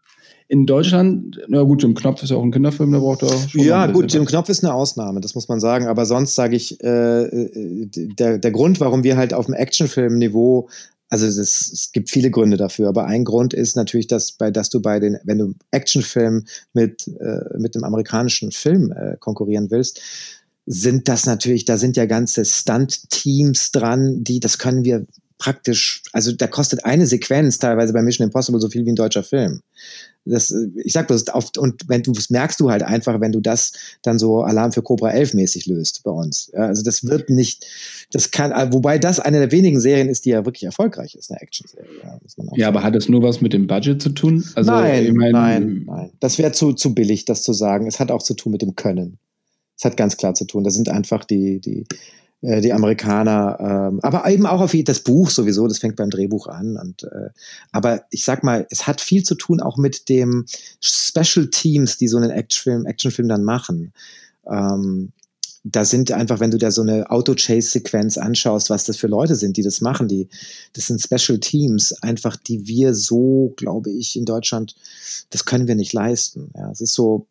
in 0.50 0.66
Deutschland, 0.66 1.40
na 1.46 1.62
gut, 1.62 1.80
Jim 1.80 1.94
Knopf 1.94 2.24
ist 2.24 2.30
ja 2.30 2.36
auch 2.36 2.42
ein 2.42 2.50
Kinderfilm, 2.50 2.90
der 2.90 2.98
braucht 2.98 3.22
er 3.22 3.28
schon. 3.48 3.62
Ja, 3.62 3.86
gut, 3.86 4.12
Jim 4.12 4.24
Knopf 4.24 4.48
ist 4.48 4.64
eine 4.64 4.74
Ausnahme, 4.74 5.20
das 5.20 5.36
muss 5.36 5.46
man 5.46 5.60
sagen. 5.60 5.86
Aber 5.86 6.06
sonst 6.06 6.34
sage 6.34 6.56
ich, 6.56 6.82
äh, 6.82 7.22
äh, 7.22 7.86
der, 7.94 8.38
der 8.38 8.50
Grund, 8.50 8.80
warum 8.80 9.04
wir 9.04 9.16
halt 9.16 9.32
auf 9.32 9.46
dem 9.46 9.54
Actionfilm-Niveau 9.54 10.68
also 11.08 11.26
es, 11.26 11.38
es 11.38 11.90
gibt 11.92 12.08
viele 12.08 12.30
Gründe 12.30 12.56
dafür, 12.56 12.88
aber 12.88 13.04
ein 13.06 13.24
Grund 13.24 13.52
ist 13.52 13.76
natürlich, 13.76 14.06
dass 14.06 14.32
bei, 14.32 14.50
dass 14.52 14.70
du 14.70 14.80
bei 14.80 15.00
den, 15.00 15.18
wenn 15.24 15.38
du 15.38 15.54
Actionfilm 15.72 16.44
mit 16.72 17.06
äh, 17.20 17.58
mit 17.58 17.74
dem 17.74 17.82
amerikanischen 17.82 18.52
Film 18.52 18.92
äh, 18.92 19.16
konkurrieren 19.18 19.70
willst, 19.70 20.00
sind 20.66 21.08
das 21.08 21.26
natürlich, 21.26 21.64
da 21.64 21.78
sind 21.78 21.96
ja 21.96 22.06
ganze 22.06 22.44
Stunt-Teams 22.44 23.72
dran, 23.72 24.22
die, 24.22 24.38
das 24.38 24.58
können 24.58 24.84
wir 24.84 25.06
praktisch, 25.40 26.02
also 26.12 26.30
da 26.30 26.46
kostet 26.46 26.84
eine 26.84 27.06
Sequenz 27.06 27.58
teilweise 27.58 27.92
bei 27.92 28.02
Mission 28.02 28.26
Impossible 28.26 28.60
so 28.60 28.68
viel 28.68 28.84
wie 28.86 28.92
ein 28.92 28.96
deutscher 28.96 29.24
Film. 29.24 29.62
Das, 30.26 30.54
ich 30.84 30.92
sag 30.92 31.08
bloß, 31.08 31.28
auf, 31.30 31.50
und 31.56 31.88
wenn 31.88 32.02
du 32.02 32.12
das 32.12 32.28
merkst 32.28 32.60
du 32.60 32.70
halt 32.70 32.82
einfach, 32.82 33.20
wenn 33.22 33.32
du 33.32 33.40
das 33.40 33.72
dann 34.02 34.18
so 34.18 34.42
Alarm 34.42 34.70
für 34.70 34.82
Cobra 34.82 35.10
11 35.10 35.32
mäßig 35.32 35.66
löst 35.66 36.02
bei 36.04 36.10
uns. 36.10 36.50
Ja, 36.52 36.66
also 36.66 36.82
das 36.82 37.04
wird 37.04 37.30
nicht, 37.30 37.66
das 38.12 38.30
kann, 38.30 38.52
wobei 38.72 38.98
das 38.98 39.18
eine 39.18 39.38
der 39.38 39.50
wenigen 39.50 39.80
Serien 39.80 40.10
ist, 40.10 40.26
die 40.26 40.30
ja 40.30 40.44
wirklich 40.44 40.64
erfolgreich 40.64 41.14
ist, 41.14 41.30
eine 41.30 41.40
Action-Serie. 41.40 41.88
Ja, 42.04 42.20
ja 42.56 42.68
aber 42.68 42.82
hat 42.82 42.94
das 42.94 43.08
nur 43.08 43.22
was 43.22 43.40
mit 43.40 43.54
dem 43.54 43.66
Budget 43.66 44.00
zu 44.00 44.10
tun? 44.10 44.44
Also, 44.54 44.70
nein, 44.70 45.06
ich 45.06 45.12
mein, 45.14 45.32
nein, 45.32 45.84
nein. 45.86 46.10
Das 46.20 46.38
wäre 46.38 46.52
zu, 46.52 46.74
zu 46.74 46.94
billig, 46.94 47.24
das 47.24 47.42
zu 47.42 47.54
sagen. 47.54 47.86
Es 47.86 47.98
hat 47.98 48.10
auch 48.10 48.22
zu 48.22 48.34
tun 48.34 48.52
mit 48.52 48.60
dem 48.60 48.76
Können. 48.76 49.18
Es 49.78 49.86
hat 49.86 49.96
ganz 49.96 50.18
klar 50.18 50.34
zu 50.34 50.44
tun. 50.44 50.64
Das 50.64 50.74
sind 50.74 50.90
einfach 50.90 51.24
die, 51.24 51.60
die, 51.60 51.86
äh, 52.42 52.60
die 52.60 52.72
Amerikaner, 52.72 53.58
ähm, 53.60 54.00
aber 54.02 54.28
eben 54.30 54.46
auch 54.46 54.60
auf 54.60 54.74
das 54.84 55.00
Buch 55.00 55.30
sowieso, 55.30 55.68
das 55.68 55.78
fängt 55.78 55.96
beim 55.96 56.10
Drehbuch 56.10 56.46
an. 56.46 56.76
Und, 56.76 57.04
äh, 57.04 57.30
aber 57.72 58.04
ich 58.10 58.24
sag 58.24 58.42
mal, 58.44 58.66
es 58.70 58.86
hat 58.86 59.00
viel 59.00 59.22
zu 59.22 59.34
tun 59.34 59.60
auch 59.60 59.76
mit 59.76 60.08
dem 60.08 60.46
Special 60.80 61.48
Teams, 61.48 61.98
die 61.98 62.08
so 62.08 62.16
einen 62.16 62.30
Actionfilm, 62.30 62.86
Actionfilm 62.86 63.28
dann 63.28 63.44
machen. 63.44 63.92
Ähm, 64.50 65.12
da 65.62 65.84
sind 65.84 66.10
einfach, 66.10 66.40
wenn 66.40 66.50
du 66.50 66.56
da 66.56 66.70
so 66.70 66.80
eine 66.80 67.10
Auto-Chase-Sequenz 67.10 68.16
anschaust, 68.16 68.70
was 68.70 68.84
das 68.84 68.96
für 68.96 69.08
Leute 69.08 69.36
sind, 69.36 69.58
die 69.58 69.62
das 69.62 69.82
machen, 69.82 70.08
die, 70.08 70.28
das 70.72 70.86
sind 70.86 71.02
Special 71.02 71.38
Teams, 71.38 71.92
einfach, 72.02 72.36
die 72.36 72.66
wir 72.66 72.94
so, 72.94 73.52
glaube 73.56 73.90
ich, 73.90 74.16
in 74.16 74.24
Deutschland, 74.24 74.74
das 75.28 75.44
können 75.44 75.68
wir 75.68 75.74
nicht 75.74 75.92
leisten. 75.92 76.50
Ja, 76.56 76.70
es 76.70 76.80
ist 76.80 76.94
so, 76.94 77.26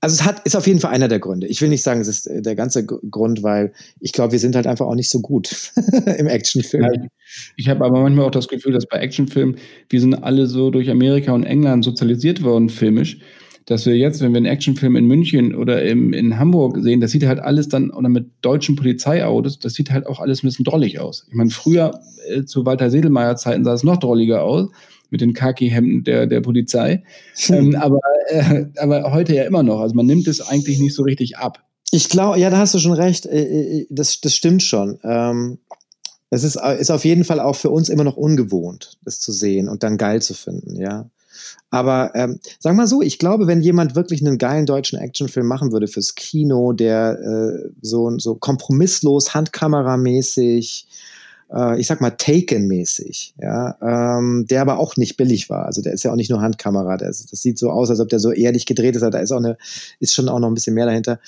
also 0.00 0.14
es 0.14 0.24
hat, 0.24 0.40
ist 0.46 0.56
auf 0.56 0.66
jeden 0.66 0.80
Fall 0.80 0.92
einer 0.92 1.08
der 1.08 1.18
Gründe. 1.18 1.46
Ich 1.46 1.60
will 1.60 1.68
nicht 1.68 1.82
sagen, 1.82 2.00
es 2.00 2.08
ist 2.08 2.26
äh, 2.26 2.40
der 2.40 2.54
ganze 2.54 2.86
Grund, 2.86 3.42
weil 3.42 3.72
ich 4.00 4.12
glaube, 4.12 4.32
wir 4.32 4.38
sind 4.38 4.56
halt 4.56 4.66
einfach 4.66 4.86
auch 4.86 4.94
nicht 4.94 5.10
so 5.10 5.20
gut 5.20 5.72
im 6.18 6.26
Actionfilm. 6.26 6.84
Ja, 6.84 7.08
ich 7.56 7.68
habe 7.68 7.84
aber 7.84 8.00
manchmal 8.00 8.26
auch 8.26 8.30
das 8.30 8.48
Gefühl, 8.48 8.72
dass 8.72 8.86
bei 8.86 8.98
Actionfilmen, 8.98 9.56
wir 9.88 10.00
sind 10.00 10.14
alle 10.14 10.46
so 10.46 10.70
durch 10.70 10.90
Amerika 10.90 11.32
und 11.32 11.44
England 11.44 11.84
sozialisiert 11.84 12.42
worden, 12.42 12.70
filmisch, 12.70 13.18
dass 13.66 13.84
wir 13.84 13.96
jetzt, 13.96 14.22
wenn 14.22 14.32
wir 14.32 14.38
einen 14.38 14.46
Actionfilm 14.46 14.96
in 14.96 15.04
München 15.04 15.54
oder 15.54 15.84
im, 15.84 16.14
in 16.14 16.38
Hamburg 16.38 16.78
sehen, 16.80 17.00
das 17.00 17.10
sieht 17.10 17.26
halt 17.26 17.38
alles 17.38 17.68
dann, 17.68 17.90
oder 17.90 18.08
mit 18.08 18.26
deutschen 18.40 18.76
Polizeiautos, 18.76 19.58
das 19.58 19.74
sieht 19.74 19.90
halt 19.90 20.06
auch 20.06 20.18
alles 20.18 20.42
ein 20.42 20.46
bisschen 20.46 20.64
drollig 20.64 20.98
aus. 20.98 21.26
Ich 21.28 21.34
meine, 21.34 21.50
früher 21.50 22.00
äh, 22.28 22.44
zu 22.44 22.64
Walter 22.64 22.90
Sedelmeier 22.90 23.36
Zeiten 23.36 23.64
sah 23.64 23.74
es 23.74 23.84
noch 23.84 23.98
drolliger 23.98 24.42
aus 24.42 24.70
mit 25.10 25.20
den 25.20 25.32
Khaki-Hemden 25.32 26.04
der, 26.04 26.26
der 26.26 26.40
Polizei. 26.40 27.02
ähm, 27.48 27.74
aber, 27.76 28.00
äh, 28.28 28.66
aber 28.78 29.12
heute 29.12 29.34
ja 29.34 29.44
immer 29.44 29.62
noch. 29.62 29.80
Also 29.80 29.94
man 29.94 30.06
nimmt 30.06 30.28
es 30.28 30.40
eigentlich 30.40 30.78
nicht 30.78 30.94
so 30.94 31.02
richtig 31.02 31.38
ab. 31.38 31.64
Ich 31.90 32.08
glaube, 32.08 32.38
ja, 32.38 32.50
da 32.50 32.58
hast 32.58 32.74
du 32.74 32.78
schon 32.78 32.92
recht. 32.92 33.26
Äh, 33.26 33.42
äh, 33.42 33.86
das, 33.90 34.20
das 34.20 34.34
stimmt 34.34 34.62
schon. 34.62 34.98
Ähm, 35.02 35.58
es 36.30 36.44
ist, 36.44 36.56
ist 36.78 36.90
auf 36.90 37.04
jeden 37.04 37.24
Fall 37.24 37.40
auch 37.40 37.56
für 37.56 37.70
uns 37.70 37.88
immer 37.88 38.04
noch 38.04 38.16
ungewohnt, 38.16 38.98
das 39.04 39.20
zu 39.20 39.32
sehen 39.32 39.68
und 39.68 39.82
dann 39.82 39.98
geil 39.98 40.22
zu 40.22 40.34
finden, 40.34 40.76
ja. 40.80 41.10
Aber 41.70 42.12
ähm, 42.14 42.38
sag 42.58 42.74
mal 42.76 42.86
so, 42.86 43.02
ich 43.02 43.18
glaube, 43.18 43.46
wenn 43.46 43.60
jemand 43.60 43.94
wirklich 43.94 44.20
einen 44.20 44.38
geilen 44.38 44.66
deutschen 44.66 44.98
Actionfilm 44.98 45.46
machen 45.46 45.72
würde 45.72 45.88
fürs 45.88 46.14
Kino, 46.14 46.72
der 46.72 47.18
äh, 47.18 47.70
so, 47.80 48.16
so 48.18 48.34
kompromisslos, 48.34 49.34
handkameramäßig, 49.34 50.86
äh, 50.88 51.09
ich 51.78 51.86
sag 51.88 52.00
mal, 52.00 52.10
Taken-mäßig, 52.10 53.34
ja, 53.40 53.76
ähm, 54.18 54.46
der 54.48 54.62
aber 54.62 54.78
auch 54.78 54.96
nicht 54.96 55.16
billig 55.16 55.50
war. 55.50 55.66
Also 55.66 55.82
der 55.82 55.92
ist 55.92 56.04
ja 56.04 56.12
auch 56.12 56.16
nicht 56.16 56.30
nur 56.30 56.40
Handkamera, 56.40 56.96
der 56.96 57.08
ist, 57.08 57.32
das 57.32 57.40
sieht 57.40 57.58
so 57.58 57.70
aus, 57.70 57.90
als 57.90 57.98
ob 57.98 58.08
der 58.08 58.20
so 58.20 58.30
ehrlich 58.30 58.66
gedreht 58.66 58.94
ist, 58.94 59.02
aber 59.02 59.10
da 59.10 59.18
ist 59.18 59.32
auch 59.32 59.38
eine, 59.38 59.56
ist 59.98 60.14
schon 60.14 60.28
auch 60.28 60.38
noch 60.38 60.48
ein 60.48 60.54
bisschen 60.54 60.74
mehr 60.74 60.86
dahinter. 60.86 61.18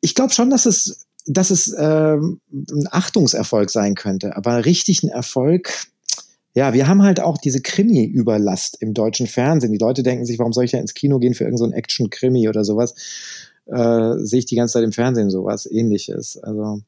Ich 0.00 0.14
glaube 0.14 0.32
schon, 0.32 0.48
dass 0.48 0.64
es, 0.64 1.06
dass 1.26 1.50
es 1.50 1.74
ähm, 1.78 2.40
ein 2.50 2.88
Achtungserfolg 2.90 3.68
sein 3.68 3.94
könnte, 3.96 4.34
aber 4.34 4.64
richtig 4.64 5.02
ein 5.02 5.10
Erfolg, 5.10 5.90
ja, 6.54 6.72
wir 6.72 6.88
haben 6.88 7.02
halt 7.02 7.20
auch 7.20 7.38
diese 7.38 7.60
Krimi-Überlast 7.60 8.78
im 8.80 8.92
deutschen 8.92 9.26
Fernsehen. 9.26 9.72
Die 9.72 9.78
Leute 9.78 10.02
denken 10.02 10.26
sich, 10.26 10.38
warum 10.38 10.52
soll 10.52 10.64
ich 10.64 10.72
da 10.72 10.78
ins 10.78 10.94
Kino 10.94 11.18
gehen 11.18 11.34
für 11.34 11.44
irgendeinen 11.44 11.70
so 11.70 11.76
Action-Krimi 11.76 12.48
oder 12.48 12.64
sowas? 12.64 12.94
Äh, 13.66 14.14
sehe 14.18 14.40
ich 14.40 14.46
die 14.46 14.56
ganze 14.56 14.72
Zeit 14.72 14.84
im 14.84 14.92
Fernsehen 14.92 15.30
sowas 15.30 15.66
ähnliches. 15.70 16.38
Also 16.38 16.80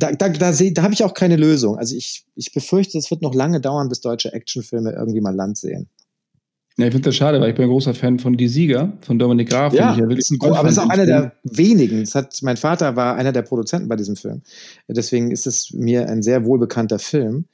da, 0.00 0.12
da, 0.12 0.28
da, 0.28 0.52
da 0.52 0.82
habe 0.82 0.94
ich 0.94 1.04
auch 1.04 1.14
keine 1.14 1.36
Lösung. 1.36 1.76
Also 1.76 1.94
ich, 1.94 2.24
ich 2.34 2.52
befürchte, 2.52 2.98
es 2.98 3.10
wird 3.10 3.22
noch 3.22 3.34
lange 3.34 3.60
dauern, 3.60 3.88
bis 3.88 4.00
deutsche 4.00 4.32
Actionfilme 4.32 4.92
irgendwie 4.92 5.20
mal 5.20 5.34
Land 5.34 5.58
sehen. 5.58 5.88
Ja, 6.76 6.86
ich 6.86 6.92
finde 6.92 7.08
das 7.08 7.16
schade, 7.16 7.40
weil 7.40 7.50
ich 7.50 7.56
bin 7.56 7.64
ein 7.64 7.70
großer 7.70 7.92
Fan 7.92 8.18
von 8.18 8.36
Die 8.36 8.48
Sieger, 8.48 8.96
von 9.02 9.18
Dominik 9.18 9.50
Graf. 9.50 9.74
Ja, 9.74 9.94
ja 9.94 10.08
ist 10.08 10.30
ein, 10.30 10.38
aber 10.40 10.62
das 10.62 10.72
ist 10.72 10.78
auch 10.78 10.88
einer 10.88 11.04
der 11.04 11.32
wenigen. 11.42 12.00
Das 12.00 12.14
hat, 12.14 12.38
mein 12.42 12.56
Vater 12.56 12.96
war 12.96 13.16
einer 13.16 13.32
der 13.32 13.42
Produzenten 13.42 13.88
bei 13.88 13.96
diesem 13.96 14.16
Film. 14.16 14.40
Deswegen 14.88 15.30
ist 15.30 15.46
es 15.46 15.72
mir 15.72 16.08
ein 16.08 16.22
sehr 16.22 16.44
wohlbekannter 16.46 16.98
Film 16.98 17.44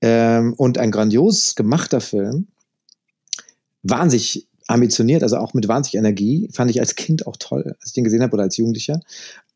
ähm, 0.00 0.54
und 0.54 0.78
ein 0.78 0.90
grandios 0.90 1.54
gemachter 1.54 2.00
Film. 2.00 2.48
Wahnsinnig 3.84 4.48
ambitioniert, 4.70 5.22
also 5.22 5.36
auch 5.36 5.54
mit 5.54 5.68
wahnsinnig 5.68 5.98
Energie. 5.98 6.48
Fand 6.52 6.70
ich 6.70 6.80
als 6.80 6.94
Kind 6.94 7.26
auch 7.26 7.36
toll, 7.38 7.76
als 7.80 7.88
ich 7.88 7.92
den 7.92 8.04
gesehen 8.04 8.22
habe 8.22 8.32
oder 8.34 8.44
als 8.44 8.56
Jugendlicher. 8.56 9.00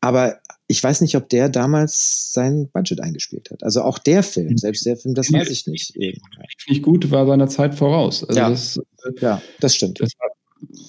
Aber 0.01 0.37
ich 0.67 0.83
weiß 0.83 1.01
nicht, 1.01 1.15
ob 1.15 1.29
der 1.29 1.49
damals 1.49 2.33
sein 2.33 2.69
Budget 2.73 3.01
eingespielt 3.01 3.51
hat. 3.51 3.63
Also 3.63 3.81
auch 3.81 3.99
der 3.99 4.23
Film, 4.23 4.49
hm. 4.49 4.57
selbst 4.57 4.85
der 4.85 4.97
Film, 4.97 5.15
das 5.15 5.31
weiß 5.31 5.49
ich 5.49 5.67
nicht. 5.67 5.93
Finde 5.93 6.19
ich 6.67 6.81
gut, 6.81 7.11
war 7.11 7.25
seiner 7.25 7.47
Zeit 7.47 7.75
voraus. 7.75 8.23
Also 8.23 8.39
ja. 8.39 8.49
Das, 8.49 8.79
ja, 9.21 9.41
das 9.59 9.75
stimmt. 9.75 9.99
Das 10.01 10.11
war, 10.19 10.29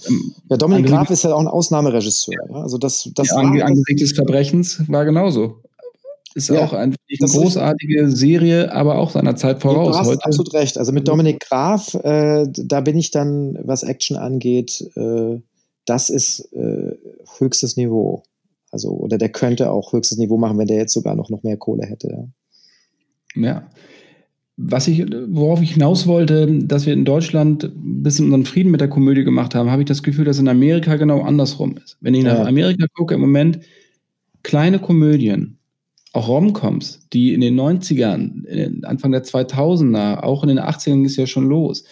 ähm, 0.09 0.35
ja, 0.49 0.57
Dominik 0.57 0.87
Graf 0.87 1.11
ist 1.11 1.25
ja 1.25 1.35
auch 1.35 1.41
ein 1.41 1.49
Ausnahmeregisseur. 1.49 2.35
Ja? 2.49 2.57
Also 2.57 2.79
das, 2.79 3.11
das 3.15 3.29
ja, 3.29 3.37
angesichts 3.37 4.03
des 4.03 4.13
Verbrechens 4.13 4.83
war 4.89 5.05
genauso. 5.05 5.63
Ist 6.37 6.51
ja, 6.51 6.63
auch 6.63 6.75
ein, 6.75 6.95
eine 7.21 7.31
großartige 7.31 8.11
Serie, 8.11 8.71
aber 8.71 8.99
auch 8.99 9.09
seiner 9.09 9.37
Zeit 9.37 9.63
voraus. 9.63 9.93
Du 9.93 9.99
hast 10.01 10.09
heute. 10.09 10.25
absolut 10.27 10.53
recht. 10.53 10.77
Also 10.77 10.93
mit 10.93 11.09
Dominik 11.09 11.41
Graf, 11.41 11.95
äh, 11.95 12.47
da 12.47 12.83
bin 12.83 12.99
ich 12.99 13.11
dann, 13.11 13.59
was 13.63 13.83
Action 13.83 14.19
angeht, 14.19 14.87
äh, 14.97 15.41
das 15.87 16.11
ist 16.11 16.53
äh, 16.53 16.95
höchstes 17.39 17.79
Niveau. 17.79 18.23
Also, 18.71 18.91
oder 18.91 19.17
der 19.17 19.31
könnte 19.31 19.71
auch 19.71 19.95
höchstes 19.95 20.19
Niveau 20.19 20.37
machen, 20.37 20.59
wenn 20.59 20.67
der 20.67 20.77
jetzt 20.77 20.93
sogar 20.93 21.17
noch, 21.17 21.31
noch 21.31 21.43
mehr 21.43 21.57
Kohle 21.57 21.87
hätte. 21.87 22.29
Ja. 23.35 23.43
ja. 23.43 23.71
Was 24.59 24.89
ich, 24.89 25.07
worauf 25.29 25.63
ich 25.63 25.73
hinaus 25.73 26.07
wollte, 26.07 26.47
dass 26.65 26.85
wir 26.85 26.93
in 26.93 27.07
Deutschland 27.07 27.65
ein 27.65 28.03
bisschen 28.03 28.27
unseren 28.27 28.45
Frieden 28.45 28.71
mit 28.71 28.83
der 28.83 28.91
Komödie 28.91 29.25
gemacht 29.25 29.55
haben, 29.55 29.71
habe 29.71 29.81
ich 29.81 29.89
das 29.89 30.03
Gefühl, 30.03 30.27
dass 30.27 30.39
in 30.39 30.49
Amerika 30.49 30.97
genau 30.97 31.23
andersrum 31.23 31.79
ist. 31.83 31.97
Wenn 32.03 32.13
ich 32.13 32.25
ja. 32.25 32.35
nach 32.35 32.47
Amerika 32.47 32.85
gucke, 32.95 33.15
im 33.15 33.23
Moment 33.23 33.61
kleine 34.43 34.79
Komödien, 34.79 35.56
auch 36.17 36.29
Romcoms, 36.29 37.01
die 37.13 37.35
in 37.35 37.41
den 37.41 37.59
90ern, 37.59 38.85
Anfang 38.85 39.13
der 39.13 39.25
2000er, 39.25 40.23
auch 40.23 40.43
in 40.43 40.49
den 40.49 40.59
80ern 40.59 41.05
ist 41.05 41.17
ja 41.17 41.27
schon 41.27 41.47
los, 41.47 41.85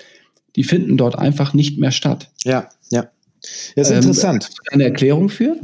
die 0.56 0.64
finden 0.64 0.96
dort 0.96 1.18
einfach 1.18 1.54
nicht 1.54 1.78
mehr 1.78 1.92
statt. 1.92 2.30
Ja, 2.44 2.68
ja. 2.90 3.08
Das 3.76 3.88
ist 3.88 3.90
ähm, 3.90 3.96
interessant. 3.98 4.50
Eine 4.70 4.84
Erklärung 4.84 5.28
für? 5.28 5.56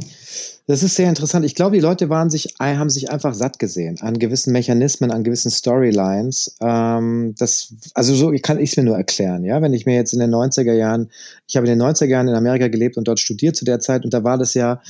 Das 0.67 0.83
ist 0.83 0.95
sehr 0.95 1.09
interessant. 1.09 1.43
Ich 1.43 1.55
glaube, 1.55 1.75
die 1.75 1.81
Leute 1.81 2.09
waren 2.09 2.29
sich, 2.29 2.53
haben 2.59 2.89
sich 2.89 3.11
einfach 3.11 3.33
satt 3.33 3.57
gesehen 3.57 3.97
an 4.01 4.19
gewissen 4.19 4.53
Mechanismen, 4.53 5.11
an 5.11 5.23
gewissen 5.23 5.49
Storylines. 5.49 6.55
Ähm, 6.61 7.33
das, 7.37 7.73
also 7.93 8.13
so 8.15 8.31
kann 8.41 8.59
ich 8.59 8.71
es 8.71 8.77
mir 8.77 8.83
nur 8.83 8.95
erklären. 8.95 9.43
Ja, 9.43 9.61
wenn 9.61 9.73
ich 9.73 9.85
mir 9.85 9.95
jetzt 9.95 10.13
in 10.13 10.19
den 10.19 10.33
90er 10.33 10.73
Jahren, 10.73 11.09
ich 11.47 11.57
habe 11.57 11.67
in 11.67 11.77
den 11.77 11.85
90er 11.85 12.05
Jahren 12.05 12.27
in 12.27 12.35
Amerika 12.35 12.67
gelebt 12.67 12.97
und 12.97 13.07
dort 13.07 13.19
studiert 13.19 13.55
zu 13.55 13.65
der 13.65 13.79
Zeit 13.79 14.05
und 14.05 14.13
da 14.13 14.23
war 14.23 14.37
das 14.37 14.53
ja 14.53 14.81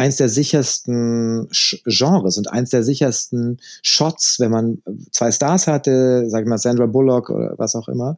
eins 0.00 0.16
der 0.16 0.30
sichersten 0.30 1.46
Genres 1.84 2.38
und 2.38 2.50
eins 2.50 2.70
der 2.70 2.82
sichersten 2.82 3.58
Shots, 3.82 4.40
wenn 4.40 4.50
man 4.50 4.78
zwei 5.12 5.30
Stars 5.30 5.66
hatte, 5.66 6.24
sag 6.30 6.42
ich 6.42 6.48
mal 6.48 6.56
Sandra 6.56 6.86
Bullock 6.86 7.28
oder 7.28 7.54
was 7.58 7.74
auch 7.74 7.86
immer, 7.86 8.16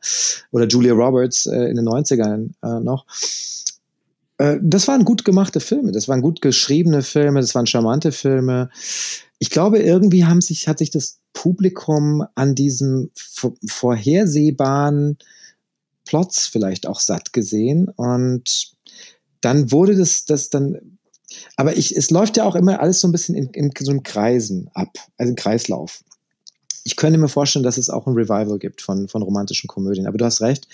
oder 0.52 0.68
Julia 0.68 0.92
Roberts 0.92 1.46
äh, 1.46 1.64
in 1.64 1.74
den 1.74 1.88
90ern 1.88 2.50
äh, 2.62 2.78
noch 2.80 3.04
äh, 4.38 4.58
das 4.62 4.86
waren 4.86 5.04
gut 5.04 5.24
gemachte 5.24 5.58
Filme, 5.58 5.90
das 5.90 6.06
waren 6.06 6.22
gut 6.22 6.40
geschriebene 6.40 7.02
Filme, 7.02 7.40
das 7.40 7.56
waren 7.56 7.66
charmante 7.66 8.12
Filme. 8.12 8.70
Ich 9.40 9.50
glaube, 9.50 9.80
irgendwie 9.80 10.24
haben 10.24 10.40
sich, 10.40 10.68
hat 10.68 10.78
sich 10.78 10.90
das 10.90 11.18
Publikum 11.32 12.24
an 12.36 12.54
diesem 12.54 13.10
vorhersehbaren 13.66 15.18
Plots 16.04 16.46
vielleicht 16.46 16.86
auch 16.86 17.00
satt 17.00 17.32
gesehen 17.32 17.88
und 17.88 18.72
dann 19.40 19.72
wurde 19.72 19.96
das, 19.96 20.24
das 20.26 20.48
dann, 20.48 20.91
aber 21.56 21.76
ich, 21.76 21.96
es 21.96 22.10
läuft 22.10 22.36
ja 22.36 22.44
auch 22.44 22.54
immer 22.54 22.80
alles 22.80 23.00
so 23.00 23.08
ein 23.08 23.12
bisschen 23.12 23.34
in, 23.34 23.48
in 23.50 23.70
so 23.78 23.90
einem 23.90 24.02
Kreisen 24.02 24.70
ab, 24.74 24.98
also 25.16 25.30
im 25.30 25.36
Kreislauf 25.36 26.02
ich 26.84 26.96
könnte 26.96 27.18
mir 27.18 27.28
vorstellen, 27.28 27.62
dass 27.62 27.78
es 27.78 27.90
auch 27.90 28.06
ein 28.06 28.14
Revival 28.14 28.58
gibt 28.58 28.82
von, 28.82 29.08
von 29.08 29.22
romantischen 29.22 29.68
Komödien. 29.68 30.06
Aber 30.06 30.18
du 30.18 30.24
hast 30.24 30.40
recht, 30.40 30.66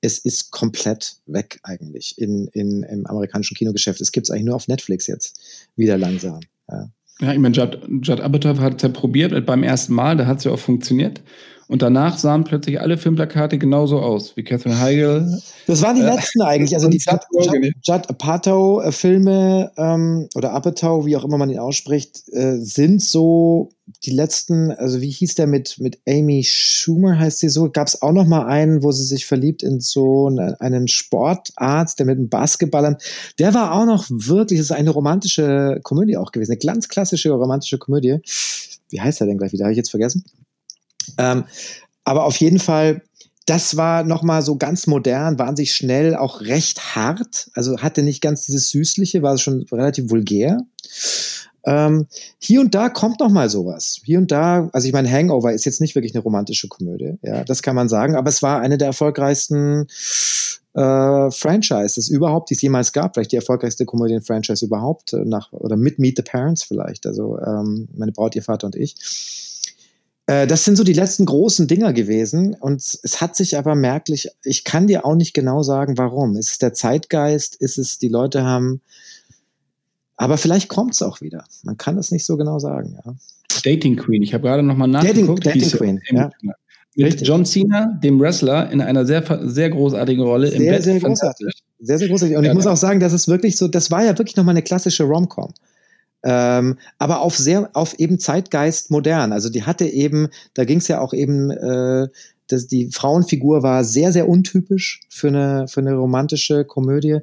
es 0.00 0.18
ist 0.18 0.50
komplett 0.50 1.16
weg 1.26 1.58
eigentlich 1.62 2.18
in, 2.18 2.48
in, 2.48 2.82
im 2.84 3.06
amerikanischen 3.06 3.56
Kinogeschäft. 3.56 4.00
Es 4.00 4.12
gibt 4.12 4.26
es 4.26 4.30
eigentlich 4.30 4.44
nur 4.44 4.56
auf 4.56 4.68
Netflix 4.68 5.06
jetzt 5.06 5.40
wieder 5.76 5.98
langsam. 5.98 6.40
Ja. 6.70 6.90
Ja, 7.20 7.32
ich 7.32 7.38
meine, 7.38 7.56
Judd, 7.56 7.80
Judd 8.02 8.20
Apatow 8.20 8.58
hat 8.60 8.76
es 8.76 8.82
ja 8.82 8.90
probiert 8.90 9.46
beim 9.46 9.62
ersten 9.62 9.94
Mal, 9.94 10.18
da 10.18 10.26
hat 10.26 10.38
es 10.38 10.44
ja 10.44 10.52
auch 10.52 10.58
funktioniert. 10.58 11.22
Und 11.68 11.82
danach 11.82 12.16
sahen 12.16 12.44
plötzlich 12.44 12.80
alle 12.80 12.96
Filmplakate 12.96 13.58
genauso 13.58 13.98
aus, 13.98 14.36
wie 14.36 14.44
Catherine 14.44 14.78
Heigl. 14.78 15.40
Das 15.66 15.82
waren 15.82 15.96
die 15.96 16.02
äh, 16.02 16.14
letzten 16.14 16.42
eigentlich. 16.42 16.74
Also 16.74 16.88
die 16.88 16.98
Judd, 16.98 17.22
Judd, 17.32 17.72
Judd 17.82 18.08
Apatow-Filme 18.08 19.72
äh, 19.76 19.82
ähm, 19.82 20.28
oder 20.36 20.52
Apatow, 20.52 21.06
wie 21.06 21.16
auch 21.16 21.24
immer 21.24 21.38
man 21.38 21.50
ihn 21.50 21.58
ausspricht, 21.58 22.22
äh, 22.32 22.58
sind 22.58 23.02
so 23.02 23.70
die 24.04 24.10
letzten, 24.10 24.70
also 24.70 25.00
wie 25.00 25.10
hieß 25.10 25.34
der 25.34 25.48
mit, 25.48 25.78
mit 25.78 25.98
Amy 26.08 26.44
Schumer, 26.44 27.18
heißt 27.18 27.40
sie 27.40 27.48
so, 27.48 27.70
gab 27.70 27.88
es 27.88 28.00
auch 28.00 28.12
noch 28.12 28.26
mal 28.26 28.46
einen, 28.46 28.82
wo 28.82 28.92
sie 28.92 29.04
sich 29.04 29.26
verliebt 29.26 29.62
in 29.62 29.80
so 29.80 30.28
einen 30.58 30.88
Sportarzt, 30.88 31.98
der 31.98 32.06
mit 32.06 32.18
einem 32.18 32.28
Basketballern, 32.28 32.96
der 33.38 33.54
war 33.54 33.72
auch 33.72 33.86
noch 33.86 34.06
wirklich, 34.10 34.58
das 34.58 34.66
ist 34.70 34.76
eine 34.76 34.90
romantische 34.90 35.80
Komödie 35.82 36.16
auch 36.16 36.32
gewesen, 36.32 36.52
eine 36.52 36.58
ganz 36.58 36.88
klassische 36.88 37.30
romantische 37.30 37.78
Komödie. 37.78 38.18
Wie 38.88 39.00
heißt 39.00 39.20
er 39.20 39.26
denn 39.26 39.38
gleich 39.38 39.52
wieder? 39.52 39.64
Habe 39.64 39.72
ich 39.72 39.78
jetzt 39.78 39.90
vergessen? 39.90 40.24
Ähm, 41.18 41.44
aber 42.04 42.24
auf 42.24 42.36
jeden 42.36 42.58
Fall, 42.58 43.02
das 43.46 43.76
war 43.76 44.04
nochmal 44.04 44.42
so 44.42 44.56
ganz 44.56 44.86
modern, 44.86 45.38
wahnsinnig 45.38 45.74
schnell, 45.74 46.16
auch 46.16 46.40
recht 46.40 46.96
hart. 46.96 47.50
Also 47.54 47.78
hatte 47.78 48.02
nicht 48.02 48.20
ganz 48.20 48.44
dieses 48.44 48.70
Süßliche, 48.70 49.22
war 49.22 49.38
schon 49.38 49.66
relativ 49.70 50.10
vulgär. 50.10 50.58
Ähm, 51.64 52.06
hier 52.38 52.60
und 52.60 52.74
da 52.74 52.88
kommt 52.88 53.20
noch 53.20 53.28
mal 53.28 53.50
sowas. 53.50 54.00
Hier 54.04 54.18
und 54.18 54.30
da, 54.30 54.68
also 54.72 54.86
ich 54.86 54.92
meine, 54.92 55.10
Hangover 55.10 55.52
ist 55.52 55.64
jetzt 55.64 55.80
nicht 55.80 55.96
wirklich 55.96 56.14
eine 56.14 56.22
romantische 56.22 56.68
Komödie, 56.68 57.18
ja, 57.22 57.42
das 57.42 57.60
kann 57.62 57.74
man 57.74 57.88
sagen, 57.88 58.14
aber 58.14 58.28
es 58.28 58.40
war 58.40 58.60
eine 58.60 58.78
der 58.78 58.86
erfolgreichsten 58.86 59.88
äh, 60.76 61.30
Franchises 61.30 62.08
überhaupt, 62.08 62.50
die 62.50 62.54
es 62.54 62.62
jemals 62.62 62.92
gab. 62.92 63.14
Vielleicht 63.14 63.32
die 63.32 63.36
erfolgreichste 63.36 63.86
Komödien-Franchise 63.86 64.64
überhaupt, 64.64 65.14
äh, 65.14 65.24
nach, 65.24 65.50
oder 65.52 65.76
mit 65.76 65.98
Meet 65.98 66.18
the 66.18 66.22
Parents 66.22 66.62
vielleicht. 66.62 67.06
Also 67.06 67.38
ähm, 67.38 67.88
meine 67.96 68.12
Braut, 68.12 68.36
ihr 68.36 68.42
Vater 68.42 68.66
und 68.66 68.76
ich. 68.76 68.94
Äh, 70.26 70.46
das 70.46 70.64
sind 70.64 70.76
so 70.76 70.84
die 70.84 70.92
letzten 70.92 71.24
großen 71.24 71.68
Dinger 71.68 71.92
gewesen 71.92 72.54
und 72.54 72.80
es 72.80 73.20
hat 73.20 73.36
sich 73.36 73.56
aber 73.58 73.74
merklich, 73.74 74.28
ich 74.44 74.64
kann 74.64 74.86
dir 74.86 75.04
auch 75.04 75.14
nicht 75.14 75.34
genau 75.34 75.62
sagen, 75.62 75.98
warum. 75.98 76.36
Ist 76.36 76.50
es 76.50 76.58
der 76.58 76.74
Zeitgeist? 76.74 77.56
Ist 77.56 77.78
es, 77.78 77.98
die 77.98 78.08
Leute 78.08 78.44
haben 78.44 78.80
aber 80.16 80.38
vielleicht 80.38 80.68
kommt 80.68 80.94
es 80.94 81.02
auch 81.02 81.20
wieder. 81.20 81.44
Man 81.62 81.76
kann 81.76 81.98
es 81.98 82.10
nicht 82.10 82.24
so 82.24 82.36
genau 82.36 82.58
sagen. 82.58 82.96
Ja. 83.04 83.14
Dating 83.64 83.96
Queen. 83.96 84.22
Ich 84.22 84.32
habe 84.34 84.44
gerade 84.44 84.62
noch 84.62 84.76
mal 84.76 84.86
nachgeguckt. 84.86 85.46
Dating, 85.46 85.62
Dating 85.62 85.78
Queen. 85.78 86.00
Ja. 86.10 86.30
Mit 86.94 87.06
Richtig. 87.08 87.28
John 87.28 87.44
Cena, 87.44 87.98
dem 88.02 88.18
Wrestler, 88.18 88.70
in 88.70 88.80
einer 88.80 89.04
sehr, 89.04 89.22
sehr 89.42 89.68
großartigen 89.68 90.24
Rolle 90.24 90.48
sehr, 90.48 90.60
im 90.60 90.66
Bett. 90.66 90.82
Sehr 90.82 90.98
großartig. 90.98 91.62
Sehr, 91.78 91.98
sehr 91.98 92.08
großartig. 92.08 92.38
Und 92.38 92.44
ja, 92.44 92.50
ich 92.50 92.54
muss 92.54 92.66
auch 92.66 92.76
sagen, 92.76 93.00
das 93.00 93.12
ist 93.12 93.28
wirklich 93.28 93.58
so, 93.58 93.68
das 93.68 93.90
war 93.90 94.02
ja 94.02 94.16
wirklich 94.16 94.36
nochmal 94.36 94.54
eine 94.54 94.62
klassische 94.62 95.04
Rom-Com. 95.04 95.52
Ähm, 96.24 96.78
aber 96.98 97.20
auf 97.20 97.36
sehr, 97.36 97.70
auf 97.74 97.94
eben 97.98 98.18
Zeitgeist 98.18 98.90
modern. 98.90 99.32
Also 99.32 99.48
die 99.48 99.64
hatte 99.64 99.84
eben, 99.84 100.28
da 100.54 100.64
ging 100.64 100.78
es 100.78 100.88
ja 100.88 101.00
auch 101.00 101.12
eben 101.12 101.50
äh, 101.50 102.08
das, 102.48 102.66
die 102.66 102.90
Frauenfigur 102.92 103.62
war 103.62 103.84
sehr, 103.84 104.12
sehr 104.12 104.28
untypisch 104.28 105.00
für 105.08 105.28
eine, 105.28 105.66
für 105.68 105.80
eine 105.80 105.94
romantische 105.94 106.64
Komödie. 106.64 107.18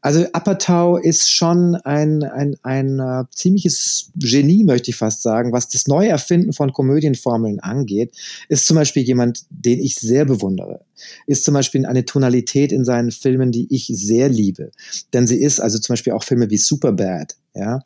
Also 0.00 0.26
Apatow 0.32 0.98
ist 1.02 1.30
schon 1.30 1.76
ein, 1.76 2.22
ein, 2.22 2.56
ein 2.62 3.00
uh, 3.00 3.24
ziemliches 3.30 4.10
Genie, 4.16 4.64
möchte 4.64 4.90
ich 4.90 4.96
fast 4.96 5.22
sagen, 5.22 5.52
was 5.52 5.68
das 5.68 5.86
Neuerfinden 5.86 6.52
von 6.52 6.72
Komödienformeln 6.72 7.60
angeht. 7.60 8.14
Ist 8.48 8.66
zum 8.66 8.76
Beispiel 8.76 9.02
jemand, 9.02 9.44
den 9.50 9.78
ich 9.78 9.96
sehr 9.96 10.24
bewundere. 10.24 10.84
Ist 11.26 11.44
zum 11.44 11.54
Beispiel 11.54 11.84
eine 11.86 12.04
Tonalität 12.04 12.72
in 12.72 12.84
seinen 12.84 13.10
Filmen, 13.10 13.52
die 13.52 13.66
ich 13.74 13.86
sehr 13.86 14.28
liebe. 14.28 14.70
Denn 15.12 15.26
sie 15.26 15.40
ist, 15.40 15.60
also 15.60 15.78
zum 15.78 15.94
Beispiel 15.94 16.12
auch 16.12 16.24
Filme 16.24 16.50
wie 16.50 16.58
Superbad, 16.58 17.36
ja. 17.54 17.82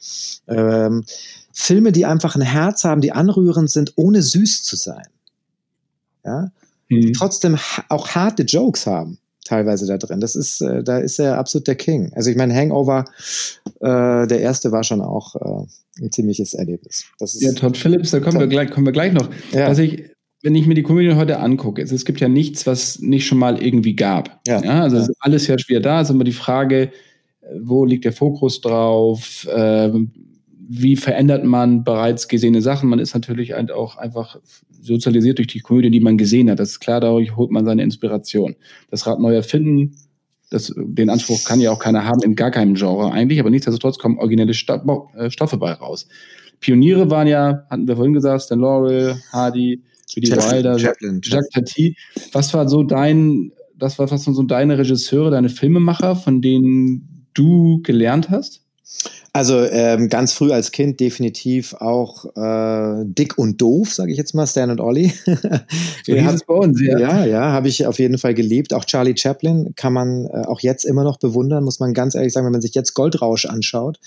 Ähm, 0.46 1.04
Filme, 1.52 1.90
die 1.90 2.04
einfach 2.04 2.36
ein 2.36 2.42
Herz 2.42 2.84
haben, 2.84 3.00
die 3.00 3.12
anrührend 3.12 3.70
sind, 3.70 3.94
ohne 3.96 4.22
süß 4.22 4.62
zu 4.62 4.76
sein. 4.76 5.06
Ja, 6.24 6.50
mhm. 6.88 7.12
trotzdem 7.12 7.58
auch 7.88 8.08
harte 8.08 8.42
Jokes 8.42 8.86
haben 8.86 9.18
teilweise 9.46 9.86
da 9.86 9.96
drin. 9.96 10.20
Das 10.20 10.36
ist, 10.36 10.60
äh, 10.60 10.82
da 10.82 10.98
ist 10.98 11.18
er 11.18 11.38
absolut 11.38 11.66
der 11.66 11.76
King. 11.76 12.12
Also 12.14 12.30
ich 12.30 12.36
meine, 12.36 12.54
Hangover, 12.54 13.04
äh, 13.80 14.26
der 14.26 14.40
erste 14.40 14.72
war 14.72 14.84
schon 14.84 15.00
auch 15.00 15.36
äh, 15.36 16.02
ein 16.02 16.12
ziemliches 16.12 16.54
Erlebnis. 16.54 17.04
Das 17.18 17.34
ist 17.34 17.42
ja, 17.42 17.52
Todd 17.52 17.76
Phillips, 17.76 18.10
da 18.10 18.20
kommen 18.20 18.40
wir 18.40 18.46
gleich, 18.46 18.70
kommen 18.70 18.86
wir 18.86 18.92
gleich 18.92 19.12
noch. 19.12 19.30
Ja. 19.52 19.68
Was 19.68 19.78
ich, 19.78 20.04
wenn 20.42 20.54
ich 20.54 20.66
mir 20.66 20.74
die 20.74 20.82
Komödie 20.82 21.14
heute 21.14 21.38
angucke, 21.38 21.82
es, 21.82 21.92
es 21.92 22.04
gibt 22.04 22.20
ja 22.20 22.28
nichts, 22.28 22.66
was 22.66 22.98
nicht 22.98 23.26
schon 23.26 23.38
mal 23.38 23.62
irgendwie 23.62 23.96
gab. 23.96 24.40
Ja. 24.46 24.62
ja 24.62 24.82
also 24.82 24.98
ja. 24.98 25.08
alles 25.20 25.46
ja 25.46 25.58
schwer 25.58 25.80
da, 25.80 26.00
ist 26.00 26.10
immer 26.10 26.24
die 26.24 26.32
Frage, 26.32 26.82
äh, 26.82 26.90
wo 27.62 27.84
liegt 27.84 28.04
der 28.04 28.12
Fokus 28.12 28.60
drauf? 28.60 29.46
Ähm, 29.54 30.12
wie 30.68 30.96
verändert 30.96 31.44
man 31.44 31.84
bereits 31.84 32.26
gesehene 32.26 32.60
Sachen? 32.60 32.88
Man 32.88 32.98
ist 32.98 33.14
natürlich 33.14 33.52
halt 33.52 33.70
auch 33.70 33.96
einfach 33.96 34.40
sozialisiert 34.86 35.38
durch 35.38 35.48
die 35.48 35.60
Komödie, 35.60 35.90
die 35.90 36.00
man 36.00 36.16
gesehen 36.16 36.50
hat. 36.50 36.58
Das 36.58 36.70
ist 36.70 36.80
klar, 36.80 37.00
dadurch 37.00 37.36
holt 37.36 37.50
man 37.50 37.64
seine 37.64 37.82
Inspiration. 37.82 38.56
Das 38.90 39.06
Rad 39.06 39.20
neu 39.20 39.34
erfinden, 39.34 39.96
das, 40.50 40.72
den 40.76 41.10
Anspruch 41.10 41.44
kann 41.44 41.60
ja 41.60 41.72
auch 41.72 41.78
keiner 41.78 42.04
haben 42.04 42.22
in 42.22 42.36
gar 42.36 42.50
keinem 42.50 42.74
Genre 42.74 43.10
eigentlich, 43.10 43.40
aber 43.40 43.50
nichtsdestotrotz 43.50 43.98
kommen 43.98 44.18
originelle 44.18 44.52
äh, 44.52 45.30
Stoffe 45.30 45.56
bei 45.56 45.72
raus. 45.72 46.06
Pioniere 46.60 47.10
waren 47.10 47.26
ja, 47.26 47.66
hatten 47.68 47.88
wir 47.88 47.96
vorhin 47.96 48.14
gesagt, 48.14 48.42
Stan 48.42 48.58
Laurel, 48.58 49.16
Hardy, 49.32 49.82
Judy 50.08 50.30
Wilder, 50.30 50.78
Chaplin, 50.78 51.20
Jacques 51.22 51.50
Tati. 51.50 51.96
Was 52.32 52.54
war 52.54 52.68
so 52.68 52.82
dein, 52.82 53.52
das 53.76 53.98
war 53.98 54.10
was 54.10 54.24
so 54.24 54.42
deine 54.42 54.78
Regisseure, 54.78 55.30
deine 55.30 55.48
Filmemacher, 55.48 56.16
von 56.16 56.40
denen 56.40 57.26
du 57.34 57.80
gelernt 57.82 58.30
hast? 58.30 58.62
Also 59.36 59.60
ähm, 59.60 60.08
ganz 60.08 60.32
früh 60.32 60.50
als 60.50 60.72
Kind 60.72 60.98
definitiv 60.98 61.74
auch 61.74 62.24
äh, 62.36 63.04
dick 63.04 63.36
und 63.36 63.60
doof, 63.60 63.92
sage 63.92 64.10
ich 64.10 64.16
jetzt 64.16 64.34
mal, 64.34 64.46
Stan 64.46 64.70
und 64.70 64.80
Ollie. 64.80 65.12
hieß 66.06 66.32
es 66.32 66.44
bei 66.44 66.54
uns, 66.54 66.80
ja. 66.80 66.98
Ja, 66.98 67.24
ja, 67.26 67.52
habe 67.52 67.68
ich 67.68 67.86
auf 67.86 67.98
jeden 67.98 68.16
Fall 68.16 68.32
geliebt. 68.32 68.72
Auch 68.72 68.86
Charlie 68.86 69.14
Chaplin 69.14 69.74
kann 69.76 69.92
man 69.92 70.24
äh, 70.24 70.44
auch 70.46 70.60
jetzt 70.60 70.84
immer 70.84 71.04
noch 71.04 71.18
bewundern, 71.18 71.64
muss 71.64 71.80
man 71.80 71.92
ganz 71.92 72.14
ehrlich 72.14 72.32
sagen, 72.32 72.46
wenn 72.46 72.52
man 72.52 72.62
sich 72.62 72.74
jetzt 72.74 72.94
Goldrausch 72.94 73.44
anschaut, 73.44 73.98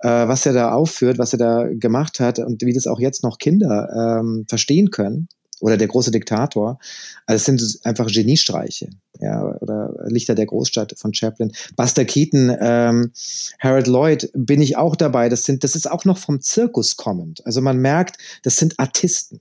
äh, 0.00 0.08
was 0.08 0.44
er 0.44 0.54
da 0.54 0.72
aufführt, 0.72 1.18
was 1.18 1.32
er 1.34 1.38
da 1.38 1.68
gemacht 1.70 2.18
hat 2.18 2.40
und 2.40 2.62
wie 2.62 2.72
das 2.72 2.88
auch 2.88 2.98
jetzt 2.98 3.22
noch 3.22 3.38
Kinder 3.38 4.18
ähm, 4.18 4.44
verstehen 4.48 4.90
können 4.90 5.28
oder 5.60 5.76
der 5.76 5.88
große 5.88 6.10
Diktator. 6.10 6.78
Also 7.26 7.36
es 7.36 7.44
sind 7.44 7.80
einfach 7.84 8.06
Geniestreiche, 8.06 8.90
ja, 9.20 9.42
oder 9.60 9.94
Lichter 10.06 10.34
der 10.34 10.46
Großstadt 10.46 10.94
von 10.96 11.14
Chaplin. 11.14 11.52
Buster 11.76 12.04
Keaton, 12.04 12.56
ähm, 12.60 13.12
Harold 13.58 13.86
Lloyd 13.86 14.30
bin 14.34 14.60
ich 14.62 14.76
auch 14.76 14.96
dabei. 14.96 15.28
Das 15.28 15.44
sind, 15.44 15.64
das 15.64 15.74
ist 15.74 15.90
auch 15.90 16.04
noch 16.04 16.18
vom 16.18 16.40
Zirkus 16.40 16.96
kommend. 16.96 17.44
Also 17.46 17.60
man 17.60 17.78
merkt, 17.78 18.18
das 18.42 18.56
sind 18.56 18.78
Artisten 18.78 19.40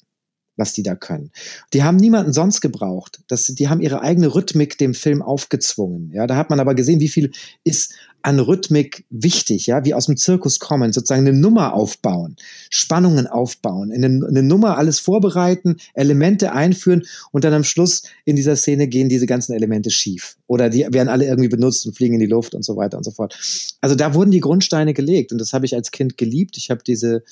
was 0.57 0.74
die 0.74 0.84
da 0.84 0.95
können. 0.95 1.32
Die 1.74 1.84
haben 1.84 1.97
niemanden 1.97 2.34
sonst 2.34 2.61
gebraucht. 2.61 3.22
Das, 3.28 3.45
die 3.45 3.70
haben 3.70 3.80
ihre 3.80 4.01
eigene 4.01 4.34
Rhythmik 4.34 4.78
dem 4.78 4.93
Film 4.93 5.22
aufgezwungen. 5.22 6.11
Ja, 6.11 6.28
da 6.28 6.36
hat 6.36 6.49
man 6.49 6.59
aber 6.59 6.76
gesehen, 6.76 6.99
wie 6.99 7.07
viel 7.07 7.32
ist 7.63 7.93
an 8.28 8.39
Rhythmik 8.39 9.05
wichtig, 9.09 9.67
ja, 9.67 9.86
wie 9.86 9.93
aus 9.93 10.07
dem 10.07 10.17
Zirkus 10.17 10.59
kommen, 10.59 10.91
sozusagen 10.91 11.25
eine 11.25 11.38
Nummer 11.38 11.73
aufbauen, 11.73 12.36
Spannungen 12.69 13.25
aufbauen, 13.25 13.89
in 13.89 14.03
eine, 14.03 14.28
eine 14.28 14.43
Nummer 14.43 14.78
alles 14.78 14.99
vorbereiten, 14.99 15.78
Elemente 15.93 16.51
einführen 16.51 17.03
und 17.32 17.45
dann 17.45 17.53
am 17.53 17.63
Schluss 17.63 18.03
in 18.25 18.36
dieser 18.36 18.57
Szene 18.57 18.89
gehen 18.89 19.07
diese 19.07 19.28
ganzen 19.28 19.53
Elemente 19.53 19.91
schief 19.91 20.36
oder 20.45 20.69
die 20.69 20.86
werden 20.91 21.07
alle 21.07 21.23
irgendwie 21.23 21.47
benutzt 21.47 21.86
und 21.86 21.95
fliegen 21.95 22.15
in 22.15 22.19
die 22.19 22.25
Luft 22.25 22.53
und 22.53 22.65
so 22.65 22.75
weiter 22.75 22.97
und 22.97 23.05
so 23.05 23.11
fort. 23.11 23.34
Also 23.80 23.95
da 23.95 24.13
wurden 24.13 24.32
die 24.32 24.41
Grundsteine 24.41 24.93
gelegt 24.93 25.32
und 25.32 25.38
das 25.38 25.53
habe 25.53 25.65
ich 25.65 25.73
als 25.73 25.91
Kind 25.91 26.17
geliebt. 26.17 26.57
Ich 26.57 26.69
habe 26.69 26.84
diese 26.86 27.23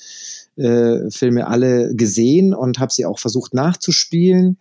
äh, 0.56 1.10
Filme 1.10 1.46
alle 1.46 1.94
gesehen 1.94 2.54
und 2.54 2.78
habe 2.78 2.94
sie 2.94 3.04
auch 3.04 3.18
versucht 3.18 3.52
nachzuspielen. 3.52 4.56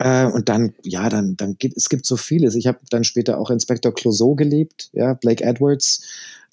Äh, 0.00 0.24
und 0.24 0.48
dann, 0.48 0.72
ja, 0.82 1.10
dann, 1.10 1.36
dann 1.36 1.56
gibt 1.58 1.76
es 1.76 1.90
gibt 1.90 2.06
so 2.06 2.16
vieles. 2.16 2.54
Ich 2.54 2.66
habe 2.66 2.78
dann 2.88 3.04
später 3.04 3.38
auch 3.38 3.50
Inspector 3.50 3.92
Clouseau 3.94 4.34
gelebt, 4.34 4.88
ja, 4.94 5.12
Blake 5.12 5.44
Edwards. 5.44 6.02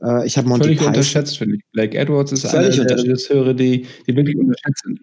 Äh, 0.04 0.28
ich 0.28 0.38
habe 0.38 0.50
Monty 0.50 0.66
Völlig 0.66 0.80
Python. 0.80 0.94
unterschätzt, 0.94 1.38
finde 1.38 1.56
ich. 1.56 1.62
Blake 1.72 1.98
Edwards 1.98 2.34
ist 2.34 2.46
einer 2.46 2.70
der 2.70 2.98
Regisseure, 2.98 3.56
die, 3.56 3.86
die 4.06 4.16
wirklich 4.16 4.38
unterschätzt 4.38 4.84
sind. 4.84 5.00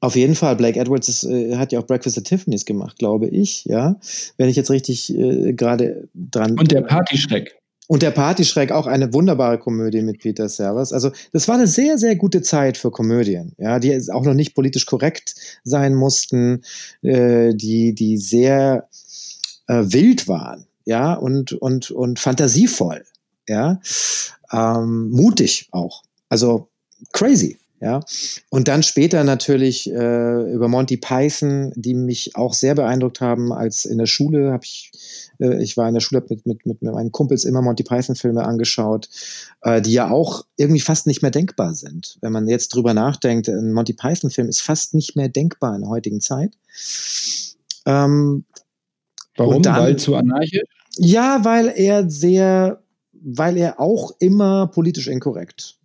Auf 0.00 0.16
jeden 0.16 0.34
Fall, 0.34 0.54
Blake 0.56 0.78
Edwards 0.78 1.08
ist, 1.08 1.24
äh, 1.24 1.56
hat 1.56 1.72
ja 1.72 1.80
auch 1.80 1.86
Breakfast 1.86 2.18
at 2.18 2.24
Tiffany's 2.24 2.66
gemacht, 2.66 2.98
glaube 2.98 3.26
ich, 3.26 3.64
ja. 3.64 3.98
Wenn 4.36 4.50
ich 4.50 4.56
jetzt 4.56 4.70
richtig 4.70 5.16
äh, 5.16 5.54
gerade 5.54 6.08
dran. 6.14 6.58
Und 6.58 6.70
der 6.70 6.82
Partyschreck. 6.82 7.56
Und 7.88 8.02
der 8.02 8.10
Partyschreck 8.10 8.72
auch 8.72 8.86
eine 8.86 9.12
wunderbare 9.12 9.58
Komödie 9.58 10.02
mit 10.02 10.18
Peter 10.18 10.48
Sellers. 10.48 10.92
Also 10.92 11.12
das 11.32 11.46
war 11.46 11.54
eine 11.54 11.68
sehr, 11.68 11.98
sehr 11.98 12.16
gute 12.16 12.42
Zeit 12.42 12.76
für 12.76 12.90
Komödien, 12.90 13.52
ja, 13.58 13.78
die 13.78 14.10
auch 14.10 14.24
noch 14.24 14.34
nicht 14.34 14.54
politisch 14.54 14.86
korrekt 14.86 15.34
sein 15.62 15.94
mussten, 15.94 16.62
äh, 17.02 17.54
die, 17.54 17.94
die 17.94 18.18
sehr 18.18 18.88
äh, 19.68 19.84
wild 19.86 20.26
waren, 20.26 20.66
ja, 20.84 21.14
und, 21.14 21.52
und, 21.52 21.90
und 21.90 22.18
fantasievoll, 22.18 23.04
ja, 23.48 23.80
ähm, 24.52 25.10
mutig 25.10 25.68
auch. 25.70 26.02
Also 26.28 26.68
crazy. 27.12 27.58
Ja, 27.78 28.00
und 28.48 28.68
dann 28.68 28.82
später 28.82 29.22
natürlich 29.22 29.90
äh, 29.90 30.52
über 30.52 30.66
Monty 30.66 30.96
Python, 30.96 31.72
die 31.76 31.92
mich 31.92 32.34
auch 32.34 32.54
sehr 32.54 32.74
beeindruckt 32.74 33.20
haben, 33.20 33.52
als 33.52 33.84
in 33.84 33.98
der 33.98 34.06
Schule 34.06 34.50
habe 34.50 34.64
ich, 34.64 34.92
äh, 35.40 35.62
ich 35.62 35.76
war 35.76 35.86
in 35.86 35.92
der 35.92 36.00
Schule 36.00 36.24
mit, 36.26 36.46
mit, 36.46 36.64
mit 36.64 36.80
meinen 36.80 37.12
Kumpels 37.12 37.44
immer 37.44 37.60
Monty 37.60 37.82
Python-Filme 37.82 38.42
angeschaut, 38.44 39.10
äh, 39.60 39.82
die 39.82 39.92
ja 39.92 40.10
auch 40.10 40.46
irgendwie 40.56 40.80
fast 40.80 41.06
nicht 41.06 41.20
mehr 41.20 41.30
denkbar 41.30 41.74
sind. 41.74 42.16
Wenn 42.22 42.32
man 42.32 42.48
jetzt 42.48 42.68
drüber 42.68 42.94
nachdenkt, 42.94 43.48
ein 43.48 43.74
Monty 43.74 43.92
Python-Film 43.92 44.48
ist 44.48 44.62
fast 44.62 44.94
nicht 44.94 45.14
mehr 45.14 45.28
denkbar 45.28 45.74
in 45.74 45.82
der 45.82 45.90
heutigen 45.90 46.22
Zeit. 46.22 46.54
Ähm, 47.84 48.46
Warum? 49.36 49.62
Dann, 49.62 49.82
weil 49.82 49.96
zu 49.96 50.14
anarchisch? 50.14 50.62
Ja, 50.96 51.44
weil 51.44 51.70
er 51.76 52.08
sehr, 52.08 52.82
weil 53.12 53.58
er 53.58 53.78
auch 53.80 54.12
immer 54.18 54.68
politisch 54.68 55.08
inkorrekt 55.08 55.76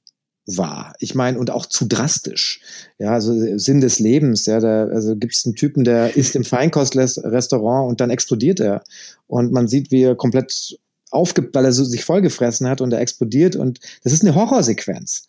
war. 0.45 0.93
Ich 0.99 1.15
meine, 1.15 1.37
und 1.39 1.51
auch 1.51 1.65
zu 1.65 1.85
drastisch. 1.85 2.61
Ja, 2.97 3.11
also 3.11 3.33
Sinn 3.57 3.81
des 3.81 3.99
Lebens. 3.99 4.45
Ja, 4.45 4.59
da 4.59 4.85
also 4.85 5.15
gibt 5.15 5.33
es 5.33 5.45
einen 5.45 5.55
Typen, 5.55 5.83
der 5.83 6.15
isst 6.15 6.35
im 6.35 6.43
Feinkostrestaurant 6.43 7.89
und 7.89 8.01
dann 8.01 8.09
explodiert 8.09 8.59
er. 8.59 8.83
Und 9.27 9.51
man 9.51 9.67
sieht, 9.67 9.91
wie 9.91 10.03
er 10.03 10.15
komplett 10.15 10.77
aufge, 11.11 11.49
weil 11.53 11.65
er 11.65 11.71
so 11.71 11.83
sich 11.83 12.03
vollgefressen 12.03 12.67
hat 12.67 12.81
und 12.81 12.93
er 12.93 13.01
explodiert 13.01 13.55
und 13.55 13.79
das 14.03 14.13
ist 14.13 14.23
eine 14.23 14.35
Horrorsequenz. 14.35 15.25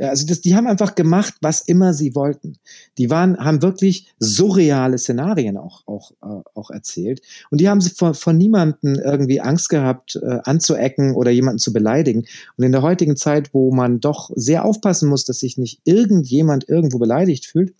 Ja, 0.00 0.08
also 0.08 0.26
das, 0.26 0.40
die 0.40 0.54
haben 0.54 0.66
einfach 0.66 0.94
gemacht, 0.94 1.34
was 1.42 1.60
immer 1.60 1.92
sie 1.92 2.14
wollten. 2.14 2.56
Die 2.96 3.10
waren, 3.10 3.36
haben 3.36 3.60
wirklich 3.60 4.06
surreale 4.18 4.96
Szenarien 4.96 5.58
auch, 5.58 5.86
auch, 5.86 6.12
äh, 6.22 6.42
auch 6.54 6.70
erzählt. 6.70 7.20
Und 7.50 7.60
die 7.60 7.68
haben 7.68 7.82
sie 7.82 7.90
von, 7.90 8.14
von 8.14 8.38
niemandem 8.38 8.94
irgendwie 8.94 9.42
Angst 9.42 9.68
gehabt, 9.68 10.16
äh, 10.22 10.38
anzuecken 10.44 11.14
oder 11.14 11.30
jemanden 11.30 11.58
zu 11.58 11.74
beleidigen. 11.74 12.24
Und 12.56 12.64
in 12.64 12.72
der 12.72 12.80
heutigen 12.80 13.16
Zeit, 13.16 13.52
wo 13.52 13.72
man 13.72 14.00
doch 14.00 14.30
sehr 14.34 14.64
aufpassen 14.64 15.06
muss, 15.06 15.26
dass 15.26 15.40
sich 15.40 15.58
nicht 15.58 15.82
irgendjemand 15.84 16.66
irgendwo 16.66 16.98
beleidigt 16.98 17.44
fühlt, 17.44 17.74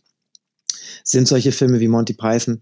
sind 1.05 1.27
solche 1.27 1.53
Filme 1.53 1.81
wie 1.81 1.89
Monty 1.89 2.13
Python 2.13 2.61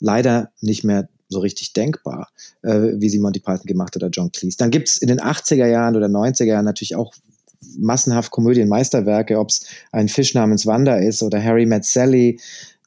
leider 0.00 0.50
nicht 0.60 0.84
mehr 0.84 1.08
so 1.28 1.40
richtig 1.40 1.72
denkbar, 1.72 2.28
äh, 2.62 2.92
wie 2.96 3.08
sie 3.08 3.18
Monty 3.18 3.40
Python 3.40 3.66
gemacht 3.66 3.94
hat 3.94 4.02
oder 4.02 4.10
John 4.10 4.32
Cleese. 4.32 4.56
Dann 4.58 4.70
gibt 4.70 4.88
es 4.88 4.96
in 4.96 5.08
den 5.08 5.20
80er 5.20 5.66
Jahren 5.66 5.96
oder 5.96 6.06
90er 6.06 6.44
Jahren 6.44 6.64
natürlich 6.64 6.96
auch 6.96 7.12
massenhaft 7.76 8.30
Komödienmeisterwerke, 8.30 9.38
ob 9.38 9.50
es 9.50 9.66
ein 9.92 10.08
Fisch 10.08 10.34
namens 10.34 10.66
Wanda 10.66 10.96
ist 10.96 11.22
oder 11.22 11.42
Harry 11.42 11.66
Met 11.66 11.84
Sally. 11.84 12.40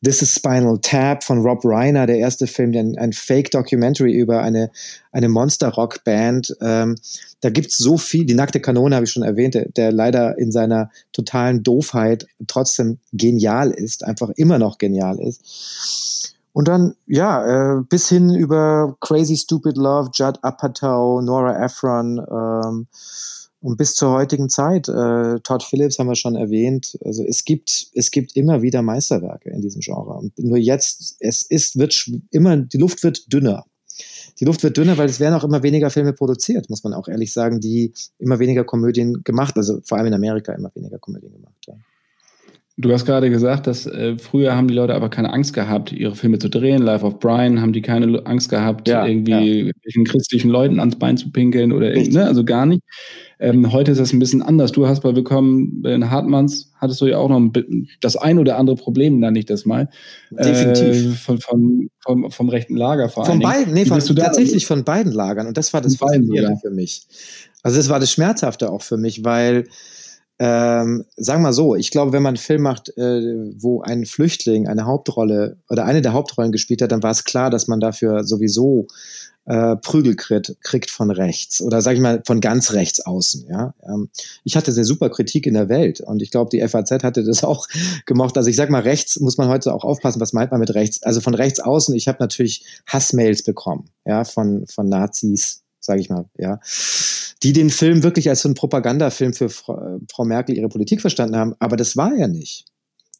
This 0.03 0.23
is 0.23 0.33
Spinal 0.33 0.79
Tap 0.81 1.23
von 1.23 1.41
Rob 1.41 1.59
Reiner, 1.63 2.07
der 2.07 2.17
erste 2.17 2.47
Film, 2.47 2.73
ein, 2.73 2.97
ein 2.97 3.13
Fake-Documentary 3.13 4.13
über 4.13 4.41
eine, 4.41 4.71
eine 5.11 5.29
Monster-Rock-Band. 5.29 6.57
Ähm, 6.59 6.95
da 7.41 7.51
gibt's 7.51 7.77
so 7.77 7.97
viel, 7.97 8.25
die 8.25 8.33
nackte 8.33 8.59
Kanone 8.59 8.95
habe 8.95 9.05
ich 9.05 9.11
schon 9.11 9.21
erwähnt, 9.21 9.53
der, 9.53 9.69
der 9.69 9.91
leider 9.91 10.39
in 10.39 10.51
seiner 10.51 10.89
totalen 11.13 11.61
Doofheit 11.61 12.25
trotzdem 12.47 12.97
genial 13.13 13.69
ist, 13.69 14.03
einfach 14.03 14.31
immer 14.37 14.57
noch 14.57 14.79
genial 14.79 15.19
ist. 15.19 16.33
Und 16.53 16.67
dann, 16.67 16.95
ja, 17.07 17.77
äh, 17.77 17.83
bis 17.87 18.09
hin 18.09 18.29
über 18.35 18.97
Crazy 18.99 19.37
Stupid 19.37 19.77
Love, 19.77 20.09
Judd 20.13 20.39
Apatow, 20.41 21.21
Nora 21.21 21.63
Ephron 21.63 22.19
ähm, 22.19 22.87
und 23.61 23.77
bis 23.77 23.95
zur 23.95 24.11
heutigen 24.11 24.49
Zeit. 24.49 24.89
Äh, 24.89 25.39
Todd 25.41 25.63
Phillips 25.63 25.97
haben 25.99 26.07
wir 26.07 26.15
schon 26.15 26.35
erwähnt. 26.35 26.97
Also 27.05 27.23
es 27.23 27.45
gibt, 27.45 27.87
es 27.93 28.11
gibt 28.11 28.35
immer 28.35 28.61
wieder 28.61 28.81
Meisterwerke 28.81 29.49
in 29.49 29.61
diesem 29.61 29.81
Genre. 29.81 30.13
Und 30.13 30.37
nur 30.39 30.57
jetzt, 30.57 31.15
es 31.19 31.43
ist, 31.43 31.77
wird 31.77 32.09
immer, 32.31 32.57
die 32.57 32.77
Luft 32.77 33.03
wird 33.03 33.31
dünner. 33.31 33.65
Die 34.39 34.45
Luft 34.45 34.63
wird 34.63 34.75
dünner, 34.77 34.97
weil 34.97 35.09
es 35.09 35.19
werden 35.19 35.35
auch 35.35 35.43
immer 35.43 35.61
weniger 35.61 35.91
Filme 35.91 36.13
produziert, 36.13 36.69
muss 36.69 36.83
man 36.83 36.93
auch 36.93 37.07
ehrlich 37.07 37.31
sagen, 37.31 37.59
die 37.59 37.93
immer 38.17 38.39
weniger 38.39 38.63
Komödien 38.63 39.23
gemacht, 39.23 39.55
also 39.55 39.79
vor 39.85 39.97
allem 39.97 40.07
in 40.07 40.13
Amerika 40.15 40.53
immer 40.53 40.71
weniger 40.73 40.97
Komödien 40.97 41.33
gemacht. 41.33 41.53
Ja. 41.67 41.75
Du 42.81 42.91
hast 42.91 43.05
gerade 43.05 43.29
gesagt, 43.29 43.67
dass 43.67 43.85
äh, 43.85 44.17
früher 44.17 44.55
haben 44.55 44.67
die 44.67 44.73
Leute 44.73 44.95
aber 44.95 45.09
keine 45.09 45.31
Angst 45.31 45.53
gehabt, 45.53 45.91
ihre 45.91 46.15
Filme 46.15 46.39
zu 46.39 46.49
drehen. 46.49 46.81
Life 46.81 47.05
of 47.05 47.19
Brian 47.19 47.61
haben 47.61 47.73
die 47.73 47.83
keine 47.83 48.25
Angst 48.25 48.49
gehabt, 48.49 48.87
ja, 48.87 49.05
irgendwie 49.05 49.71
ja. 49.85 50.03
christlichen 50.03 50.49
Leuten 50.49 50.79
ans 50.79 50.95
Bein 50.95 51.15
zu 51.15 51.31
pinkeln 51.31 51.71
oder 51.71 51.91
ne, 51.93 52.25
also 52.25 52.43
gar 52.43 52.65
nicht. 52.65 52.81
Ähm, 53.39 53.71
heute 53.71 53.91
ist 53.91 53.99
das 53.99 54.13
ein 54.13 54.19
bisschen 54.19 54.41
anders. 54.41 54.71
Du 54.71 54.87
hast 54.87 55.01
bei 55.01 55.15
Willkommen 55.15 55.83
in 55.85 56.09
Hartmanns 56.09 56.71
hattest 56.77 57.01
du 57.01 57.05
ja 57.05 57.19
auch 57.19 57.29
noch 57.29 57.39
ein, 57.39 57.87
das 58.01 58.17
ein 58.17 58.39
oder 58.39 58.57
andere 58.57 58.75
Problem, 58.75 59.21
da 59.21 59.29
nicht 59.29 59.51
das 59.51 59.65
mal. 59.65 59.87
Definitiv. 60.31 61.11
Äh, 61.11 61.15
von, 61.15 61.39
von, 61.39 61.89
vom, 61.99 62.31
vom 62.31 62.49
rechten 62.49 62.75
Lager 62.75 63.09
vor 63.09 63.25
allem. 63.25 63.41
Von 63.41 63.41
beiden, 63.41 63.73
nee, 63.75 63.85
von, 63.85 63.99
tatsächlich 63.99 64.65
von 64.65 64.83
beiden 64.83 65.11
Lagern. 65.11 65.45
Und 65.45 65.55
das 65.55 65.71
war 65.73 65.81
das 65.81 65.97
Faszinierende 65.97 66.57
für 66.59 66.71
mich. 66.71 67.03
Also 67.61 67.77
das 67.77 67.89
war 67.89 67.99
das 67.99 68.11
Schmerzhafte 68.11 68.71
auch 68.71 68.81
für 68.81 68.97
mich, 68.97 69.23
weil 69.23 69.67
ähm, 70.39 71.05
sagen 71.17 71.43
wir 71.43 71.53
so, 71.53 71.75
ich 71.75 71.91
glaube, 71.91 72.13
wenn 72.13 72.23
man 72.23 72.31
einen 72.35 72.43
Film 72.43 72.63
macht, 72.63 72.89
äh, 72.97 73.51
wo 73.57 73.81
ein 73.81 74.05
Flüchtling 74.05 74.67
eine 74.67 74.85
Hauptrolle 74.85 75.57
oder 75.69 75.85
eine 75.85 76.01
der 76.01 76.13
Hauptrollen 76.13 76.51
gespielt 76.51 76.81
hat, 76.81 76.91
dann 76.91 77.03
war 77.03 77.11
es 77.11 77.23
klar, 77.23 77.49
dass 77.49 77.67
man 77.67 77.79
dafür 77.79 78.23
sowieso 78.23 78.87
äh, 79.45 79.75
Prügel 79.77 80.15
kriegt, 80.15 80.55
kriegt 80.61 80.91
von 80.91 81.11
rechts 81.11 81.61
oder 81.61 81.81
sage 81.81 81.95
ich 81.95 82.01
mal 82.01 82.21
von 82.25 82.41
ganz 82.41 82.73
rechts 82.73 83.05
außen. 83.05 83.47
Ja, 83.49 83.73
ähm, 83.83 84.09
ich 84.43 84.55
hatte 84.55 84.71
sehr 84.71 84.85
super 84.85 85.09
Kritik 85.09 85.45
in 85.45 85.53
der 85.53 85.69
Welt 85.69 86.01
und 86.01 86.21
ich 86.21 86.31
glaube, 86.31 86.49
die 86.51 86.67
FAZ 86.67 87.03
hatte 87.03 87.23
das 87.23 87.43
auch 87.43 87.67
gemocht. 88.05 88.37
Also 88.37 88.49
ich 88.49 88.55
sag 88.55 88.69
mal, 88.69 88.81
rechts 88.81 89.19
muss 89.19 89.37
man 89.37 89.47
heute 89.47 89.73
auch 89.73 89.83
aufpassen, 89.83 90.21
was 90.21 90.33
meint 90.33 90.51
man 90.51 90.59
mit 90.59 90.73
rechts? 90.73 91.03
Also 91.03 91.21
von 91.21 91.33
rechts 91.33 91.59
außen. 91.59 91.95
Ich 91.95 92.07
habe 92.07 92.17
natürlich 92.19 92.65
Hassmails 92.87 93.43
bekommen, 93.43 93.89
ja, 94.05 94.23
von 94.23 94.65
von 94.67 94.87
Nazis, 94.87 95.63
sage 95.91 96.01
ich 96.01 96.09
mal, 96.09 96.25
ja, 96.37 96.59
die 97.43 97.51
den 97.51 97.69
Film 97.69 98.01
wirklich 98.01 98.29
als 98.29 98.41
so 98.41 98.49
ein 98.49 98.53
Propagandafilm 98.53 99.33
für 99.33 99.49
Frau, 99.49 99.99
Frau 100.09 100.23
Merkel 100.23 100.55
ihre 100.55 100.69
Politik 100.69 101.01
verstanden 101.01 101.35
haben. 101.35 101.53
Aber 101.59 101.75
das 101.75 101.97
war 101.97 102.15
er 102.15 102.29
nicht. 102.29 102.65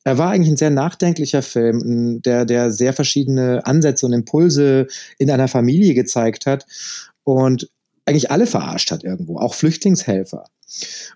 Er 0.05 0.17
war 0.17 0.31
eigentlich 0.31 0.53
ein 0.53 0.57
sehr 0.57 0.69
nachdenklicher 0.69 1.41
Film, 1.41 2.21
der, 2.21 2.45
der 2.45 2.71
sehr 2.71 2.93
verschiedene 2.93 3.65
Ansätze 3.65 4.05
und 4.05 4.13
Impulse 4.13 4.87
in 5.19 5.29
einer 5.29 5.49
Familie 5.49 5.93
gezeigt 5.93 6.45
hat 6.45 6.65
und 7.25 7.69
eigentlich 8.05 8.31
alle 8.31 8.47
verarscht 8.47 8.89
hat 8.89 9.03
irgendwo, 9.03 9.37
auch 9.37 9.53
Flüchtlingshelfer. 9.53 10.45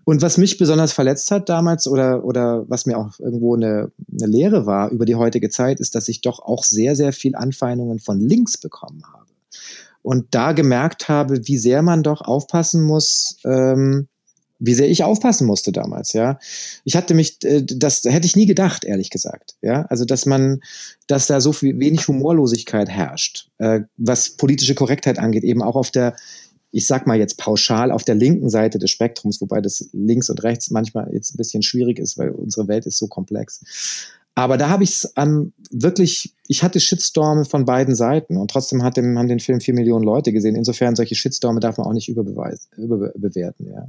Und 0.03 0.21
was 0.21 0.37
mich 0.37 0.57
besonders 0.57 0.91
verletzt 0.91 1.31
hat 1.31 1.47
damals 1.47 1.87
oder, 1.87 2.25
oder 2.25 2.65
was 2.67 2.85
mir 2.85 2.97
auch 2.97 3.17
irgendwo 3.19 3.55
eine, 3.55 3.91
eine 4.11 4.29
Lehre 4.29 4.65
war 4.65 4.91
über 4.91 5.05
die 5.05 5.15
heutige 5.15 5.49
Zeit, 5.49 5.79
ist, 5.79 5.95
dass 5.95 6.09
ich 6.09 6.19
doch 6.19 6.39
auch 6.39 6.65
sehr, 6.65 6.97
sehr 6.97 7.13
viel 7.13 7.35
Anfeindungen 7.35 7.99
von 7.99 8.19
links 8.19 8.57
bekommen 8.57 9.01
habe 9.13 9.24
und 10.05 10.27
da 10.35 10.51
gemerkt 10.51 11.09
habe, 11.09 11.47
wie 11.47 11.57
sehr 11.57 11.81
man 11.81 12.03
doch 12.03 12.21
aufpassen 12.21 12.83
muss, 12.83 13.37
ähm, 13.43 14.07
wie 14.59 14.75
sehr 14.75 14.87
ich 14.87 15.03
aufpassen 15.03 15.47
musste 15.47 15.71
damals, 15.71 16.13
ja. 16.13 16.37
Ich 16.83 16.95
hatte 16.95 17.15
mich, 17.15 17.43
äh, 17.43 17.63
das 17.63 18.03
hätte 18.03 18.27
ich 18.27 18.35
nie 18.35 18.45
gedacht, 18.45 18.85
ehrlich 18.85 19.09
gesagt, 19.09 19.55
ja. 19.63 19.81
Also, 19.89 20.05
dass 20.05 20.27
man, 20.27 20.61
dass 21.07 21.25
da 21.25 21.41
so 21.41 21.51
viel 21.51 21.79
wenig 21.79 22.07
Humorlosigkeit 22.07 22.87
herrscht, 22.87 23.49
äh, 23.57 23.81
was 23.97 24.37
politische 24.37 24.75
Korrektheit 24.75 25.17
angeht, 25.17 25.43
eben 25.43 25.63
auch 25.63 25.75
auf 25.75 25.89
der, 25.89 26.15
ich 26.69 26.85
sag 26.85 27.07
mal 27.07 27.17
jetzt 27.17 27.39
pauschal, 27.39 27.91
auf 27.91 28.03
der 28.03 28.15
linken 28.15 28.51
Seite 28.51 28.77
des 28.77 28.91
Spektrums, 28.91 29.41
wobei 29.41 29.59
das 29.59 29.89
links 29.91 30.29
und 30.29 30.43
rechts 30.43 30.69
manchmal 30.69 31.11
jetzt 31.13 31.33
ein 31.33 31.37
bisschen 31.37 31.63
schwierig 31.63 31.97
ist, 31.97 32.19
weil 32.19 32.29
unsere 32.29 32.67
Welt 32.67 32.85
ist 32.85 32.99
so 32.99 33.07
komplex. 33.07 33.61
Aber 34.35 34.57
da 34.57 34.69
habe 34.69 34.83
ich 34.83 34.91
es 34.91 35.13
ähm, 35.15 35.53
wirklich 35.71 36.35
ich 36.47 36.63
hatte 36.63 36.79
Shitstorme 36.79 37.45
von 37.45 37.65
beiden 37.65 37.95
Seiten 37.95 38.37
und 38.37 38.51
trotzdem 38.51 38.83
hat 38.83 38.97
dem, 38.97 39.17
haben 39.17 39.27
den 39.27 39.39
Film 39.39 39.61
vier 39.61 39.73
Millionen 39.73 40.03
Leute 40.03 40.31
gesehen. 40.31 40.55
Insofern 40.55 40.95
solche 40.95 41.15
Shitstorme 41.15 41.59
darf 41.59 41.77
man 41.77 41.87
auch 41.87 41.93
nicht 41.93 42.07
überbewerten, 42.09 43.67
ja. 43.71 43.87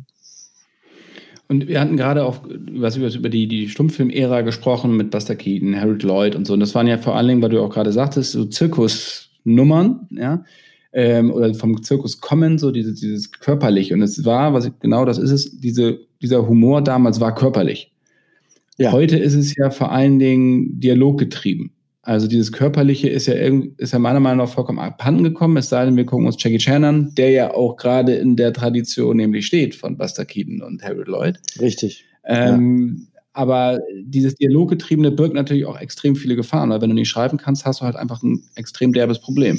Und 1.49 1.69
wir 1.69 1.81
hatten 1.81 1.97
gerade 1.97 2.25
auch 2.25 2.41
was 2.73 2.97
über 2.97 3.29
die, 3.29 3.47
die 3.47 3.69
Stummfilm-Ära 3.69 4.41
gesprochen 4.41 4.97
mit 4.97 5.13
Buster 5.13 5.37
Keaton, 5.37 5.81
Harold 5.81 6.03
Lloyd 6.03 6.35
und 6.35 6.45
so. 6.45 6.55
Und 6.55 6.61
das 6.61 6.75
waren 6.75 6.89
ja 6.89 6.99
vor 6.99 7.15
allen 7.15 7.29
Dingen, 7.29 7.43
weil 7.43 7.51
du 7.51 7.63
auch 7.63 7.71
gerade 7.71 7.93
sagtest, 7.93 8.33
so 8.33 8.47
Zirkusnummern, 8.47 10.09
ja, 10.11 10.45
ähm, 10.93 11.31
oder 11.31 11.55
vom 11.55 11.85
Zirkus 11.85 12.21
kommen, 12.21 12.59
so 12.59 12.73
dieses, 12.73 12.99
dieses 12.99 13.31
körperlich. 13.31 13.93
Und 13.93 14.03
es 14.03 14.25
war, 14.25 14.55
was 14.55 14.65
ich, 14.65 14.73
genau 14.81 15.05
das 15.05 15.19
ist 15.19 15.31
es, 15.31 15.61
diese, 15.61 16.01
dieser 16.21 16.49
Humor 16.49 16.83
damals 16.83 17.21
war 17.21 17.33
körperlich. 17.33 17.93
Ja. 18.79 18.93
Heute 18.93 19.17
ist 19.17 19.35
es 19.35 19.55
ja 19.57 19.71
vor 19.71 19.91
allen 19.93 20.19
Dingen 20.19 20.81
dialoggetrieben. 20.81 21.73
Also 22.03 22.29
dieses 22.29 22.53
Körperliche 22.53 23.09
ist 23.09 23.27
ja, 23.27 23.35
ist 23.35 23.93
ja 23.93 23.99
meiner 23.99 24.21
Meinung 24.21 24.47
nach 24.47 24.53
vollkommen 24.53 24.79
abhanden 24.79 25.25
gekommen, 25.25 25.57
es 25.57 25.69
sei 25.69 25.85
denn, 25.85 25.97
wir 25.97 26.07
gucken 26.07 26.27
uns 26.27 26.37
Jackie 26.39 26.59
Chan 26.59 26.85
an, 26.85 27.13
der 27.17 27.31
ja 27.31 27.53
auch 27.53 27.77
gerade 27.77 28.15
in 28.15 28.37
der 28.37 28.53
Tradition 28.53 29.17
nämlich 29.17 29.47
steht 29.47 29.75
von 29.75 29.97
Buster 29.97 30.25
Keaton 30.25 30.63
und 30.63 30.85
Harold 30.85 31.09
Lloyd. 31.09 31.41
Richtig. 31.61 32.05
Ähm, 32.25 33.09
ja. 33.13 33.21
Aber 33.33 33.81
dieses 34.05 34.37
Dialoggetriebene 34.37 35.11
birgt 35.11 35.35
natürlich 35.35 35.67
auch 35.67 35.79
extrem 35.79 36.15
viele 36.15 36.37
Gefahren, 36.37 36.71
weil 36.71 36.81
wenn 36.81 36.91
du 36.91 36.95
nicht 36.95 37.09
schreiben 37.09 37.39
kannst, 37.39 37.65
hast 37.65 37.81
du 37.81 37.85
halt 37.85 37.97
einfach 37.97 38.23
ein 38.23 38.45
extrem 38.55 38.93
derbes 38.93 39.19
Problem. 39.19 39.59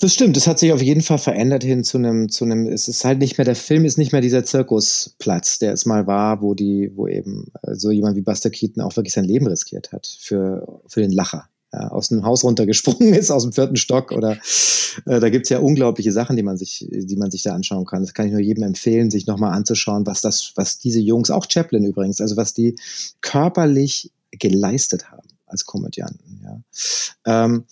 Das 0.00 0.14
stimmt, 0.14 0.36
das 0.36 0.46
hat 0.46 0.60
sich 0.60 0.72
auf 0.72 0.80
jeden 0.80 1.02
Fall 1.02 1.18
verändert 1.18 1.64
hin 1.64 1.82
zu 1.82 1.98
einem, 1.98 2.28
zu 2.28 2.44
einem, 2.44 2.68
es 2.68 2.86
ist 2.86 3.04
halt 3.04 3.18
nicht 3.18 3.36
mehr, 3.36 3.44
der 3.44 3.56
Film 3.56 3.84
ist 3.84 3.98
nicht 3.98 4.12
mehr 4.12 4.20
dieser 4.20 4.44
Zirkusplatz, 4.44 5.58
der 5.58 5.72
es 5.72 5.86
mal 5.86 6.06
war, 6.06 6.40
wo 6.40 6.54
die, 6.54 6.92
wo 6.94 7.08
eben 7.08 7.50
äh, 7.62 7.74
so 7.74 7.90
jemand 7.90 8.16
wie 8.16 8.22
Buster 8.22 8.50
Keaton 8.50 8.80
auch 8.80 8.96
wirklich 8.96 9.14
sein 9.14 9.24
Leben 9.24 9.48
riskiert 9.48 9.90
hat 9.90 10.06
für, 10.20 10.80
für 10.86 11.00
den 11.00 11.10
Lacher 11.10 11.48
ja, 11.72 11.88
aus 11.88 12.08
dem 12.08 12.24
Haus 12.24 12.44
runtergesprungen 12.44 13.12
ist, 13.14 13.32
aus 13.32 13.42
dem 13.42 13.52
vierten 13.52 13.76
Stock 13.76 14.12
oder 14.12 14.38
äh, 15.06 15.18
da 15.18 15.30
gibt's 15.30 15.48
ja 15.48 15.58
unglaubliche 15.58 16.12
Sachen, 16.12 16.36
die 16.36 16.44
man 16.44 16.56
sich, 16.56 16.86
die 16.90 17.16
man 17.16 17.32
sich 17.32 17.42
da 17.42 17.54
anschauen 17.54 17.84
kann. 17.84 18.02
Das 18.02 18.14
kann 18.14 18.26
ich 18.26 18.32
nur 18.32 18.40
jedem 18.40 18.62
empfehlen, 18.62 19.10
sich 19.10 19.26
nochmal 19.26 19.52
anzuschauen, 19.52 20.06
was 20.06 20.20
das, 20.20 20.52
was 20.54 20.78
diese 20.78 21.00
Jungs, 21.00 21.30
auch 21.30 21.46
Chaplin 21.48 21.84
übrigens, 21.84 22.20
also 22.20 22.36
was 22.36 22.54
die 22.54 22.76
körperlich 23.20 24.12
geleistet 24.30 25.10
haben 25.10 25.28
als 25.46 25.64
Komödianten. 25.64 26.40
Ja. 26.44 27.44
Ähm, 27.44 27.64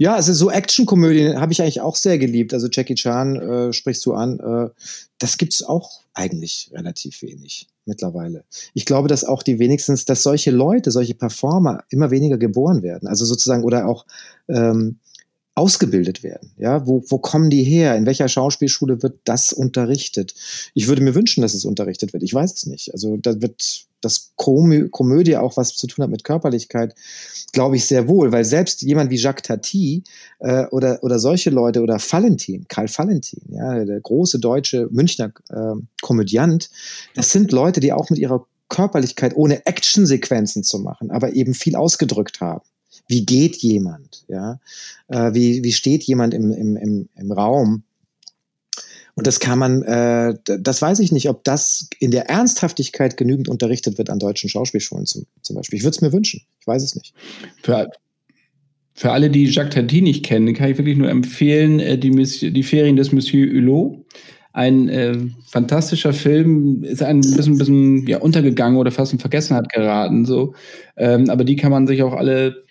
ja, 0.00 0.14
also 0.14 0.32
so 0.32 0.50
Actionkomödien 0.50 1.38
habe 1.38 1.52
ich 1.52 1.60
eigentlich 1.60 1.82
auch 1.82 1.94
sehr 1.94 2.16
geliebt. 2.16 2.54
Also 2.54 2.68
Jackie 2.72 2.94
Chan 2.94 3.36
äh, 3.36 3.72
sprichst 3.74 4.06
du 4.06 4.14
an. 4.14 4.40
Äh, 4.40 4.70
das 5.18 5.36
gibt's 5.36 5.62
auch 5.62 6.00
eigentlich 6.14 6.70
relativ 6.72 7.20
wenig 7.20 7.68
mittlerweile. 7.84 8.44
Ich 8.72 8.86
glaube, 8.86 9.08
dass 9.08 9.24
auch 9.24 9.42
die 9.42 9.58
wenigstens, 9.58 10.06
dass 10.06 10.22
solche 10.22 10.52
Leute, 10.52 10.90
solche 10.90 11.12
Performer 11.12 11.84
immer 11.90 12.10
weniger 12.10 12.38
geboren 12.38 12.82
werden. 12.82 13.08
Also 13.08 13.26
sozusagen 13.26 13.62
oder 13.62 13.86
auch 13.86 14.06
ähm, 14.48 15.00
ausgebildet 15.54 16.22
werden. 16.22 16.52
Ja, 16.56 16.86
wo, 16.86 17.04
wo 17.06 17.18
kommen 17.18 17.50
die 17.50 17.62
her? 17.62 17.94
In 17.94 18.06
welcher 18.06 18.28
Schauspielschule 18.28 19.02
wird 19.02 19.18
das 19.24 19.52
unterrichtet? 19.52 20.34
Ich 20.72 20.88
würde 20.88 21.02
mir 21.02 21.14
wünschen, 21.14 21.42
dass 21.42 21.52
es 21.52 21.66
unterrichtet 21.66 22.14
wird. 22.14 22.22
Ich 22.22 22.32
weiß 22.32 22.54
es 22.54 22.64
nicht. 22.64 22.94
Also 22.94 23.18
da 23.18 23.42
wird 23.42 23.84
das 24.00 24.32
Komö 24.36 24.88
Komödie 24.88 25.36
auch 25.36 25.56
was 25.56 25.74
zu 25.74 25.86
tun 25.86 26.04
hat 26.04 26.10
mit 26.10 26.24
Körperlichkeit, 26.24 26.94
glaube 27.52 27.76
ich 27.76 27.86
sehr 27.86 28.08
wohl, 28.08 28.32
weil 28.32 28.44
selbst 28.44 28.82
jemand 28.82 29.10
wie 29.10 29.16
Jacques 29.16 29.42
Tati 29.42 30.04
äh, 30.38 30.66
oder, 30.66 31.02
oder 31.02 31.18
solche 31.18 31.50
Leute 31.50 31.82
oder 31.82 31.98
Valentin, 31.98 32.66
Karl 32.68 32.88
Valentin, 32.88 33.42
ja, 33.48 33.84
der 33.84 34.00
große 34.00 34.38
deutsche 34.38 34.88
Münchner 34.90 35.32
äh, 35.48 35.74
Komödiant, 36.02 36.70
das 37.14 37.30
sind 37.30 37.52
Leute, 37.52 37.80
die 37.80 37.92
auch 37.92 38.10
mit 38.10 38.18
ihrer 38.18 38.46
Körperlichkeit 38.68 39.34
ohne 39.34 39.66
Actionsequenzen 39.66 40.62
zu 40.62 40.78
machen, 40.78 41.10
aber 41.10 41.34
eben 41.34 41.54
viel 41.54 41.76
ausgedrückt 41.76 42.40
haben 42.40 42.62
wie 43.10 43.26
geht 43.26 43.56
jemand, 43.56 44.24
ja, 44.28 44.60
äh, 45.08 45.34
wie, 45.34 45.64
wie 45.64 45.72
steht 45.72 46.04
jemand 46.04 46.32
im, 46.32 46.52
im, 46.52 46.76
im, 46.76 47.08
im 47.16 47.32
Raum. 47.32 47.82
Und 49.14 49.26
das 49.26 49.40
kann 49.40 49.58
man, 49.58 49.82
äh, 49.82 50.34
das 50.44 50.80
weiß 50.80 51.00
ich 51.00 51.12
nicht, 51.12 51.28
ob 51.28 51.44
das 51.44 51.88
in 51.98 52.10
der 52.10 52.30
Ernsthaftigkeit 52.30 53.16
genügend 53.16 53.48
unterrichtet 53.48 53.98
wird 53.98 54.10
an 54.10 54.18
deutschen 54.18 54.48
Schauspielschulen 54.48 55.06
zum, 55.06 55.26
zum 55.42 55.56
Beispiel. 55.56 55.78
Ich 55.78 55.84
würde 55.84 55.96
es 55.96 56.00
mir 56.00 56.12
wünschen, 56.12 56.42
ich 56.60 56.66
weiß 56.66 56.82
es 56.82 56.94
nicht. 56.94 57.12
Für, 57.62 57.90
für 58.94 59.12
alle, 59.12 59.30
die 59.30 59.46
Jacques 59.46 59.74
Tati 59.74 60.02
nicht 60.02 60.24
kennen, 60.24 60.54
kann 60.54 60.70
ich 60.70 60.78
wirklich 60.78 60.96
nur 60.96 61.10
empfehlen, 61.10 61.80
äh, 61.80 61.98
die, 61.98 62.10
die 62.10 62.62
Ferien 62.62 62.96
des 62.96 63.12
Monsieur 63.12 63.52
Hulot 63.52 64.04
ein 64.52 64.88
äh, 64.88 65.16
fantastischer 65.48 66.12
Film, 66.12 66.82
ist 66.82 67.02
ein 67.02 67.20
bisschen, 67.20 67.58
bisschen 67.58 68.06
ja, 68.06 68.18
untergegangen 68.18 68.78
oder 68.78 68.90
fast 68.90 69.12
in 69.12 69.18
Vergessenheit 69.18 69.68
geraten. 69.68 70.24
So. 70.24 70.54
Ähm, 70.96 71.30
aber 71.30 71.44
die 71.44 71.56
kann 71.56 71.70
man 71.70 71.86
sich 71.86 72.02
auch 72.02 72.14
alle 72.14 72.64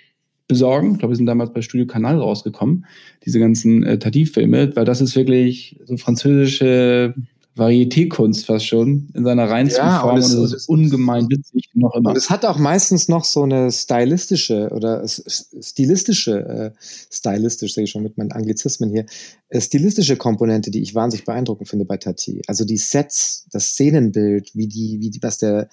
besorgen. 0.49 0.93
Ich 0.93 0.99
glaube, 0.99 1.13
wir 1.13 1.15
sind 1.15 1.27
damals 1.27 1.53
bei 1.53 1.61
Studio 1.61 1.87
Kanal 1.87 2.19
rausgekommen, 2.19 2.85
diese 3.25 3.39
ganzen 3.39 3.83
äh, 3.83 3.97
Tati-Filme, 3.97 4.75
weil 4.75 4.83
das 4.83 4.99
ist 4.99 5.15
wirklich 5.15 5.79
so 5.85 5.95
französische 5.95 7.13
Varieté-Kunst 7.55 8.45
fast 8.45 8.65
schon 8.65 9.09
in 9.13 9.23
seiner 9.23 9.49
reinsten 9.49 9.85
ja, 9.85 9.99
Form 9.99 10.15
und 10.15 10.21
es, 10.21 10.33
und 10.33 10.53
ist 10.53 10.69
ungemein 10.69 11.29
witzig 11.29 11.69
noch 11.73 11.93
immer. 11.93 12.11
Und 12.11 12.17
es 12.17 12.29
hat 12.29 12.45
auch 12.45 12.57
meistens 12.57 13.09
noch 13.09 13.25
so 13.25 13.43
eine 13.43 13.71
stylistische 13.71 14.69
oder 14.69 15.05
stilistische, 15.07 16.39
äh, 16.39 16.71
stylistisch 17.11 17.73
sehe 17.73 17.83
ich 17.83 17.91
schon 17.91 18.03
mit 18.03 18.17
meinen 18.17 18.31
Anglizismen 18.31 18.89
hier, 18.89 19.05
äh, 19.49 19.61
stilistische 19.61 20.15
Komponente, 20.15 20.71
die 20.71 20.81
ich 20.81 20.95
wahnsinnig 20.95 21.25
beeindruckend 21.25 21.69
finde 21.69 21.85
bei 21.85 21.97
Tati. 21.97 22.41
Also 22.47 22.65
die 22.65 22.77
Sets, 22.77 23.45
das 23.51 23.65
Szenenbild, 23.67 24.55
wie 24.55 24.67
die, 24.67 24.97
wie 24.99 25.11
die, 25.11 25.21
was 25.21 25.37
der, 25.37 25.69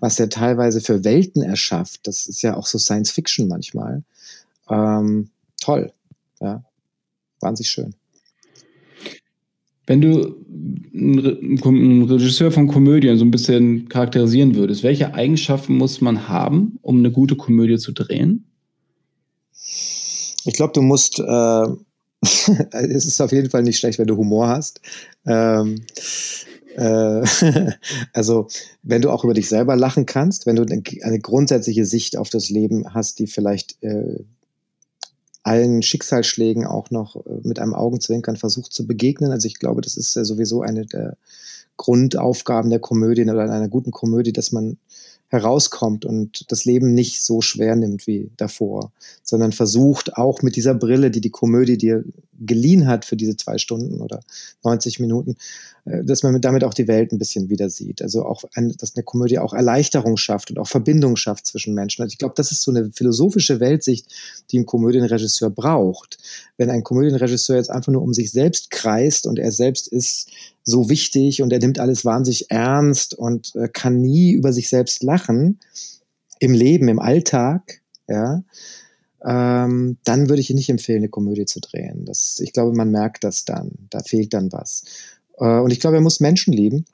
was 0.00 0.16
der 0.16 0.28
teilweise 0.28 0.80
für 0.80 1.04
Welten 1.04 1.42
erschafft, 1.42 2.06
das 2.08 2.26
ist 2.26 2.42
ja 2.42 2.56
auch 2.56 2.66
so 2.66 2.78
Science 2.78 3.10
Fiction 3.12 3.46
manchmal. 3.46 4.02
Ähm, 4.68 5.30
toll. 5.60 5.92
Ja. 6.40 6.64
Wahnsinnig 7.40 7.70
schön. 7.70 7.94
Wenn 9.86 10.00
du 10.00 10.34
einen 10.92 12.02
Regisseur 12.02 12.50
von 12.50 12.66
Komödien 12.66 13.18
so 13.18 13.24
ein 13.24 13.30
bisschen 13.30 13.88
charakterisieren 13.88 14.56
würdest, 14.56 14.82
welche 14.82 15.14
Eigenschaften 15.14 15.76
muss 15.76 16.00
man 16.00 16.28
haben, 16.28 16.78
um 16.82 16.98
eine 16.98 17.12
gute 17.12 17.36
Komödie 17.36 17.78
zu 17.78 17.92
drehen? 17.92 18.46
Ich 20.44 20.54
glaube, 20.54 20.72
du 20.72 20.82
musst, 20.82 21.20
äh, 21.20 21.66
es 22.22 23.06
ist 23.06 23.20
auf 23.20 23.30
jeden 23.30 23.50
Fall 23.50 23.62
nicht 23.62 23.78
schlecht, 23.78 23.98
wenn 23.98 24.08
du 24.08 24.16
Humor 24.16 24.48
hast. 24.48 24.80
Ähm, 25.24 25.82
äh, 26.76 27.22
also, 28.12 28.48
wenn 28.82 29.02
du 29.02 29.10
auch 29.10 29.22
über 29.22 29.34
dich 29.34 29.48
selber 29.48 29.76
lachen 29.76 30.06
kannst, 30.06 30.46
wenn 30.46 30.56
du 30.56 30.64
eine 30.64 31.20
grundsätzliche 31.20 31.84
Sicht 31.84 32.16
auf 32.16 32.28
das 32.28 32.50
Leben 32.50 32.92
hast, 32.92 33.20
die 33.20 33.28
vielleicht 33.28 33.82
äh, 33.82 34.24
allen 35.46 35.80
Schicksalsschlägen 35.82 36.66
auch 36.66 36.90
noch 36.90 37.16
äh, 37.24 37.40
mit 37.44 37.58
einem 37.58 37.74
Augenzwinkern 37.74 38.36
versucht 38.36 38.72
zu 38.72 38.86
begegnen. 38.86 39.30
Also 39.30 39.46
ich 39.46 39.58
glaube, 39.58 39.80
das 39.80 39.96
ist 39.96 40.12
sowieso 40.12 40.62
eine 40.62 40.84
der 40.86 41.16
Grundaufgaben 41.76 42.70
der 42.70 42.80
Komödie 42.80 43.22
oder 43.22 43.42
einer 43.42 43.68
guten 43.68 43.92
Komödie, 43.92 44.32
dass 44.32 44.50
man 44.50 44.78
herauskommt 45.36 46.04
und 46.04 46.50
das 46.50 46.64
Leben 46.64 46.94
nicht 46.94 47.22
so 47.22 47.40
schwer 47.40 47.76
nimmt 47.76 48.06
wie 48.06 48.30
davor, 48.36 48.90
sondern 49.22 49.52
versucht 49.52 50.16
auch 50.16 50.42
mit 50.42 50.56
dieser 50.56 50.74
Brille, 50.74 51.10
die 51.10 51.20
die 51.20 51.30
Komödie 51.30 51.78
dir 51.78 52.04
geliehen 52.38 52.86
hat 52.86 53.04
für 53.04 53.16
diese 53.16 53.36
zwei 53.36 53.58
Stunden 53.58 54.00
oder 54.00 54.20
90 54.64 55.00
Minuten, 55.00 55.36
äh, 55.84 56.04
dass 56.04 56.22
man 56.22 56.40
damit 56.40 56.64
auch 56.64 56.74
die 56.74 56.88
Welt 56.88 57.12
ein 57.12 57.18
bisschen 57.18 57.48
wieder 57.48 57.70
sieht. 57.70 58.02
Also 58.02 58.24
auch, 58.24 58.44
ein, 58.54 58.74
dass 58.78 58.96
eine 58.96 59.04
Komödie 59.04 59.38
auch 59.38 59.52
Erleichterung 59.52 60.16
schafft 60.16 60.50
und 60.50 60.58
auch 60.58 60.68
Verbindung 60.68 61.16
schafft 61.16 61.46
zwischen 61.46 61.74
Menschen. 61.74 62.02
Also 62.02 62.12
ich 62.12 62.18
glaube, 62.18 62.34
das 62.36 62.52
ist 62.52 62.62
so 62.62 62.70
eine 62.70 62.90
philosophische 62.92 63.60
Weltsicht, 63.60 64.06
die 64.50 64.58
ein 64.58 64.66
Komödienregisseur 64.66 65.50
braucht. 65.50 66.18
Wenn 66.56 66.70
ein 66.70 66.82
Komödienregisseur 66.82 67.56
jetzt 67.56 67.70
einfach 67.70 67.92
nur 67.92 68.02
um 68.02 68.12
sich 68.12 68.30
selbst 68.30 68.70
kreist 68.70 69.26
und 69.26 69.38
er 69.38 69.52
selbst 69.52 69.88
ist 69.88 70.30
so 70.66 70.90
wichtig 70.90 71.40
und 71.40 71.52
er 71.52 71.60
nimmt 71.60 71.78
alles 71.78 72.04
wahnsinnig 72.04 72.50
ernst 72.50 73.14
und 73.14 73.54
äh, 73.54 73.68
kann 73.68 74.00
nie 74.00 74.32
über 74.32 74.52
sich 74.52 74.68
selbst 74.68 75.02
lachen 75.02 75.60
im 76.40 76.52
Leben, 76.52 76.88
im 76.88 76.98
Alltag, 76.98 77.80
ja, 78.08 78.42
ähm, 79.24 79.96
dann 80.04 80.28
würde 80.28 80.40
ich 80.40 80.50
nicht 80.50 80.68
empfehlen, 80.68 80.98
eine 80.98 81.08
Komödie 81.08 81.46
zu 81.46 81.60
drehen. 81.60 82.04
Das, 82.04 82.38
ich 82.40 82.52
glaube, 82.52 82.76
man 82.76 82.90
merkt 82.90 83.24
das 83.24 83.44
dann. 83.44 83.72
Da 83.90 84.00
fehlt 84.00 84.34
dann 84.34 84.52
was. 84.52 84.84
Äh, 85.38 85.58
und 85.58 85.72
ich 85.72 85.80
glaube, 85.80 85.96
er 85.96 86.02
muss 86.02 86.20
Menschen 86.20 86.52
lieben. 86.52 86.84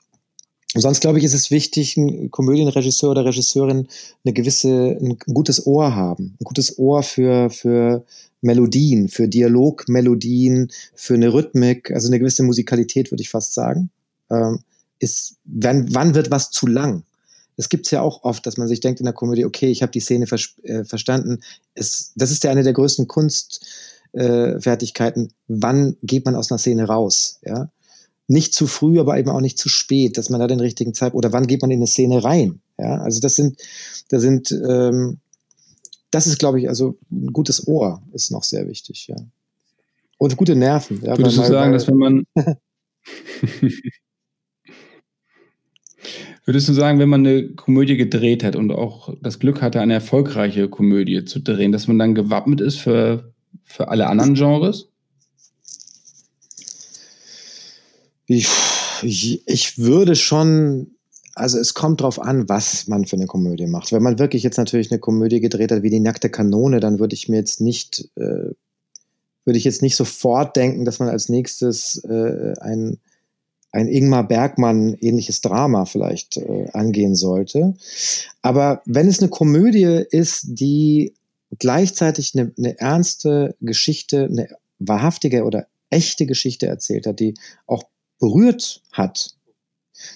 Und 0.73 0.81
sonst 0.81 1.01
glaube 1.01 1.19
ich, 1.19 1.23
ist 1.23 1.33
es 1.33 1.51
wichtig, 1.51 1.97
ein 1.97 2.31
Komödienregisseur 2.31 3.11
oder 3.11 3.25
Regisseurin 3.25 3.87
eine 4.25 4.33
gewisse, 4.33 4.97
ein 4.99 5.19
gutes 5.31 5.67
Ohr 5.67 5.95
haben. 5.95 6.35
Ein 6.39 6.45
gutes 6.45 6.79
Ohr 6.79 7.03
für, 7.03 7.51
für 7.51 8.03
Melodien, 8.41 9.07
für 9.07 9.27
Dialogmelodien, 9.27 10.71
für 10.95 11.13
eine 11.13 11.31
Rhythmik, 11.33 11.91
also 11.91 12.07
eine 12.07 12.17
gewisse 12.19 12.43
Musikalität, 12.43 13.11
würde 13.11 13.21
ich 13.21 13.29
fast 13.29 13.53
sagen. 13.53 13.91
Ähm, 14.31 14.61
ist, 14.99 15.35
wann, 15.45 15.93
wann 15.93 16.15
wird 16.15 16.31
was 16.31 16.49
zu 16.49 16.65
lang? 16.65 17.03
Das 17.55 17.69
gibt's 17.69 17.91
ja 17.91 18.01
auch 18.01 18.23
oft, 18.23 18.43
dass 18.47 18.57
man 18.57 18.67
sich 18.67 18.79
denkt 18.79 18.99
in 18.99 19.05
der 19.05 19.13
Komödie, 19.13 19.45
okay, 19.45 19.69
ich 19.69 19.83
habe 19.83 19.91
die 19.91 19.99
Szene 19.99 20.25
äh, 20.63 20.85
verstanden. 20.85 21.41
Es, 21.75 22.13
das 22.15 22.31
ist 22.31 22.43
ja 22.43 22.49
eine 22.49 22.63
der 22.63 22.73
größten 22.73 23.07
Kunstfertigkeiten. 23.07 25.27
Äh, 25.27 25.33
wann 25.47 25.97
geht 26.01 26.25
man 26.25 26.35
aus 26.35 26.51
einer 26.51 26.57
Szene 26.57 26.85
raus? 26.85 27.37
Ja? 27.45 27.69
Nicht 28.27 28.53
zu 28.53 28.67
früh, 28.67 28.99
aber 28.99 29.17
eben 29.17 29.29
auch 29.29 29.41
nicht 29.41 29.57
zu 29.57 29.69
spät, 29.69 30.17
dass 30.17 30.29
man 30.29 30.39
da 30.39 30.47
den 30.47 30.59
richtigen 30.59 30.93
Zeitpunkt, 30.93 31.25
oder 31.25 31.33
wann 31.33 31.47
geht 31.47 31.61
man 31.61 31.71
in 31.71 31.79
eine 31.79 31.87
Szene 31.87 32.23
rein? 32.23 32.61
Ja? 32.77 32.97
Also 32.97 33.19
das 33.19 33.35
sind, 33.35 33.61
da 34.09 34.19
sind, 34.19 34.51
ähm, 34.51 35.17
das 36.11 36.27
ist, 36.27 36.39
glaube 36.39 36.59
ich, 36.59 36.69
also 36.69 36.97
ein 37.11 37.33
gutes 37.33 37.67
Ohr 37.67 38.01
ist 38.13 38.31
noch 38.31 38.43
sehr 38.43 38.67
wichtig, 38.67 39.07
ja. 39.07 39.15
Und 40.17 40.37
gute 40.37 40.55
Nerven. 40.55 41.01
Ja, 41.03 41.17
Würdest 41.17 41.37
du 41.37 41.43
sagen, 41.43 41.73
dass 41.73 41.87
wenn 41.87 41.97
man 41.97 42.25
Würdest 46.45 46.67
du 46.67 46.73
sagen, 46.73 46.99
wenn 46.99 47.09
man 47.09 47.25
eine 47.25 47.49
Komödie 47.49 47.95
gedreht 47.95 48.43
hat 48.43 48.55
und 48.55 48.71
auch 48.71 49.13
das 49.21 49.39
Glück 49.39 49.61
hatte, 49.61 49.79
eine 49.79 49.93
erfolgreiche 49.93 50.67
Komödie 50.67 51.23
zu 51.23 51.39
drehen, 51.39 51.71
dass 51.71 51.87
man 51.87 51.97
dann 51.97 52.15
gewappnet 52.15 52.59
ist 52.59 52.79
für, 52.79 53.33
für 53.63 53.87
alle 53.87 54.07
anderen 54.07 54.33
Genres? 54.33 54.89
Ich, 58.37 59.47
ich 59.47 59.77
würde 59.77 60.15
schon, 60.15 60.91
also 61.35 61.59
es 61.59 61.73
kommt 61.73 62.01
drauf 62.01 62.21
an, 62.21 62.47
was 62.49 62.87
man 62.87 63.05
für 63.05 63.15
eine 63.15 63.27
Komödie 63.27 63.67
macht. 63.67 63.91
Wenn 63.91 64.03
man 64.03 64.19
wirklich 64.19 64.43
jetzt 64.43 64.57
natürlich 64.57 64.91
eine 64.91 64.99
Komödie 64.99 65.39
gedreht 65.39 65.71
hat 65.71 65.83
wie 65.83 65.89
die 65.89 65.99
nackte 65.99 66.29
Kanone, 66.29 66.79
dann 66.79 66.99
würde 66.99 67.15
ich 67.15 67.29
mir 67.29 67.37
jetzt 67.37 67.61
nicht, 67.61 68.09
äh, 68.15 68.51
würde 69.45 69.57
ich 69.57 69.63
jetzt 69.63 69.81
nicht 69.81 69.95
sofort 69.95 70.55
denken, 70.55 70.85
dass 70.85 70.99
man 70.99 71.09
als 71.09 71.29
nächstes 71.29 72.03
äh, 72.05 72.53
ein 72.59 72.99
ein 73.73 73.87
Ingmar 73.87 74.27
Bergmann 74.27 74.93
ähnliches 75.01 75.41
Drama 75.41 75.85
vielleicht 75.85 76.37
äh, 76.37 76.69
angehen 76.73 77.15
sollte. 77.15 77.73
Aber 78.43 78.81
wenn 78.85 79.07
es 79.07 79.19
eine 79.19 79.29
Komödie 79.29 80.05
ist, 80.11 80.45
die 80.47 81.13
gleichzeitig 81.57 82.33
eine, 82.35 82.51
eine 82.57 82.79
ernste 82.79 83.55
Geschichte, 83.61 84.25
eine 84.25 84.47
wahrhaftige 84.77 85.43
oder 85.43 85.65
echte 85.89 86.25
Geschichte 86.25 86.67
erzählt 86.67 87.07
hat, 87.07 87.19
die 87.19 87.33
auch 87.65 87.83
berührt 88.19 88.81
hat, 88.91 89.35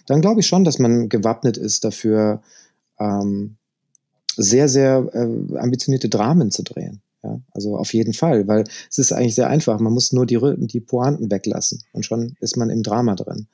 dann 0.06 0.22
glaube 0.22 0.41
ich 0.41 0.48
schon, 0.48 0.64
dass 0.64 0.80
man 0.80 1.10
gewappnet 1.10 1.58
ist 1.58 1.84
dafür, 1.84 2.41
ähm, 3.00 3.58
sehr, 4.36 4.70
sehr 4.70 5.10
äh, 5.14 5.58
ambitionierte 5.58 6.10
Dramen 6.10 6.52
zu 6.52 6.64
drehen. 6.64 7.02
Ja, 7.24 7.39
also 7.52 7.76
auf 7.76 7.93
jeden 7.93 8.14
Fall, 8.14 8.48
weil 8.48 8.64
es 8.89 9.00
ist 9.00 9.12
eigentlich 9.12 9.36
sehr 9.36 9.50
einfach. 9.50 9.80
Man 9.80 9.93
muss 9.93 10.14
nur 10.14 10.28
die, 10.28 10.39
die 10.68 10.80
Pointen 10.80 11.32
weglassen 11.32 11.82
und 11.91 12.06
schon 12.06 12.36
ist 12.39 12.58
man 12.58 12.70
im 12.70 12.84
Drama 12.84 13.16
drin. 13.16 13.48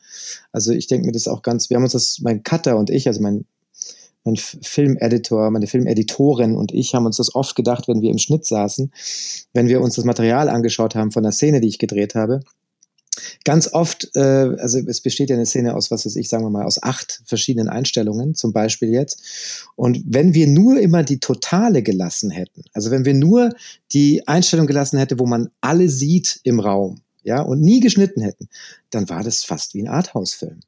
Also 0.51 0.73
ich 0.73 0.87
denke 0.87 1.05
mir 1.05 1.13
das 1.13 1.29
auch 1.29 1.41
ganz, 1.41 1.69
wir 1.69 1.77
haben 1.77 1.83
uns 1.83 1.93
das, 1.93 2.19
mein 2.21 2.43
Cutter 2.43 2.77
und 2.77 2.89
ich, 2.89 3.07
also 3.07 3.21
mein, 3.21 3.45
mein 4.25 4.35
Filmeditor, 4.35 5.49
meine 5.49 5.67
Filmeditorin 5.67 6.55
und 6.55 6.73
ich 6.73 6.93
haben 6.93 7.05
uns 7.05 7.17
das 7.17 7.33
oft 7.35 7.55
gedacht, 7.55 7.87
wenn 7.87 8.01
wir 8.01 8.11
im 8.11 8.17
Schnitt 8.17 8.45
saßen, 8.45 8.91
wenn 9.53 9.69
wir 9.69 9.81
uns 9.81 9.95
das 9.95 10.05
Material 10.05 10.49
angeschaut 10.49 10.95
haben 10.95 11.11
von 11.11 11.23
der 11.23 11.31
Szene, 11.31 11.61
die 11.61 11.69
ich 11.69 11.79
gedreht 11.79 12.15
habe, 12.15 12.41
ganz 13.43 13.71
oft, 13.71 14.09
äh, 14.15 14.19
also 14.19 14.79
es 14.79 15.01
besteht 15.01 15.29
ja 15.29 15.35
eine 15.35 15.45
Szene 15.45 15.75
aus, 15.75 15.91
was 15.91 16.05
weiß 16.05 16.15
ich, 16.15 16.29
sagen 16.29 16.43
wir 16.43 16.49
mal, 16.49 16.65
aus 16.65 16.81
acht 16.81 17.21
verschiedenen 17.25 17.69
Einstellungen, 17.69 18.35
zum 18.35 18.53
Beispiel 18.53 18.89
jetzt. 18.89 19.67
Und 19.75 20.03
wenn 20.05 20.33
wir 20.33 20.47
nur 20.47 20.79
immer 20.79 21.03
die 21.03 21.19
Totale 21.19 21.83
gelassen 21.83 22.29
hätten, 22.29 22.63
also 22.73 22.91
wenn 22.91 23.05
wir 23.05 23.13
nur 23.13 23.53
die 23.91 24.27
Einstellung 24.27 24.67
gelassen 24.67 24.97
hätten, 24.97 25.19
wo 25.19 25.25
man 25.25 25.49
alle 25.61 25.89
sieht 25.89 26.39
im 26.43 26.59
Raum, 26.59 27.01
ja, 27.23 27.41
und 27.41 27.61
nie 27.61 27.79
geschnitten 27.79 28.21
hätten, 28.21 28.49
dann 28.89 29.09
war 29.09 29.23
das 29.23 29.43
fast 29.43 29.73
wie 29.73 29.81
ein 29.81 29.87
Arthouse-Film. 29.87 30.59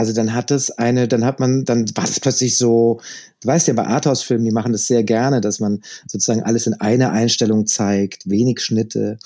Also 0.00 0.14
dann 0.14 0.32
hat 0.32 0.50
es 0.50 0.70
eine, 0.70 1.08
dann 1.08 1.26
hat 1.26 1.40
man, 1.40 1.66
dann 1.66 1.84
war 1.94 2.06
das 2.06 2.20
plötzlich 2.20 2.56
so, 2.56 3.02
du 3.42 3.48
weißt 3.48 3.68
ja, 3.68 3.74
bei 3.74 3.86
Arthouse-Filmen, 3.86 4.46
die 4.46 4.50
machen 4.50 4.72
das 4.72 4.86
sehr 4.86 5.04
gerne, 5.04 5.42
dass 5.42 5.60
man 5.60 5.82
sozusagen 6.08 6.42
alles 6.42 6.66
in 6.66 6.72
einer 6.72 7.12
Einstellung 7.12 7.66
zeigt, 7.66 8.28
wenig 8.28 8.60
Schnitte. 8.60 9.18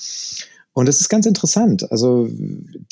Und 0.75 0.87
das 0.87 1.01
ist 1.01 1.09
ganz 1.09 1.25
interessant. 1.25 1.91
Also 1.93 2.29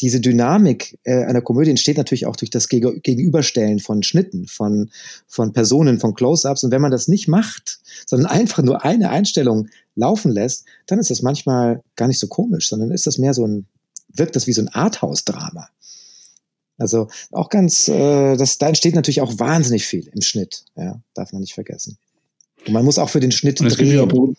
diese 0.01 0.21
Dynamik 0.21 1.01
äh, 1.03 1.25
einer 1.25 1.43
Komödie 1.43 1.71
entsteht 1.71 1.97
natürlich 1.97 2.27
auch 2.27 2.37
durch 2.37 2.51
das 2.51 2.69
Gegenüberstellen 2.69 3.81
von 3.81 4.05
Schnitten, 4.05 4.47
von, 4.47 4.91
von 5.27 5.53
Personen, 5.53 5.99
von 5.99 6.15
Close-ups. 6.15 6.63
Und 6.63 6.71
wenn 6.71 6.81
man 6.81 6.93
das 6.93 7.09
nicht 7.09 7.27
macht, 7.27 7.81
sondern 8.07 8.27
einfach 8.31 8.63
nur 8.63 8.85
eine 8.85 9.11
Einstellung 9.11 9.69
laufen 9.97 10.31
lässt, 10.31 10.65
dann 10.87 11.01
ist 11.01 11.11
das 11.11 11.23
manchmal 11.23 11.83
gar 11.97 12.07
nicht 12.07 12.21
so 12.21 12.29
komisch, 12.29 12.69
sondern 12.69 12.93
ist 12.93 13.09
das 13.09 13.19
mehr 13.19 13.35
so 13.35 13.47
ein, 13.47 13.67
wirkt 14.15 14.37
das 14.37 14.47
wie 14.47 14.53
so 14.53 14.63
ein 14.63 14.69
Arthouse-Drama. 14.69 15.69
Also 16.79 17.09
auch 17.33 17.49
ganz, 17.49 17.89
äh, 17.89 18.37
das, 18.37 18.59
da 18.59 18.69
entsteht 18.69 18.95
natürlich 18.95 19.21
auch 19.21 19.39
wahnsinnig 19.41 19.87
viel 19.87 20.09
im 20.15 20.23
Schnitt, 20.23 20.65
ja, 20.77 21.01
darf 21.15 21.33
man 21.33 21.41
nicht 21.41 21.55
vergessen. 21.55 21.99
Und 22.65 22.75
man 22.75 22.85
muss 22.85 22.99
auch 22.99 23.11
für 23.11 23.21
den 23.21 23.33
Schnitt 23.33 23.61
drehen. 23.77 24.39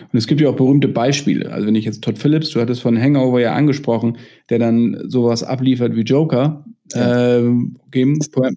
Und 0.00 0.18
es 0.18 0.26
gibt 0.26 0.40
ja 0.40 0.48
auch 0.48 0.56
berühmte 0.56 0.88
Beispiele. 0.88 1.52
Also 1.52 1.66
wenn 1.66 1.74
ich 1.74 1.84
jetzt 1.84 2.02
Todd 2.02 2.18
Phillips, 2.18 2.50
du 2.50 2.60
hattest 2.60 2.82
von 2.82 3.00
Hangover 3.00 3.40
ja 3.40 3.54
angesprochen, 3.54 4.18
der 4.50 4.58
dann 4.58 4.98
sowas 5.08 5.42
abliefert 5.42 5.96
wie 5.96 6.02
Joker. 6.02 6.64
Ja. 6.92 7.38
Äh, 7.38 7.50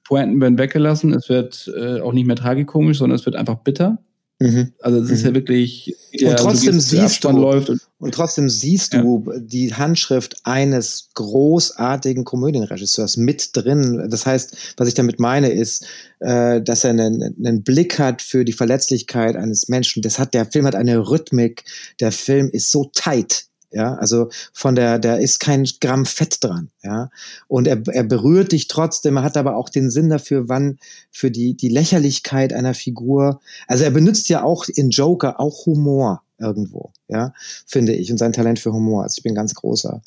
Pointen 0.04 0.42
werden 0.42 0.58
weggelassen, 0.58 1.14
es 1.14 1.30
wird 1.30 1.72
äh, 1.78 2.02
auch 2.02 2.14
nicht 2.14 2.28
mehr 2.28 2.36
tragikomisch, 2.36 2.98
sondern 2.98 3.16
es 3.16 3.26
wird 3.26 3.36
einfach 3.36 3.56
bitter. 3.56 4.00
Mhm. 4.40 4.74
Also 4.82 5.00
es 5.00 5.10
ist 5.10 5.22
mhm. 5.22 5.28
ja 5.28 5.34
wirklich, 5.34 5.96
ja, 6.12 6.30
und 6.30 6.40
trotzdem 6.40 6.76
du 6.76 6.80
siehst 6.80 7.24
du 7.24 7.30
und, 7.30 7.82
und, 7.98 8.14
trotzdem 8.14 8.50
siehst 8.50 8.94
ja. 8.94 9.02
du 9.02 9.26
die 9.36 9.74
Handschrift 9.74 10.38
eines 10.44 11.10
großartigen 11.16 12.24
Komödienregisseurs 12.24 13.18
mit 13.18 13.50
drin. 13.54 14.08
Das 14.12 14.28
heißt, 14.28 14.76
was 14.78 14.88
ich 14.88 14.94
damit 14.94 15.20
meine, 15.20 15.50
ist, 15.50 15.88
äh, 16.20 16.62
dass 16.62 16.84
er 16.84 16.92
einen, 16.92 17.36
einen 17.44 17.64
Blick 17.64 17.98
hat 17.98 18.22
für 18.22 18.46
die 18.46 18.54
Verletzlichkeit 18.54 19.36
eines 19.36 19.70
Menschen. 19.70 20.04
Das 20.04 20.20
hat 20.20 20.36
der 20.36 20.46
Film 20.46 20.68
hat 20.68 20.76
eine 20.76 21.10
Rhythmik. 21.10 21.64
Der 22.00 22.12
Film 22.12 22.50
ist 22.52 22.70
so 22.70 22.92
tight. 22.94 23.47
Ja, 23.72 23.95
also 23.95 24.30
von 24.53 24.76
der, 24.76 24.97
der 24.97 25.20
ist 25.20 25.39
kein 25.39 25.68
Gramm 25.82 26.05
Fett 26.05 26.41
dran, 26.41 26.70
ja. 26.84 27.09
Und 27.49 27.68
er, 27.68 27.82
er 27.88 28.03
berührt 28.03 28.53
dich 28.53 28.70
trotzdem, 28.70 29.18
er 29.18 29.24
hat 29.24 29.36
aber 29.36 29.57
auch 29.57 29.70
den 29.70 29.89
Sinn 29.89 30.09
dafür, 30.09 30.47
wann, 30.47 30.80
für 31.11 31.32
die, 31.32 31.55
die 31.55 31.68
Lächerlichkeit 31.68 32.53
einer 32.53 32.74
Figur. 32.74 33.41
Also 33.68 33.84
er 33.84 33.91
benutzt 33.91 34.30
ja 34.30 34.43
auch 34.43 34.65
in 34.74 34.89
Joker 34.89 35.41
auch 35.41 35.65
Humor 35.65 36.24
irgendwo, 36.39 36.91
ja, 37.09 37.34
finde 37.65 37.93
ich, 37.93 38.09
und 38.09 38.18
sein 38.18 38.32
Talent 38.32 38.59
für 38.59 38.72
Humor. 38.72 39.03
Also 39.03 39.15
ich 39.18 39.24
bin 39.24 39.36
ganz 39.36 39.53
großer 39.53 40.01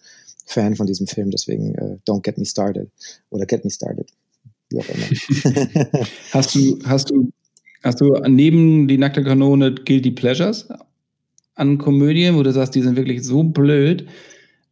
Fan 0.46 0.74
von 0.74 0.86
diesem 0.86 1.06
Film, 1.06 1.30
deswegen 1.30 1.74
uh, 1.78 1.98
Don't 2.08 2.22
Get 2.22 2.38
Me 2.38 2.46
Started 2.46 2.90
oder 3.28 3.44
Get 3.44 3.64
Me 3.64 3.70
Started, 3.70 4.08
wie 4.70 4.80
auch 4.80 4.88
immer. 4.88 6.00
hast 6.32 6.54
du, 6.54 6.78
hast 6.84 7.10
du, 7.10 7.30
hast 7.82 8.00
du 8.00 8.14
neben 8.26 8.88
die 8.88 8.96
nackte 8.96 9.22
Kanone 9.22 9.74
Guilty 9.74 10.12
Pleasures 10.12 10.68
an 11.60 11.78
Komödien, 11.78 12.36
wo 12.36 12.42
du 12.42 12.52
sagst, 12.52 12.74
die 12.74 12.82
sind 12.82 12.96
wirklich 12.96 13.24
so 13.24 13.42
blöd. 13.42 14.06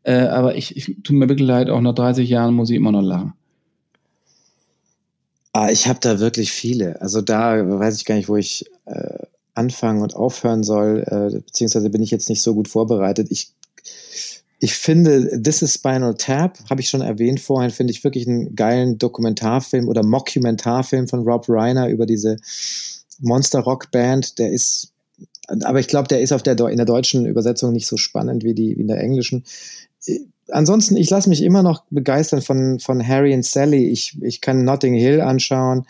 Äh, 0.03 0.21
aber 0.21 0.57
ich, 0.57 0.77
ich 0.77 0.97
tut 1.05 1.17
mir 1.17 1.29
wirklich 1.29 1.47
leid, 1.47 1.71
auch 1.71 1.81
nach 1.81 1.95
30 1.95 2.29
Jahren 2.29 2.55
muss 2.55 2.71
ich 2.71 2.77
immer 2.77 2.93
noch 2.93 3.03
lachen. 3.03 3.35
Ah, 5.53 5.71
ich 5.71 5.87
habe 5.87 5.99
da 6.01 6.19
wirklich 6.19 6.51
viele. 6.51 7.01
Also 7.01 7.21
da 7.21 7.79
weiß 7.79 7.97
ich 7.97 8.05
gar 8.05 8.15
nicht, 8.15 8.29
wo 8.29 8.37
ich 8.37 8.65
äh, 8.87 9.19
anfangen 9.55 10.03
und 10.03 10.15
aufhören 10.15 10.63
soll, 10.63 11.05
äh, 11.07 11.41
beziehungsweise 11.41 11.91
bin 11.91 12.03
ich 12.03 12.11
jetzt 12.11 12.29
nicht 12.29 12.43
so 12.43 12.55
gut 12.55 12.69
vorbereitet. 12.69 13.29
Ich, 13.31 13.53
ich 14.61 14.75
finde, 14.75 15.43
This 15.43 15.63
is 15.63 15.75
Spinal 15.75 16.15
Tap, 16.15 16.59
habe 16.71 16.81
ich 16.81 16.89
schon 16.89 17.01
erwähnt 17.01 17.41
vorhin, 17.41 17.71
finde 17.71 17.91
ich 17.91 18.05
wirklich 18.05 18.27
einen 18.27 18.55
geilen 18.55 18.99
Dokumentarfilm 18.99 19.89
oder 19.89 20.05
Mockumentarfilm 20.05 21.09
von 21.09 21.21
Rob 21.21 21.47
Reiner 21.49 21.89
über 21.89 22.07
diese 22.07 22.37
Monster 23.21 23.61
Rock 23.61 23.91
Band. 23.91 24.39
Der 24.39 24.53
ist 24.53 24.93
aber 25.63 25.81
ich 25.81 25.89
glaube, 25.89 26.09
der 26.09 26.21
ist 26.21 26.33
auf 26.33 26.43
der, 26.43 26.59
in 26.69 26.77
der 26.77 26.87
deutschen 26.87 27.27
Übersetzung 27.27 27.73
nicht 27.73 27.87
so 27.87 27.97
spannend 27.97 28.45
wie, 28.45 28.55
die, 28.55 28.77
wie 28.77 28.83
in 28.83 28.89
der 28.89 29.01
englischen. 29.01 29.45
Äh, 30.07 30.21
ansonsten, 30.51 30.97
ich 30.97 31.11
lasse 31.11 31.29
mich 31.29 31.43
immer 31.43 31.63
noch 31.63 31.85
begeistern 31.91 32.43
von, 32.43 32.79
von 32.81 33.07
Harry 33.07 33.35
und 33.35 33.45
Sally. 33.45 33.89
Ich, 33.89 34.17
ich 34.23 34.41
kann 34.41 34.65
Notting 34.65 34.95
Hill 34.95 35.21
anschauen. 35.21 35.87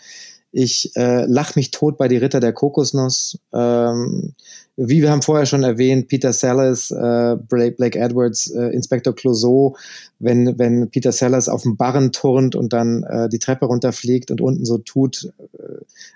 Ich 0.51 0.95
äh, 0.95 1.25
lach 1.25 1.55
mich 1.55 1.69
tot 1.69 1.97
bei 1.97 2.07
die 2.07 2.17
Ritter 2.17 2.39
der 2.39 2.53
Kokosnuss. 2.53 3.37
Ähm, 3.53 4.33
wie 4.77 5.01
wir 5.01 5.11
haben 5.11 5.21
vorher 5.21 5.45
schon 5.45 5.63
erwähnt, 5.63 6.07
Peter 6.07 6.33
Sellers, 6.33 6.89
äh, 6.89 7.35
Blake 7.47 7.99
Edwards, 7.99 8.49
äh, 8.49 8.69
Inspektor 8.69 9.13
Clouseau, 9.13 9.75
wenn, 10.19 10.57
wenn 10.57 10.89
Peter 10.89 11.11
Sellers 11.11 11.49
auf 11.49 11.63
dem 11.63 11.75
Barren 11.75 12.13
turnt 12.13 12.55
und 12.55 12.73
dann 12.73 13.03
äh, 13.03 13.29
die 13.29 13.39
Treppe 13.39 13.65
runterfliegt 13.65 14.31
und 14.31 14.41
unten 14.41 14.65
so 14.65 14.77
tut, 14.77 15.31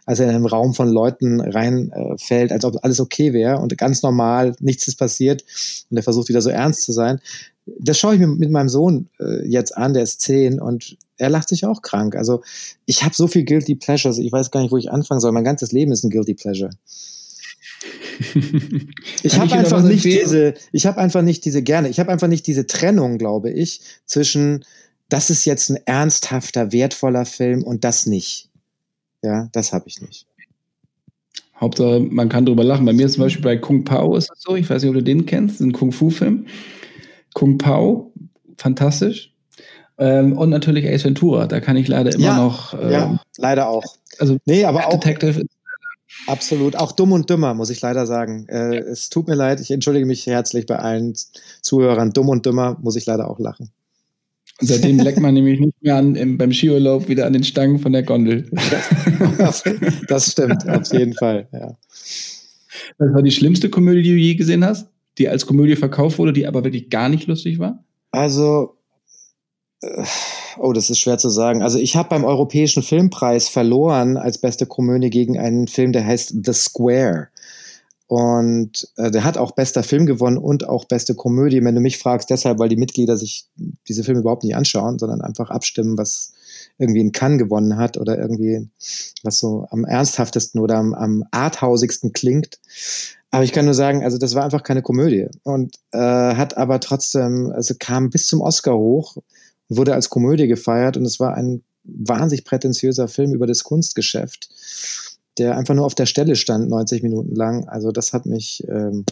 als 0.05 0.19
er 0.19 0.30
in 0.30 0.36
einen 0.36 0.45
Raum 0.45 0.74
von 0.74 0.89
Leuten 0.89 1.39
reinfällt, 1.41 2.51
äh, 2.51 2.53
als 2.53 2.65
ob 2.65 2.84
alles 2.84 2.99
okay 2.99 3.34
wäre 3.34 3.57
und 3.57 3.78
ganz 3.78 4.01
normal, 4.03 4.55
nichts 4.59 4.88
ist 4.88 4.95
passiert 4.95 5.43
und 5.89 5.97
er 5.97 6.03
versucht 6.03 6.30
wieder 6.30 6.41
so 6.41 6.49
ernst 6.49 6.84
zu 6.84 6.91
sein. 6.91 7.19
Das 7.80 7.97
schaue 7.97 8.15
ich 8.15 8.19
mir 8.19 8.28
mit 8.28 8.51
meinem 8.51 8.69
Sohn 8.69 9.09
äh, 9.19 9.47
jetzt 9.47 9.78
an, 9.78 9.93
der 9.93 10.03
ist 10.03 10.21
zehn 10.21 10.59
und 10.59 10.97
er 11.17 11.30
lacht 11.30 11.47
sich 11.47 11.65
auch 11.65 11.82
krank. 11.82 12.15
Also 12.15 12.41
ich 12.86 13.03
habe 13.03 13.15
so 13.15 13.28
viel 13.28 13.45
Guilty 13.45 13.76
Pleasures, 13.76 14.17
ich 14.17 14.32
weiß 14.32 14.51
gar 14.51 14.61
nicht, 14.61 14.71
wo 14.71 14.78
ich 14.78 14.91
anfangen 14.91 15.21
soll. 15.21 15.32
Mein 15.32 15.45
ganzes 15.45 15.71
Leben 15.71 15.91
ist 15.91 16.03
ein 16.03 16.09
Guilty 16.09 16.34
Pleasure. 16.34 16.71
ich 19.24 19.39
habe 19.39 19.53
einfach 19.53 19.82
nicht 19.82 20.03
diese, 20.03 20.53
ich 20.71 20.86
habe 20.86 20.99
einfach 20.99 21.21
nicht 21.21 21.45
diese 21.45 21.63
gerne, 21.63 21.89
ich 21.89 21.99
habe 21.99 22.11
einfach 22.11 22.28
nicht 22.28 22.47
diese 22.47 22.67
Trennung, 22.67 23.17
glaube 23.17 23.51
ich, 23.51 23.82
zwischen 24.05 24.65
das 25.09 25.30
ist 25.30 25.45
jetzt 25.45 25.69
ein 25.69 25.80
ernsthafter, 25.86 26.71
wertvoller 26.71 27.26
Film 27.26 27.63
und 27.63 27.84
das 27.84 28.05
nicht. 28.05 28.49
Ja, 29.24 29.49
das 29.51 29.74
habe 29.74 29.86
ich 29.88 30.01
nicht. 30.01 30.28
Hauptsache, 31.59 31.99
man 32.01 32.30
kann 32.30 32.45
drüber 32.45 32.63
lachen. 32.63 32.86
Bei 32.86 32.93
mir 32.93 33.05
ist 33.05 33.13
zum 33.13 33.24
Beispiel 33.24 33.43
bei 33.43 33.57
Kung 33.57 33.86
Pao 33.86 34.15
ist 34.15 34.30
es 34.32 34.41
so, 34.41 34.55
ich 34.55 34.69
weiß 34.69 34.82
nicht, 34.82 34.89
ob 34.89 34.95
du 34.95 35.03
den 35.03 35.26
kennst, 35.26 35.61
ein 35.61 35.71
Kung-Fu-Film. 35.71 36.45
Kung 37.34 37.57
Pao, 37.57 38.11
fantastisch. 38.57 39.34
Ähm, 39.97 40.38
und 40.38 40.49
natürlich 40.49 40.88
Ace 40.88 41.05
Ventura, 41.05 41.47
da 41.47 41.59
kann 41.59 41.78
ich 41.78 41.88
leider 41.88 42.13
immer 42.13 42.26
ja, 42.26 42.38
noch. 42.38 42.74
Ähm, 42.74 42.91
ja, 42.91 43.19
leider 43.38 43.69
auch. 43.69 43.84
Also, 44.19 44.38
nee, 44.45 44.65
aber 44.65 44.88
auch. 44.88 44.99
Detective 44.99 45.43
Absolut. 46.28 46.76
Auch 46.76 46.91
dumm 46.91 47.11
und 47.11 47.30
dümmer, 47.30 47.53
muss 47.53 47.69
ich 47.69 47.82
leider 47.82 48.05
sagen. 48.05 48.47
Äh, 48.47 48.78
es 48.78 49.09
tut 49.09 49.28
mir 49.28 49.36
leid, 49.36 49.59
ich 49.59 49.71
entschuldige 49.71 50.05
mich 50.05 50.26
herzlich 50.26 50.65
bei 50.65 50.78
allen 50.78 51.15
Zuhörern. 51.61 52.11
Dumm 52.11 52.30
und 52.30 52.45
dümmer 52.45 52.78
muss 52.82 52.95
ich 52.95 53.05
leider 53.05 53.30
auch 53.30 53.39
lachen. 53.39 53.71
Seitdem 54.66 54.99
leckt 54.99 55.20
man 55.20 55.34
nämlich 55.34 55.59
nicht 55.59 55.82
mehr 55.82 55.95
an, 55.95 56.16
im, 56.16 56.38
beim 56.38 56.51
Skiurlaub 56.51 57.07
wieder 57.07 57.26
an 57.26 57.34
den 57.34 57.43
Stangen 57.43 57.80
von 57.80 57.91
der 57.91 58.03
Gondel. 58.03 58.49
das 60.07 60.32
stimmt, 60.32 60.68
auf 60.70 60.91
jeden 60.93 61.14
Fall, 61.14 61.47
ja. 61.51 61.78
Was 62.97 63.14
war 63.14 63.22
die 63.22 63.32
schlimmste 63.32 63.70
Komödie, 63.70 64.03
die 64.03 64.11
du 64.11 64.18
je 64.18 64.36
gesehen 64.36 64.66
hast? 64.66 64.88
Die 65.18 65.30
als 65.30 65.45
Komödie 65.45 65.76
verkauft 65.76 66.18
wurde, 66.18 66.34
die 66.34 66.47
aber 66.47 66.64
wirklich 66.64 66.89
gar 66.89 67.09
nicht 67.09 67.28
lustig 67.28 67.59
war? 67.59 67.84
Also, 68.11 68.78
äh, 69.82 70.03
oh, 70.57 70.74
das 70.74 70.89
ist 70.89 70.99
schwer 70.99 71.18
zu 71.18 71.30
sagen. 71.30 71.61
Also 71.61 71.78
ich 71.78 71.95
habe 71.95 72.09
beim 72.09 72.24
Europäischen 72.24 72.84
Filmpreis 72.84 73.49
verloren 73.49 74.18
als 74.18 74.39
beste 74.39 74.66
Komödie 74.66 75.09
gegen 75.09 75.38
einen 75.38 75.68
Film, 75.68 75.91
der 75.91 76.05
heißt 76.05 76.36
The 76.43 76.53
Square. 76.53 77.28
Und 78.08 78.88
äh, 78.97 79.12
der 79.12 79.24
hat 79.24 79.38
auch 79.38 79.51
bester 79.51 79.82
Film 79.82 80.06
gewonnen 80.06 80.38
und 80.38 80.68
auch 80.68 80.86
beste 80.86 81.16
Komödie. 81.16 81.64
Wenn 81.64 81.76
du 81.76 81.82
mich 81.82 81.97
fragst, 81.97 82.30
deshalb, 82.30 82.60
weil 82.60 82.70
die 82.70 82.76
Mitglieder 82.76 83.18
sich 83.18 83.47
diese 83.88 84.04
Filme 84.04 84.22
überhaupt 84.22 84.43
nicht 84.43 84.56
anschauen, 84.56 84.99
sondern 84.99 85.22
einfach 85.22 85.49
abstimmen, 85.49 85.97
was 85.97 86.34
irgendwie 86.78 86.99
in 86.99 87.12
Cannes 87.12 87.39
gewonnen 87.39 87.78
hat 87.78 87.97
oder 87.97 88.18
irgendwie 88.18 88.70
was 89.24 89.38
so 89.38 89.68
am 89.70 89.86
ernsthaftesten 89.86 90.60
oder 90.60 90.76
am, 90.76 90.93
am 90.93 91.24
arthausigsten 91.32 92.14
klingt. 92.14 92.60
Aber 93.32 93.43
ich 93.43 93.51
kann 93.51 93.66
nur 93.66 93.74
sagen, 93.74 94.04
also 94.04 94.20
das 94.20 94.36
war 94.36 94.43
einfach 94.43 94.62
keine 94.62 94.84
Komödie 94.84 95.28
und 95.41 95.78
äh, 95.91 95.97
hat 95.97 96.56
aber 96.58 96.80
trotzdem, 96.80 97.51
also 97.51 97.74
kam 97.80 98.12
bis 98.12 98.28
zum 98.28 98.41
Oscar 98.41 98.78
hoch, 98.78 99.18
wurde 99.70 99.95
als 99.95 100.10
Komödie 100.10 100.47
gefeiert 100.47 100.97
und 100.97 101.06
es 101.06 101.20
war 101.20 101.34
ein 101.34 101.64
wahnsinnig 101.84 102.45
prätentiöser 102.45 103.08
Film 103.08 103.34
über 103.34 103.47
das 103.47 103.64
Kunstgeschäft, 103.64 104.49
der 105.38 105.57
einfach 105.57 105.73
nur 105.73 105.86
auf 105.86 105.95
der 105.95 106.05
Stelle 106.05 106.36
stand, 106.36 106.69
90 106.69 107.03
Minuten 107.03 107.36
lang. 107.36 107.67
Also 107.67 107.91
das 107.91 108.13
hat 108.13 108.25
mich, 108.25 108.63
ähm, 108.67 109.05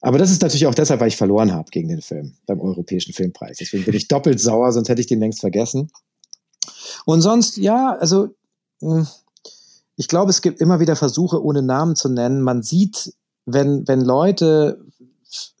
aber 0.00 0.18
das 0.18 0.30
ist 0.30 0.42
natürlich 0.42 0.66
auch 0.66 0.74
deshalb, 0.74 1.00
weil 1.00 1.08
ich 1.08 1.16
verloren 1.16 1.52
habe 1.52 1.70
gegen 1.70 1.88
den 1.88 2.02
Film 2.02 2.36
beim 2.46 2.60
Europäischen 2.60 3.14
Filmpreis. 3.14 3.58
Deswegen 3.58 3.84
bin 3.84 3.94
ich 3.94 4.08
doppelt 4.08 4.40
sauer, 4.40 4.72
sonst 4.72 4.88
hätte 4.88 5.00
ich 5.00 5.06
den 5.06 5.20
längst 5.20 5.40
vergessen. 5.40 5.90
Und 7.06 7.22
sonst, 7.22 7.56
ja, 7.56 7.96
also 7.98 8.34
hm, 8.80 9.06
ich 9.96 10.08
glaube, 10.08 10.30
es 10.30 10.42
gibt 10.42 10.60
immer 10.60 10.80
wieder 10.80 10.96
Versuche, 10.96 11.42
ohne 11.42 11.62
Namen 11.62 11.96
zu 11.96 12.08
nennen. 12.08 12.42
Man 12.42 12.62
sieht, 12.62 13.14
wenn, 13.46 13.86
wenn 13.86 14.00
Leute 14.00 14.80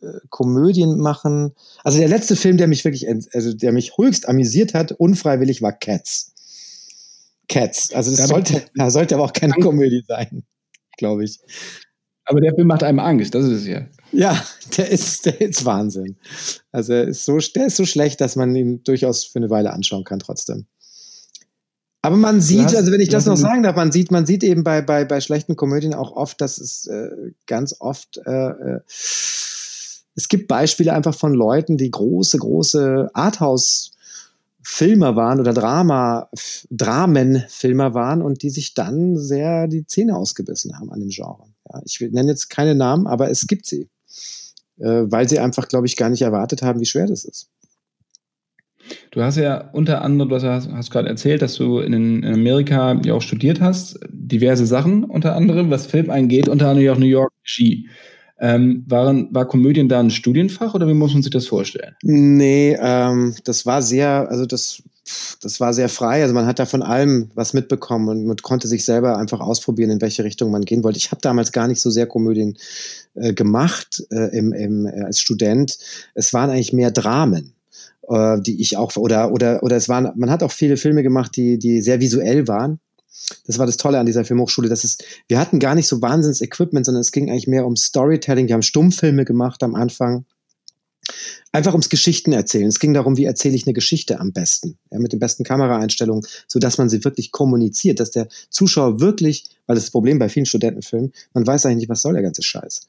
äh, 0.00 0.18
Komödien 0.30 0.98
machen. 0.98 1.52
Also 1.82 1.98
der 1.98 2.08
letzte 2.08 2.36
Film, 2.36 2.56
der 2.56 2.68
mich 2.68 2.84
wirklich, 2.84 3.08
also 3.08 3.52
der 3.52 3.72
mich 3.72 3.96
höchst 3.96 4.28
amüsiert 4.28 4.74
hat, 4.74 4.92
unfreiwillig, 4.92 5.62
war 5.62 5.72
Cats. 5.72 6.32
Cats. 7.54 7.92
Also 7.92 8.14
das 8.14 8.28
sollte, 8.28 8.62
ja, 8.76 8.90
sollte 8.90 9.14
aber 9.14 9.24
auch 9.24 9.32
keine 9.32 9.54
Komödie 9.54 10.02
sein, 10.06 10.42
glaube 10.98 11.24
ich. 11.24 11.38
Aber 12.26 12.40
der 12.40 12.54
Film 12.54 12.66
macht 12.66 12.82
einem 12.82 12.98
Angst, 12.98 13.34
das 13.34 13.44
ist 13.44 13.62
es 13.62 13.66
ja. 13.66 13.86
Ja, 14.12 14.44
der 14.76 14.90
ist, 14.90 15.26
der 15.26 15.40
ist 15.40 15.64
Wahnsinn. 15.64 16.16
Also 16.72 16.92
er 16.94 17.04
ist 17.04 17.24
so, 17.24 17.38
der 17.38 17.66
ist 17.66 17.76
so 17.76 17.84
schlecht, 17.84 18.20
dass 18.20 18.34
man 18.34 18.54
ihn 18.56 18.82
durchaus 18.82 19.24
für 19.24 19.38
eine 19.38 19.50
Weile 19.50 19.72
anschauen 19.72 20.04
kann 20.04 20.18
trotzdem. 20.18 20.66
Aber 22.02 22.16
man 22.16 22.40
sieht, 22.40 22.64
hast, 22.64 22.76
also 22.76 22.92
wenn 22.92 23.00
ich 23.00 23.08
das 23.08 23.26
noch 23.26 23.36
sagen 23.36 23.62
darf, 23.62 23.76
man 23.76 23.92
sieht, 23.92 24.10
man 24.10 24.26
sieht 24.26 24.44
eben 24.44 24.62
bei, 24.62 24.82
bei, 24.82 25.04
bei 25.04 25.20
schlechten 25.20 25.56
Komödien 25.56 25.94
auch 25.94 26.12
oft, 26.12 26.40
dass 26.40 26.58
es 26.58 26.86
äh, 26.86 27.08
ganz 27.46 27.76
oft 27.78 28.18
äh, 28.26 28.48
äh, 28.48 28.80
es 30.16 30.28
gibt 30.28 30.48
Beispiele 30.48 30.92
einfach 30.92 31.14
von 31.14 31.34
Leuten, 31.34 31.76
die 31.76 31.90
große, 31.90 32.38
große 32.38 33.10
Arthouse-Filmer 34.64 35.16
waren 35.16 35.40
oder 35.40 35.52
Drama, 35.52 36.28
Dramenfilmer 36.70 37.94
waren 37.94 38.22
und 38.22 38.42
die 38.42 38.50
sich 38.50 38.74
dann 38.74 39.16
sehr 39.16 39.68
die 39.68 39.86
Zähne 39.86 40.16
ausgebissen 40.16 40.78
haben 40.78 40.90
an 40.90 41.00
dem 41.00 41.10
Genre. 41.10 41.44
Ja, 41.72 41.80
ich 41.84 42.00
nenne 42.00 42.28
jetzt 42.28 42.48
keine 42.48 42.74
Namen, 42.74 43.06
aber 43.06 43.30
es 43.30 43.46
gibt 43.46 43.66
sie. 43.66 43.88
Äh, 44.78 45.04
weil 45.06 45.28
sie 45.28 45.38
einfach, 45.38 45.68
glaube 45.68 45.86
ich, 45.86 45.96
gar 45.96 46.10
nicht 46.10 46.22
erwartet 46.22 46.62
haben, 46.62 46.80
wie 46.80 46.86
schwer 46.86 47.06
das 47.06 47.24
ist. 47.24 47.48
Du 49.12 49.22
hast 49.22 49.36
ja 49.36 49.70
unter 49.72 50.02
anderem, 50.02 50.28
du 50.28 50.36
hast, 50.36 50.68
hast 50.68 50.90
gerade 50.90 51.08
erzählt, 51.08 51.40
dass 51.40 51.54
du 51.54 51.78
in, 51.78 51.92
in, 51.92 52.24
Amerika 52.34 53.00
ja 53.02 53.14
auch 53.14 53.22
studiert 53.22 53.60
hast, 53.60 53.98
diverse 54.10 54.66
Sachen 54.66 55.04
unter 55.04 55.36
anderem, 55.36 55.70
was 55.70 55.86
Film 55.86 56.10
angeht, 56.10 56.48
unter 56.48 56.68
anderem 56.68 56.92
auch 56.92 56.98
New 56.98 57.06
York 57.06 57.32
Ski. 57.42 57.88
Ähm, 58.44 58.84
waren, 58.86 59.34
war 59.34 59.48
Komödien 59.48 59.88
da 59.88 60.00
ein 60.00 60.10
Studienfach 60.10 60.74
oder 60.74 60.86
wie 60.86 60.92
muss 60.92 61.14
man 61.14 61.22
sich 61.22 61.32
das 61.32 61.46
vorstellen? 61.46 61.94
Nee, 62.02 62.76
ähm, 62.78 63.34
das 63.44 63.64
war 63.64 63.80
sehr, 63.80 64.28
also 64.28 64.44
das, 64.44 64.82
das 65.40 65.60
war 65.60 65.72
sehr 65.72 65.88
frei. 65.88 66.20
Also 66.20 66.34
man 66.34 66.44
hat 66.44 66.58
da 66.58 66.66
von 66.66 66.82
allem 66.82 67.30
was 67.34 67.54
mitbekommen 67.54 68.10
und 68.10 68.26
man 68.26 68.36
konnte 68.36 68.68
sich 68.68 68.84
selber 68.84 69.16
einfach 69.16 69.40
ausprobieren, 69.40 69.88
in 69.88 70.02
welche 70.02 70.24
Richtung 70.24 70.50
man 70.50 70.66
gehen 70.66 70.84
wollte. 70.84 70.98
Ich 70.98 71.10
habe 71.10 71.22
damals 71.22 71.52
gar 71.52 71.68
nicht 71.68 71.80
so 71.80 71.88
sehr 71.88 72.06
Komödien 72.06 72.58
äh, 73.14 73.32
gemacht 73.32 74.04
äh, 74.10 74.36
im, 74.36 74.52
im, 74.52 74.84
äh, 74.84 75.04
als 75.04 75.20
Student. 75.20 75.78
Es 76.12 76.34
waren 76.34 76.50
eigentlich 76.50 76.74
mehr 76.74 76.90
Dramen 76.90 77.54
äh, 78.10 78.38
die 78.42 78.60
ich 78.60 78.76
auch 78.76 78.94
oder 78.96 79.32
oder 79.32 79.62
oder 79.62 79.76
es 79.76 79.88
waren 79.88 80.12
man 80.16 80.30
hat 80.30 80.42
auch 80.42 80.52
viele 80.52 80.76
Filme 80.76 81.02
gemacht 81.02 81.34
die 81.36 81.58
die 81.58 81.80
sehr 81.80 82.00
visuell 82.00 82.46
waren 82.46 82.78
das 83.46 83.58
war 83.58 83.66
das 83.66 83.76
Tolle 83.76 83.98
an 83.98 84.06
dieser 84.06 84.24
Filmhochschule 84.24 84.68
dass 84.68 84.84
es 84.84 84.98
wir 85.28 85.38
hatten 85.38 85.58
gar 85.58 85.74
nicht 85.74 85.88
so 85.88 86.02
wahnsinns 86.02 86.40
Equipment 86.40 86.86
sondern 86.86 87.00
es 87.00 87.12
ging 87.12 87.30
eigentlich 87.30 87.46
mehr 87.46 87.66
um 87.66 87.76
Storytelling. 87.76 88.48
Wir 88.48 88.54
haben 88.54 88.62
Stummfilme 88.62 89.24
gemacht 89.24 89.62
am 89.62 89.74
Anfang. 89.74 90.24
Einfach 91.52 91.72
ums 91.72 91.90
Geschichten 91.90 92.32
erzählen. 92.32 92.66
Es 92.66 92.80
ging 92.80 92.94
darum 92.94 93.16
wie 93.16 93.26
erzähle 93.26 93.54
ich 93.54 93.66
eine 93.66 93.74
Geschichte 93.74 94.20
am 94.20 94.32
besten 94.32 94.78
ja, 94.90 94.98
mit 94.98 95.12
den 95.12 95.20
besten 95.20 95.44
Kameraeinstellungen 95.44 96.26
so 96.48 96.58
dass 96.58 96.78
man 96.78 96.88
sie 96.88 97.04
wirklich 97.04 97.30
kommuniziert 97.30 98.00
dass 98.00 98.10
der 98.10 98.28
Zuschauer 98.50 99.00
wirklich 99.00 99.44
weil 99.66 99.76
das, 99.76 99.84
das 99.84 99.90
Problem 99.90 100.18
bei 100.18 100.28
vielen 100.28 100.46
Studentenfilmen 100.46 101.12
man 101.34 101.46
weiß 101.46 101.66
eigentlich 101.66 101.76
nicht 101.78 101.88
was 101.88 102.02
soll 102.02 102.14
der 102.14 102.22
ganze 102.22 102.42
Scheiß. 102.42 102.82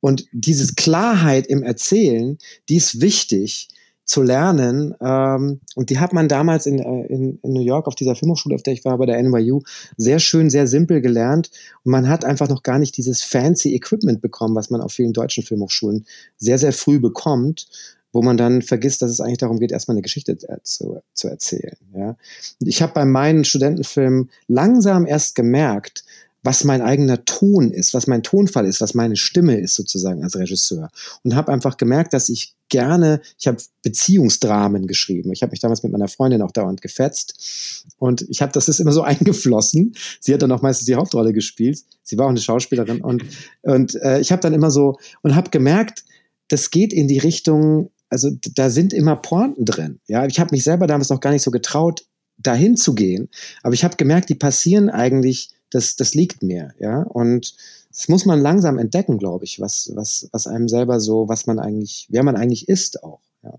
Und 0.00 0.26
dieses 0.32 0.76
Klarheit 0.76 1.46
im 1.46 1.62
Erzählen, 1.62 2.38
die 2.68 2.76
ist 2.76 3.00
wichtig, 3.00 3.68
zu 4.06 4.22
lernen. 4.22 4.94
Ähm, 5.00 5.60
und 5.74 5.90
die 5.90 5.98
hat 5.98 6.12
man 6.12 6.28
damals 6.28 6.64
in, 6.64 6.78
äh, 6.78 7.06
in, 7.06 7.38
in 7.42 7.52
New 7.52 7.60
York 7.60 7.88
auf 7.88 7.96
dieser 7.96 8.14
Filmhochschule, 8.14 8.54
auf 8.54 8.62
der 8.62 8.72
ich 8.72 8.84
war, 8.84 8.96
bei 8.96 9.04
der 9.04 9.22
NYU, 9.22 9.60
sehr 9.96 10.20
schön, 10.20 10.48
sehr 10.48 10.66
simpel 10.66 11.02
gelernt. 11.02 11.50
Und 11.84 11.90
man 11.90 12.08
hat 12.08 12.24
einfach 12.24 12.48
noch 12.48 12.62
gar 12.62 12.78
nicht 12.78 12.96
dieses 12.96 13.22
fancy 13.22 13.74
Equipment 13.74 14.22
bekommen, 14.22 14.54
was 14.54 14.70
man 14.70 14.80
auf 14.80 14.92
vielen 14.92 15.12
deutschen 15.12 15.44
Filmhochschulen 15.44 16.06
sehr, 16.38 16.58
sehr 16.58 16.72
früh 16.72 16.98
bekommt 16.98 17.66
wo 18.12 18.22
man 18.22 18.38
dann 18.38 18.62
vergisst, 18.62 19.02
dass 19.02 19.10
es 19.10 19.20
eigentlich 19.20 19.38
darum 19.38 19.58
geht, 19.58 19.72
erstmal 19.72 19.94
eine 19.94 20.00
Geschichte 20.00 20.38
zu, 20.62 21.02
zu 21.12 21.28
erzählen. 21.28 21.76
Ja. 21.94 22.16
Ich 22.60 22.80
habe 22.80 22.94
bei 22.94 23.04
meinen 23.04 23.44
Studentenfilmen 23.44 24.30
langsam 24.48 25.04
erst 25.04 25.34
gemerkt, 25.34 26.02
was 26.42 26.64
mein 26.64 26.80
eigener 26.80 27.26
Ton 27.26 27.72
ist, 27.72 27.92
was 27.92 28.06
mein 28.06 28.22
Tonfall 28.22 28.64
ist, 28.64 28.80
was 28.80 28.94
meine 28.94 29.16
Stimme 29.16 29.60
ist 29.60 29.74
sozusagen 29.74 30.24
als 30.24 30.36
Regisseur. 30.36 30.88
Und 31.24 31.34
habe 31.34 31.52
einfach 31.52 31.76
gemerkt, 31.76 32.14
dass 32.14 32.30
ich 32.30 32.55
gerne, 32.68 33.20
ich 33.38 33.46
habe 33.46 33.58
Beziehungsdramen 33.82 34.86
geschrieben. 34.86 35.32
Ich 35.32 35.42
habe 35.42 35.50
mich 35.50 35.60
damals 35.60 35.82
mit 35.82 35.92
meiner 35.92 36.08
Freundin 36.08 36.42
auch 36.42 36.50
dauernd 36.50 36.82
gefetzt. 36.82 37.86
Und 37.98 38.26
ich 38.28 38.42
habe, 38.42 38.52
das 38.52 38.68
ist 38.68 38.80
immer 38.80 38.92
so 38.92 39.02
eingeflossen. 39.02 39.94
Sie 40.20 40.34
hat 40.34 40.42
dann 40.42 40.52
auch 40.52 40.62
meistens 40.62 40.86
die 40.86 40.94
Hauptrolle 40.94 41.32
gespielt. 41.32 41.80
Sie 42.02 42.18
war 42.18 42.26
auch 42.26 42.30
eine 42.30 42.40
Schauspielerin. 42.40 43.00
Und, 43.00 43.24
und 43.62 43.94
äh, 44.02 44.20
ich 44.20 44.32
habe 44.32 44.42
dann 44.42 44.54
immer 44.54 44.70
so 44.70 44.98
und 45.22 45.34
habe 45.34 45.50
gemerkt, 45.50 46.04
das 46.48 46.70
geht 46.70 46.92
in 46.92 47.08
die 47.08 47.18
Richtung, 47.18 47.90
also 48.08 48.30
da 48.54 48.70
sind 48.70 48.92
immer 48.92 49.16
Pointen 49.16 49.64
drin. 49.64 50.00
Ja, 50.06 50.26
ich 50.26 50.38
habe 50.38 50.54
mich 50.54 50.64
selber 50.64 50.86
damals 50.86 51.10
noch 51.10 51.20
gar 51.20 51.30
nicht 51.30 51.42
so 51.42 51.50
getraut, 51.50 52.06
dahin 52.38 52.76
zu 52.76 52.94
gehen. 52.94 53.28
Aber 53.62 53.74
ich 53.74 53.84
habe 53.84 53.96
gemerkt, 53.96 54.28
die 54.28 54.34
passieren 54.34 54.90
eigentlich 54.90 55.50
das, 55.70 55.96
das 55.96 56.14
liegt 56.14 56.42
mir, 56.42 56.74
ja. 56.78 57.02
Und 57.02 57.54
das 57.96 58.08
muss 58.08 58.26
man 58.26 58.40
langsam 58.40 58.78
entdecken, 58.78 59.16
glaube 59.16 59.44
ich, 59.46 59.58
was, 59.58 59.90
was, 59.94 60.28
was 60.30 60.46
einem 60.46 60.68
selber 60.68 61.00
so, 61.00 61.28
was 61.28 61.46
man 61.46 61.58
eigentlich, 61.58 62.06
wer 62.10 62.22
man 62.22 62.36
eigentlich 62.36 62.68
ist 62.68 63.02
auch, 63.02 63.22
ja. 63.42 63.54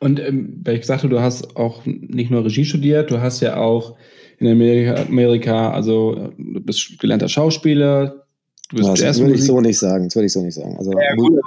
Und 0.00 0.20
ähm, 0.20 0.60
weil 0.62 0.74
ich 0.74 0.82
gesagt 0.82 1.02
habe, 1.02 1.12
du 1.12 1.20
hast 1.20 1.56
auch 1.56 1.84
nicht 1.84 2.30
nur 2.30 2.44
Regie 2.44 2.64
studiert, 2.64 3.10
du 3.10 3.20
hast 3.20 3.40
ja 3.40 3.56
auch 3.56 3.96
in 4.38 4.46
Amerika, 4.46 5.02
Amerika 5.02 5.72
also 5.72 6.30
du 6.38 6.60
bist 6.60 7.00
gelernter 7.00 7.28
Schauspieler, 7.28 8.24
du 8.70 8.76
bist 8.76 8.96
ja, 8.96 9.08
Das 9.08 9.18
würde 9.18 9.34
ich 9.34 9.44
so 9.44 9.60
nicht 9.60 9.78
sagen, 9.78 10.04
das 10.04 10.14
würde 10.14 10.26
ich 10.26 10.32
so 10.32 10.40
nicht 10.40 10.54
sagen. 10.54 10.76
Also, 10.78 10.92
ja, 10.92 11.16
gut, 11.16 11.40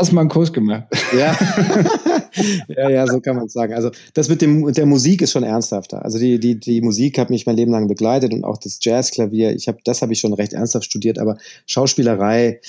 hast 0.00 0.12
mal 0.12 0.22
einen 0.22 0.30
Kurs 0.30 0.52
gemacht. 0.52 0.84
Ja. 1.16 1.36
ja, 2.68 2.88
ja, 2.88 3.06
so 3.06 3.20
kann 3.20 3.36
man 3.36 3.46
es 3.46 3.52
sagen. 3.52 3.74
Also 3.74 3.90
das 4.14 4.28
mit, 4.28 4.42
dem, 4.42 4.72
der 4.72 4.86
Musik 4.86 5.22
ist 5.22 5.32
schon 5.32 5.42
ernsthafter. 5.42 6.04
Also 6.04 6.18
die, 6.18 6.38
die, 6.38 6.58
die 6.58 6.80
Musik 6.80 7.18
hat 7.18 7.30
mich 7.30 7.46
mein 7.46 7.56
Leben 7.56 7.72
lang 7.72 7.88
begleitet 7.88 8.32
und 8.32 8.44
auch 8.44 8.58
das 8.58 8.78
Jazzklavier, 8.80 9.54
ich 9.54 9.68
hab, 9.68 9.82
das 9.84 10.02
habe 10.02 10.12
ich 10.12 10.20
schon 10.20 10.32
recht 10.32 10.52
ernsthaft 10.52 10.86
studiert, 10.86 11.18
aber 11.18 11.36
Schauspielerei, 11.66 12.60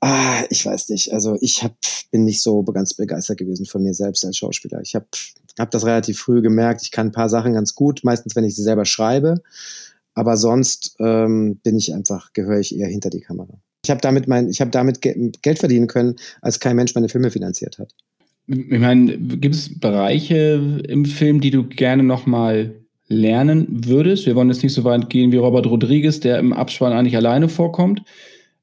ah, 0.00 0.42
ich 0.50 0.64
weiß 0.64 0.88
nicht. 0.90 1.12
Also 1.12 1.36
ich 1.40 1.62
hab, 1.62 1.74
bin 2.10 2.24
nicht 2.24 2.42
so 2.42 2.62
ganz 2.64 2.94
begeistert 2.94 3.38
gewesen 3.38 3.66
von 3.66 3.82
mir 3.82 3.94
selbst 3.94 4.24
als 4.24 4.36
Schauspieler. 4.36 4.80
Ich 4.82 4.94
habe 4.94 5.06
hab 5.58 5.70
das 5.70 5.84
relativ 5.84 6.18
früh 6.18 6.42
gemerkt, 6.42 6.82
ich 6.82 6.90
kann 6.90 7.08
ein 7.08 7.12
paar 7.12 7.28
Sachen 7.28 7.54
ganz 7.54 7.74
gut, 7.74 8.00
meistens 8.02 8.36
wenn 8.36 8.44
ich 8.44 8.54
sie 8.54 8.62
selber 8.62 8.84
schreibe. 8.84 9.42
Aber 10.14 10.36
sonst 10.36 10.96
ähm, 10.98 11.60
bin 11.62 11.76
ich 11.76 11.94
einfach, 11.94 12.32
gehöre 12.32 12.58
ich 12.58 12.76
eher 12.76 12.88
hinter 12.88 13.10
die 13.10 13.20
Kamera. 13.20 13.60
Ich 13.84 13.90
habe 13.90 14.00
damit, 14.00 14.28
mein, 14.28 14.48
ich 14.48 14.60
hab 14.60 14.72
damit 14.72 15.00
Geld 15.00 15.58
verdienen 15.58 15.86
können, 15.86 16.16
als 16.42 16.60
kein 16.60 16.76
Mensch 16.76 16.94
meine 16.94 17.08
Filme 17.08 17.30
finanziert 17.30 17.78
hat. 17.78 17.94
Ich 18.46 18.78
meine, 18.78 19.16
gibt 19.16 19.54
es 19.54 19.78
Bereiche 19.78 20.82
im 20.88 21.04
Film, 21.04 21.40
die 21.40 21.50
du 21.50 21.64
gerne 21.64 22.02
nochmal 22.02 22.74
lernen 23.06 23.66
würdest? 23.86 24.26
Wir 24.26 24.34
wollen 24.34 24.48
jetzt 24.48 24.62
nicht 24.62 24.74
so 24.74 24.84
weit 24.84 25.08
gehen 25.08 25.32
wie 25.32 25.36
Robert 25.36 25.66
Rodriguez, 25.66 26.20
der 26.20 26.38
im 26.38 26.52
Abspann 26.52 26.92
eigentlich 26.92 27.16
alleine 27.16 27.48
vorkommt, 27.48 28.02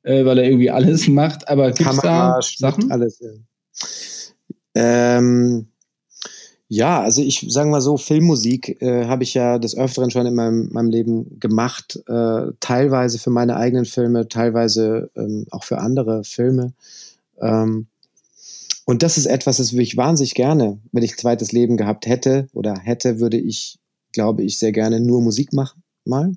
äh, 0.03 0.25
weil 0.25 0.39
er 0.39 0.45
irgendwie 0.45 0.71
alles 0.71 1.07
macht. 1.07 1.47
Aber 1.47 1.71
gibt 1.71 1.89
es 1.89 2.01
da 2.01 2.39
Sachen? 2.41 2.91
Alles, 2.91 3.19
ja. 3.19 3.29
Ähm, 4.75 5.67
ja, 6.69 7.01
also 7.01 7.21
ich 7.21 7.45
sage 7.49 7.69
mal 7.69 7.81
so, 7.81 7.97
Filmmusik 7.97 8.81
äh, 8.81 9.05
habe 9.05 9.23
ich 9.23 9.33
ja 9.33 9.57
des 9.57 9.77
Öfteren 9.77 10.11
schon 10.11 10.25
in 10.25 10.35
meinem, 10.35 10.69
meinem 10.71 10.89
Leben 10.89 11.39
gemacht, 11.39 12.01
äh, 12.07 12.51
teilweise 12.59 13.19
für 13.19 13.29
meine 13.29 13.55
eigenen 13.55 13.85
Filme, 13.85 14.27
teilweise 14.27 15.09
ähm, 15.15 15.45
auch 15.51 15.63
für 15.63 15.77
andere 15.77 16.25
Filme. 16.25 16.73
Ähm, 17.39 17.87
und 18.85 19.03
das 19.03 19.17
ist 19.17 19.27
etwas, 19.27 19.57
das 19.57 19.73
würde 19.73 19.83
ich 19.83 19.97
wahnsinnig 19.97 20.33
gerne, 20.33 20.79
wenn 20.91 21.03
ich 21.03 21.13
ein 21.13 21.17
zweites 21.17 21.51
Leben 21.53 21.77
gehabt 21.77 22.05
hätte 22.05 22.49
oder 22.53 22.77
hätte, 22.77 23.19
würde 23.19 23.37
ich, 23.37 23.79
glaube 24.11 24.43
ich, 24.43 24.59
sehr 24.59 24.71
gerne 24.73 24.99
nur 24.99 25.21
Musik 25.21 25.53
machen, 25.53 25.83
mal. 26.03 26.33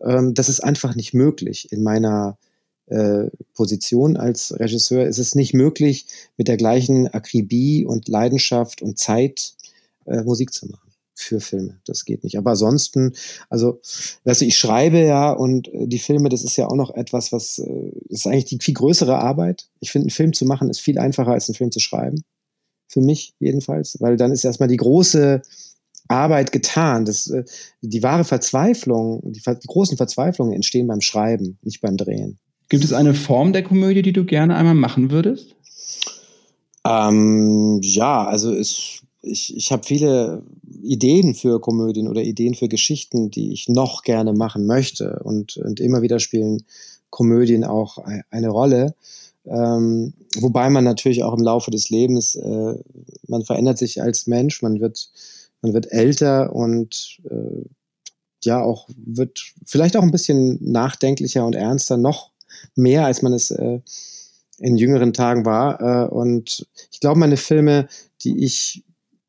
Ähm, 0.00 0.34
das 0.34 0.48
ist 0.48 0.60
einfach 0.60 0.96
nicht 0.96 1.14
möglich. 1.14 1.70
In 1.70 1.84
meiner 1.84 2.36
äh, 2.92 3.30
Position 3.54 4.16
als 4.16 4.54
Regisseur 4.58 5.06
ist 5.06 5.18
es 5.18 5.34
nicht 5.34 5.54
möglich, 5.54 6.06
mit 6.36 6.48
der 6.48 6.58
gleichen 6.58 7.08
Akribie 7.08 7.86
und 7.86 8.06
Leidenschaft 8.08 8.82
und 8.82 8.98
Zeit 8.98 9.54
äh, 10.04 10.22
Musik 10.22 10.52
zu 10.52 10.66
machen 10.66 10.92
für 11.14 11.40
Filme. 11.40 11.80
Das 11.86 12.04
geht 12.04 12.22
nicht. 12.22 12.36
Aber 12.36 12.50
ansonsten, 12.50 13.14
also, 13.48 13.80
weißt 14.24 14.42
du, 14.42 14.44
ich 14.44 14.58
schreibe 14.58 14.98
ja 14.98 15.32
und 15.32 15.68
äh, 15.68 15.86
die 15.86 15.98
Filme, 15.98 16.28
das 16.28 16.44
ist 16.44 16.56
ja 16.56 16.66
auch 16.66 16.74
noch 16.74 16.90
etwas, 16.94 17.32
was 17.32 17.58
äh, 17.58 17.92
ist 18.08 18.26
eigentlich 18.26 18.46
die 18.46 18.58
viel 18.60 18.74
größere 18.74 19.18
Arbeit. 19.18 19.68
Ich 19.80 19.90
finde, 19.90 20.04
einen 20.04 20.10
Film 20.10 20.32
zu 20.34 20.44
machen 20.44 20.68
ist 20.68 20.80
viel 20.80 20.98
einfacher 20.98 21.32
als 21.32 21.48
einen 21.48 21.56
Film 21.56 21.72
zu 21.72 21.80
schreiben. 21.80 22.22
Für 22.88 23.00
mich 23.00 23.34
jedenfalls, 23.38 23.96
weil 24.00 24.18
dann 24.18 24.32
ist 24.32 24.44
erstmal 24.44 24.68
die 24.68 24.76
große 24.76 25.40
Arbeit 26.08 26.52
getan. 26.52 27.06
Das, 27.06 27.32
die 27.80 28.02
wahre 28.02 28.24
Verzweiflung, 28.24 29.22
die, 29.32 29.40
die 29.40 29.66
großen 29.66 29.96
Verzweiflungen 29.96 30.52
entstehen 30.52 30.88
beim 30.88 31.00
Schreiben, 31.00 31.58
nicht 31.62 31.80
beim 31.80 31.96
Drehen. 31.96 32.38
Gibt 32.72 32.84
es 32.84 32.94
eine 32.94 33.12
Form 33.12 33.52
der 33.52 33.62
Komödie, 33.62 34.00
die 34.00 34.14
du 34.14 34.24
gerne 34.24 34.56
einmal 34.56 34.74
machen 34.74 35.10
würdest? 35.10 35.54
Ähm, 36.86 37.80
ja, 37.82 38.24
also 38.24 38.50
es 38.50 39.02
ich, 39.20 39.54
ich 39.54 39.70
habe 39.70 39.84
viele 39.84 40.42
Ideen 40.82 41.34
für 41.34 41.60
Komödien 41.60 42.08
oder 42.08 42.22
Ideen 42.22 42.54
für 42.54 42.68
Geschichten, 42.68 43.30
die 43.30 43.52
ich 43.52 43.68
noch 43.68 44.04
gerne 44.04 44.32
machen 44.32 44.64
möchte. 44.64 45.20
Und, 45.22 45.58
und 45.58 45.80
immer 45.80 46.00
wieder 46.00 46.18
spielen 46.18 46.64
Komödien 47.10 47.64
auch 47.64 47.98
eine 48.30 48.48
Rolle. 48.48 48.94
Ähm, 49.44 50.14
wobei 50.38 50.70
man 50.70 50.84
natürlich 50.84 51.24
auch 51.24 51.36
im 51.36 51.44
Laufe 51.44 51.70
des 51.70 51.90
Lebens, 51.90 52.36
äh, 52.36 52.74
man 53.28 53.44
verändert 53.44 53.76
sich 53.76 54.00
als 54.00 54.26
Mensch, 54.26 54.62
man 54.62 54.80
wird, 54.80 55.10
man 55.60 55.74
wird 55.74 55.92
älter 55.92 56.56
und 56.56 57.18
äh, 57.28 57.66
ja, 58.44 58.62
auch 58.62 58.88
wird 58.96 59.52
vielleicht 59.66 59.94
auch 59.94 60.02
ein 60.02 60.10
bisschen 60.10 60.58
nachdenklicher 60.60 61.44
und 61.44 61.54
ernster, 61.54 61.98
noch 61.98 62.31
mehr, 62.74 63.06
als 63.06 63.22
man 63.22 63.32
es 63.32 63.50
äh, 63.50 63.80
in 64.58 64.76
jüngeren 64.76 65.12
Tagen 65.12 65.44
war. 65.44 65.80
Äh, 65.80 66.08
und 66.08 66.66
ich 66.90 67.00
glaube, 67.00 67.18
meine 67.18 67.36
Filme, 67.36 67.88
die 68.22 68.44
ich 68.44 68.84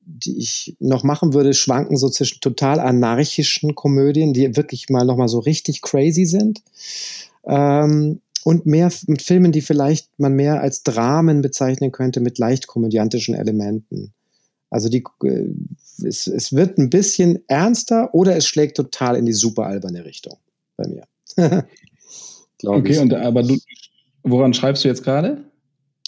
die 0.06 0.38
ich 0.38 0.76
noch 0.80 1.04
machen 1.04 1.34
würde, 1.34 1.54
schwanken 1.54 1.98
so 1.98 2.10
zwischen 2.10 2.42
total 2.42 2.80
anarchischen 2.80 3.76
Komödien, 3.76 4.34
die 4.34 4.56
wirklich 4.56 4.90
mal 4.90 5.06
nochmal 5.06 5.30
so 5.30 5.40
richtig 5.40 5.82
crazy 5.82 6.26
sind. 6.26 6.62
Ähm, 7.46 8.22
und 8.44 8.66
mehr 8.66 8.92
mit 9.08 9.22
Filmen, 9.22 9.54
die 9.54 9.62
vielleicht 9.62 10.20
man 10.20 10.34
mehr 10.34 10.62
als 10.62 10.84
Dramen 10.84 11.42
bezeichnen 11.42 11.92
könnte, 11.92 12.20
mit 12.20 12.38
leicht 12.38 12.68
komödiantischen 12.68 13.36
Elementen. 13.36 14.14
Also 14.70 14.90
die, 14.90 15.04
äh, 15.24 15.46
es, 16.06 16.28
es 16.28 16.52
wird 16.52 16.78
ein 16.78 16.90
bisschen 16.90 17.40
ernster 17.48 18.14
oder 18.14 18.36
es 18.36 18.46
schlägt 18.46 18.76
total 18.76 19.16
in 19.16 19.26
die 19.26 19.34
super 19.34 19.68
alberne 19.68 20.04
Richtung 20.04 20.38
bei 20.76 20.88
mir. 20.88 21.08
okay, 22.64 22.94
ich. 22.94 23.00
und 23.00 23.14
aber 23.14 23.44
du, 23.44 23.58
woran 24.24 24.54
schreibst 24.54 24.84
du 24.84 24.88
jetzt 24.88 25.04
gerade? 25.04 25.44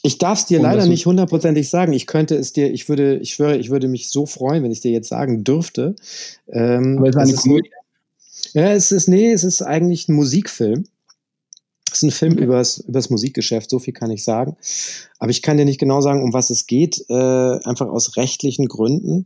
Ich 0.04 0.20
darf 0.20 0.40
es 0.40 0.46
dir 0.46 0.60
um 0.60 0.66
leider 0.66 0.86
nicht 0.86 1.08
hundertprozentig 1.08 1.68
sagen. 1.68 1.92
Ich 1.92 2.06
könnte 2.06 2.36
es 2.36 2.54
dir, 2.54 2.72
ich 2.72 2.88
würde, 2.90 3.18
ich 3.18 3.34
schwöre, 3.34 3.58
ich 3.58 3.72
würde 3.72 3.88
mich 3.88 4.10
so 4.10 4.28
freuen, 4.28 4.64
wenn 4.64 4.72
ich 4.72 4.80
dir 4.80 4.92
jetzt 4.92 5.10
sagen 5.10 5.44
dürfte. 5.44 5.96
Ähm, 6.48 7.00
Aber 7.00 7.10
es 7.10 7.16
ist 7.16 7.22
eine 7.22 7.36
Komödie? 7.38 7.70
Ja, 8.54 8.72
es 8.72 8.92
ist, 8.92 9.08
nee, 9.08 9.32
es 9.32 9.44
ist 9.44 9.64
eigentlich 9.64 10.08
ein 10.08 10.14
Musikfilm. 10.14 10.86
Es 11.92 12.00
ist 12.00 12.04
ein 12.04 12.12
Film 12.12 12.34
okay. 12.34 12.44
übers, 12.44 12.78
übers 12.80 13.10
Musikgeschäft, 13.10 13.70
so 13.70 13.80
viel 13.80 13.94
kann 13.94 14.12
ich 14.12 14.24
sagen. 14.24 14.56
Aber 15.18 15.32
ich 15.32 15.42
kann 15.42 15.58
dir 15.58 15.66
nicht 15.66 15.80
genau 15.80 16.02
sagen, 16.02 16.22
um 16.22 16.34
was 16.34 16.52
es 16.52 16.68
geht, 16.68 17.04
äh, 17.10 17.14
einfach 17.64 17.88
aus 17.88 18.16
rechtlichen 18.16 18.68
Gründen, 18.68 19.26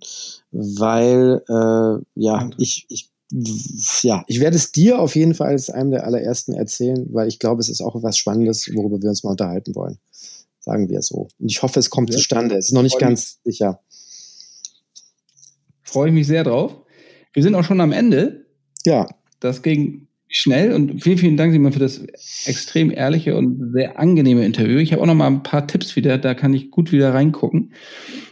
weil, 0.52 1.44
äh, 1.50 2.04
ja, 2.16 2.50
ich, 2.58 2.86
ich 2.90 3.10
ja, 3.32 4.24
ich 4.28 4.40
werde 4.40 4.56
es 4.56 4.72
dir 4.72 5.00
auf 5.00 5.16
jeden 5.16 5.36
Fall 5.36 5.50
als 5.50 5.70
einem 5.70 5.92
der 5.92 6.06
allerersten 6.06 6.54
erzählen, 6.54 7.08
weil 7.12 7.28
ich 7.28 7.40
glaube, 7.40 7.62
es 7.62 7.70
ist 7.70 7.82
auch 7.82 7.96
etwas 7.96 8.18
Spannendes, 8.18 8.70
worüber 8.74 9.02
wir 9.02 9.10
uns 9.10 9.24
mal 9.24 9.32
unterhalten 9.32 9.76
wollen. 9.76 10.00
Sagen 10.60 10.90
wir 10.90 11.00
es 11.00 11.08
so. 11.08 11.28
Und 11.40 11.52
ich 11.52 11.62
hoffe, 11.62 11.80
es 11.80 11.90
kommt 11.90 12.10
ja. 12.10 12.18
zustande. 12.18 12.56
Es 12.56 12.68
ist 12.68 12.74
noch 12.74 12.82
nicht 12.82 13.00
ganz 13.00 13.40
mich. 13.44 13.56
sicher. 13.56 13.82
Freue 15.84 16.10
ich 16.10 16.14
mich 16.14 16.28
sehr 16.28 16.44
drauf. 16.44 16.76
Wir 17.34 17.44
sind 17.44 17.56
auch 17.56 17.64
schon 17.64 17.82
am 17.82 17.92
Ende. 17.92 18.46
Ja. 18.86 19.08
Das 19.40 19.62
ging 19.62 20.08
schnell 20.28 20.74
und 20.74 21.02
vielen, 21.02 21.18
vielen 21.18 21.38
Dank, 21.38 21.52
Simon, 21.52 21.72
für 21.72 21.80
das 21.80 22.02
extrem 22.46 22.92
ehrliche 22.92 23.36
und 23.36 23.72
sehr 23.74 24.00
angenehme 24.00 24.46
Interview. 24.46 24.78
Ich 24.78 24.92
habe 24.92 25.02
auch 25.02 25.08
noch 25.08 25.16
mal 25.16 25.28
ein 25.28 25.44
paar 25.44 25.66
Tipps 25.66 25.96
wieder, 25.96 26.18
da 26.18 26.36
kann 26.36 26.54
ich 26.54 26.72
gut 26.72 26.92
wieder 26.92 27.14
reingucken. 27.14 27.74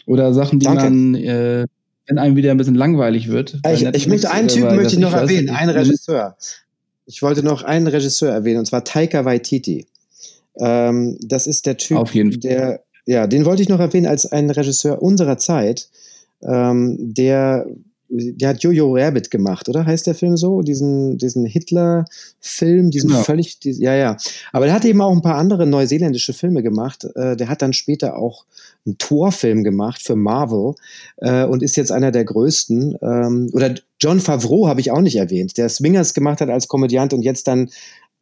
Oder 0.06 0.34
Sachen, 0.34 0.60
die 0.60 0.66
Danke. 0.66 0.84
man, 0.84 1.16
äh, 1.16 1.66
wenn 2.08 2.18
einem 2.18 2.36
wieder 2.36 2.52
ein 2.52 2.58
bisschen 2.58 2.76
langweilig 2.76 3.28
wird. 3.28 3.60
Ich, 3.72 3.84
ich 3.84 4.08
möchte 4.08 4.32
einen 4.32 4.48
Typen 4.48 4.76
möchte 4.76 4.94
ich 4.94 5.00
noch 5.00 5.14
erwähnen, 5.14 5.50
einen 5.50 5.72
Regisseur. 5.72 6.36
Ich 7.06 7.22
wollte 7.22 7.44
noch 7.44 7.64
einen 7.64 7.88
Regisseur 7.88 8.32
erwähnen, 8.32 8.60
und 8.60 8.66
zwar 8.66 8.84
Taika 8.84 9.26
Waititi. 9.26 9.86
Ähm, 10.60 11.18
das 11.22 11.48
ist 11.48 11.66
der 11.66 11.78
Typ, 11.78 11.98
Auf 11.98 12.16
jeden 12.16 12.32
Fall. 12.32 12.40
der, 12.40 12.84
ja, 13.06 13.28
den 13.28 13.46
wollte 13.46 13.62
ich 13.62 13.70
noch 13.70 13.80
erwähnen 13.80 14.08
als 14.08 14.32
einen 14.32 14.50
Regisseur 14.50 15.02
unserer 15.02 15.38
Zeit, 15.38 15.90
ähm, 16.42 16.98
der 17.00 17.68
der 18.10 18.50
hat 18.50 18.64
Jojo 18.64 18.94
Rabbit 18.94 19.32
gemacht, 19.32 19.68
oder 19.70 19.86
heißt 19.86 20.08
der 20.08 20.16
Film 20.16 20.38
so? 20.38 20.62
Diesen, 20.62 21.18
diesen 21.18 21.46
Hitler-Film, 21.46 22.90
diesen 22.90 23.10
genau. 23.10 23.24
völlig, 23.24 23.60
die, 23.60 23.72
ja, 23.72 23.96
ja. 23.96 24.18
Aber 24.52 24.66
der 24.66 24.74
hat 24.74 24.86
eben 24.86 25.02
auch 25.02 25.12
ein 25.12 25.22
paar 25.22 25.36
andere 25.36 25.66
neuseeländische 25.66 26.34
Filme 26.34 26.64
gemacht. 26.64 27.06
Äh, 27.16 27.36
der 27.36 27.50
hat 27.50 27.62
dann 27.62 27.74
später 27.74 28.18
auch 28.18 28.46
einen 28.86 28.98
Torfilm 28.98 29.64
gemacht 29.64 30.02
für 30.02 30.16
Marvel 30.16 30.76
äh, 31.18 31.46
und 31.46 31.64
ist 31.64 31.76
jetzt 31.76 31.92
einer 31.92 32.12
der 32.12 32.26
größten. 32.26 32.98
Ähm, 33.02 33.50
oder 33.54 33.76
John 34.00 34.20
Favreau 34.20 34.68
habe 34.68 34.80
ich 34.80 34.92
auch 34.92 35.02
nicht 35.02 35.18
erwähnt, 35.18 35.58
der 35.58 35.70
Swingers 35.70 36.14
gemacht 36.14 36.42
hat 36.42 36.50
als 36.50 36.68
Komödiant 36.68 37.14
und 37.14 37.24
jetzt 37.24 37.48
dann 37.48 37.70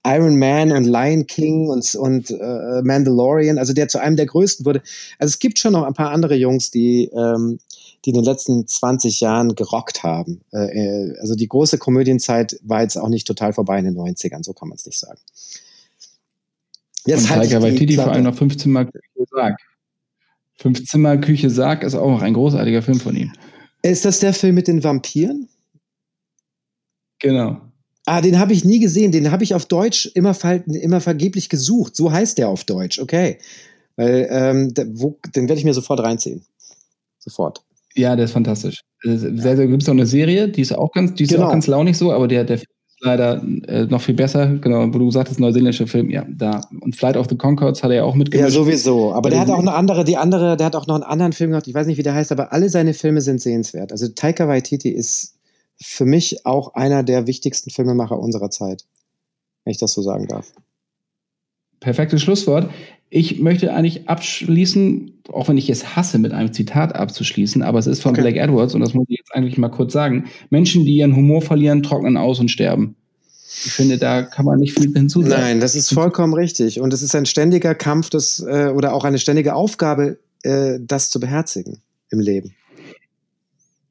Iron 0.05 0.38
Man 0.38 0.71
und 0.71 0.86
Lion 0.86 1.25
King 1.25 1.67
und, 1.67 1.95
und 1.95 2.29
äh, 2.29 2.81
Mandalorian, 2.83 3.57
also 3.57 3.73
der 3.73 3.88
zu 3.88 3.97
einem 3.99 4.15
der 4.15 4.27
größten 4.27 4.65
wurde. 4.65 4.81
Also 5.17 5.33
es 5.33 5.39
gibt 5.39 5.57
schon 5.57 5.73
noch 5.73 5.83
ein 5.83 5.93
paar 5.93 6.11
andere 6.11 6.36
Jungs, 6.36 6.69
die, 6.69 7.09
ähm, 7.15 7.59
die 8.06 8.12
in 8.12 8.16
den 8.16 8.24
letzten 8.24 8.68
20 8.68 9.20
Jahren 9.20 9.56
gerockt 9.56 10.03
haben. 10.03 10.41
Äh, 10.53 10.58
äh, 10.58 11.18
also 11.20 11.36
die 11.36 11.47
große 11.47 11.78
Komödienzeit 11.78 12.60
war 12.64 12.82
jetzt 12.82 12.97
auch 12.97 13.10
nicht 13.10 13.26
total 13.26 13.53
vorbei 13.53 13.80
in 13.80 13.86
den 13.86 13.97
90ern, 13.97 14.43
so 14.43 14.53
kann 14.53 14.70
man 14.70 14.78
es 14.78 14.86
nicht 14.86 14.99
sagen. 14.99 15.20
Jetzt 17.06 17.30
und 17.30 17.41
Tiger 17.41 17.62
Waititi 17.62 17.95
vor 17.95 18.12
allem 18.12 18.24
noch 18.24 18.36
15 18.36 18.72
Mal 18.72 18.86
Küche 18.86 19.26
Sarg. 19.32 19.60
15 20.58 21.01
Mal 21.01 21.20
Küche 21.20 21.49
Sarg 21.49 21.84
ist 21.84 21.95
auch 21.95 22.22
ein 22.22 22.34
großartiger 22.34 22.82
Film 22.82 22.99
von 22.99 23.16
ihm. 23.16 23.32
Ist 23.82 24.06
das 24.06 24.20
der 24.20 24.34
Film 24.34 24.56
mit 24.56 24.68
den 24.68 24.84
Vampiren? 24.84 25.47
Genau. 27.20 27.62
Ah, 28.06 28.22
den 28.22 28.39
habe 28.39 28.53
ich 28.53 28.64
nie 28.64 28.80
gesehen. 28.80 29.12
Den 29.12 29.32
habe 29.32 29.43
ich 29.43 29.56
auf 29.56 29.66
Deutsch 29.66 30.08
immer, 30.14 30.36
immer 30.68 31.01
vergeblich 31.01 31.49
gesucht. 31.49 31.95
So 31.95 32.12
heißt 32.12 32.38
der 32.38 32.49
auf 32.49 32.64
Deutsch. 32.64 32.99
Okay. 32.99 33.39
Weil, 33.95 34.28
ähm, 34.30 34.74
wo, 34.93 35.18
den 35.36 35.47
werde 35.47 35.60
ich 35.60 35.66
mir 35.66 35.74
sofort 35.74 36.01
reinziehen. 36.01 36.45
Sofort. 37.20 37.64
Ja, 37.95 38.15
der 38.15 38.25
ist 38.25 38.31
fantastisch. 38.31 38.81
Sehr, 39.03 39.55
sehr, 39.55 39.67
gibt 39.67 39.83
es 39.83 39.89
auch 39.89 39.93
eine 39.93 40.05
Serie, 40.05 40.49
die 40.49 40.61
ist 40.61 40.73
auch 40.73 40.91
ganz, 40.91 41.13
die 41.13 41.23
ist 41.23 41.31
genau. 41.31 41.45
auch 41.45 41.51
ganz 41.51 41.67
launig 41.67 41.97
so, 41.97 42.11
aber 42.11 42.27
der, 42.27 42.43
der 42.43 42.57
Film 42.57 42.71
ist 42.87 43.05
leider 43.05 43.41
äh, 43.67 43.85
noch 43.85 44.01
viel 44.01 44.15
besser. 44.15 44.47
Genau, 44.57 44.93
wo 44.93 44.99
du 44.99 45.11
sagtest, 45.11 45.39
neuseeländischer 45.39 45.87
Film, 45.87 46.09
ja, 46.09 46.25
da. 46.27 46.61
Und 46.81 46.95
Flight 46.95 47.15
of 47.15 47.27
the 47.29 47.37
Concords 47.37 47.83
hat 47.83 47.91
er 47.91 47.97
ja 47.97 48.03
auch 48.03 48.15
mitgemacht. 48.15 48.49
Ja, 48.49 48.53
sowieso. 48.53 49.13
Aber 49.13 49.29
der 49.29 49.39
hat 49.39 49.49
auch 49.49 49.59
eine 49.59 49.73
andere, 49.73 50.03
die 50.03 50.17
andere, 50.17 50.57
der 50.57 50.65
hat 50.65 50.75
auch 50.75 50.87
noch 50.87 50.95
einen 50.95 51.03
anderen 51.03 51.31
Film 51.31 51.51
gemacht, 51.51 51.67
ich 51.67 51.73
weiß 51.73 51.87
nicht, 51.87 51.97
wie 51.97 52.03
der 52.03 52.15
heißt, 52.15 52.31
aber 52.31 52.51
alle 52.51 52.69
seine 52.69 52.93
Filme 52.93 53.21
sind 53.21 53.41
sehenswert. 53.41 53.91
Also 53.91 54.09
Taika 54.09 54.47
Waititi 54.47 54.89
ist 54.89 55.35
für 55.81 56.05
mich 56.05 56.45
auch 56.45 56.73
einer 56.73 57.03
der 57.03 57.27
wichtigsten 57.27 57.69
Filmemacher 57.69 58.19
unserer 58.19 58.49
Zeit, 58.49 58.83
wenn 59.63 59.71
ich 59.71 59.77
das 59.77 59.93
so 59.93 60.01
sagen 60.01 60.27
darf. 60.27 60.51
Perfektes 61.79 62.21
Schlusswort. 62.21 62.69
Ich 63.10 63.39
möchte 63.39 63.74
eigentlich 63.74 64.10
abschließen, 64.10 65.14
auch 65.32 65.47
wenn 65.47 65.58
ich 65.58 65.70
es 65.70 65.95
hasse, 65.95 66.18
mit 66.20 66.34
einem 66.34 66.51
Zitat 66.51 66.95
abzuschließen, 66.95 67.62
aber 67.62 67.80
es 67.80 67.88
ist 67.88 68.01
von 68.01 68.12
okay. 68.12 68.22
Blake 68.22 68.39
Edwards 68.39 68.74
und 68.74 68.82
das 68.82 68.93
muss 68.93 69.06
ich 69.10 69.20
jetzt 69.20 69.34
eigentlich 69.34 69.58
mal 69.58 69.70
kurz 69.70 69.93
sagen. 69.93 70.26
Menschen, 70.49 70.86
die 70.86 70.97
ihren 70.97 71.16
Humor 71.16 71.41
verlieren, 71.41 71.84
trocknen 71.84 72.18
aus 72.18 72.39
und 72.39 72.49
sterben. 72.49 72.95
Ich 73.64 73.72
finde, 73.72 73.97
da 73.97 74.24
kann 74.24 74.45
man 74.45 74.60
nicht 74.60 74.78
viel 74.78 74.91
hinzusagen. 74.91 75.43
Nein, 75.43 75.60
das 75.60 75.76
ist 75.76 75.93
vollkommen 75.93 76.34
richtig. 76.34 76.82
Und 76.82 76.93
es 76.93 77.01
ist 77.01 77.16
ein 77.16 77.26
ständiger 77.26 77.74
Kampf 77.74 78.10
das, 78.10 78.45
äh, 78.45 78.68
oder 78.68 78.93
auch 78.93 79.06
eine 79.06 79.18
ständige 79.18 79.56
Aufgabe, 79.56 80.18
äh, 80.43 80.80
das 80.82 81.10
zu 81.10 81.20
beherzigen 81.20 81.82
im 82.10 82.20
Leben. 82.20 82.53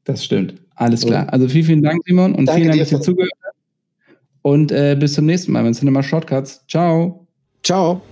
Das 0.05 0.25
stimmt. 0.25 0.55
Alles 0.75 1.07
klar. 1.07 1.33
Also 1.33 1.49
vielen, 1.49 1.65
vielen 1.65 1.83
Dank, 1.83 2.03
Simon, 2.07 2.35
und 2.35 2.47
Danke 2.47 2.61
vielen 2.61 2.69
Dank, 2.73 2.81
dass 2.81 2.93
ihr 2.93 3.01
zugehört 3.01 3.33
habt. 3.45 3.57
Und 4.43 4.73
äh, 4.73 4.97
bis 4.99 5.15
zum 5.15 5.25
nächsten 5.25 5.53
Mal 5.53 5.63
mit 5.63 5.75
Cinema 5.75 6.03
Shortcuts. 6.03 6.65
Ciao. 6.69 7.27
Ciao. 7.63 8.03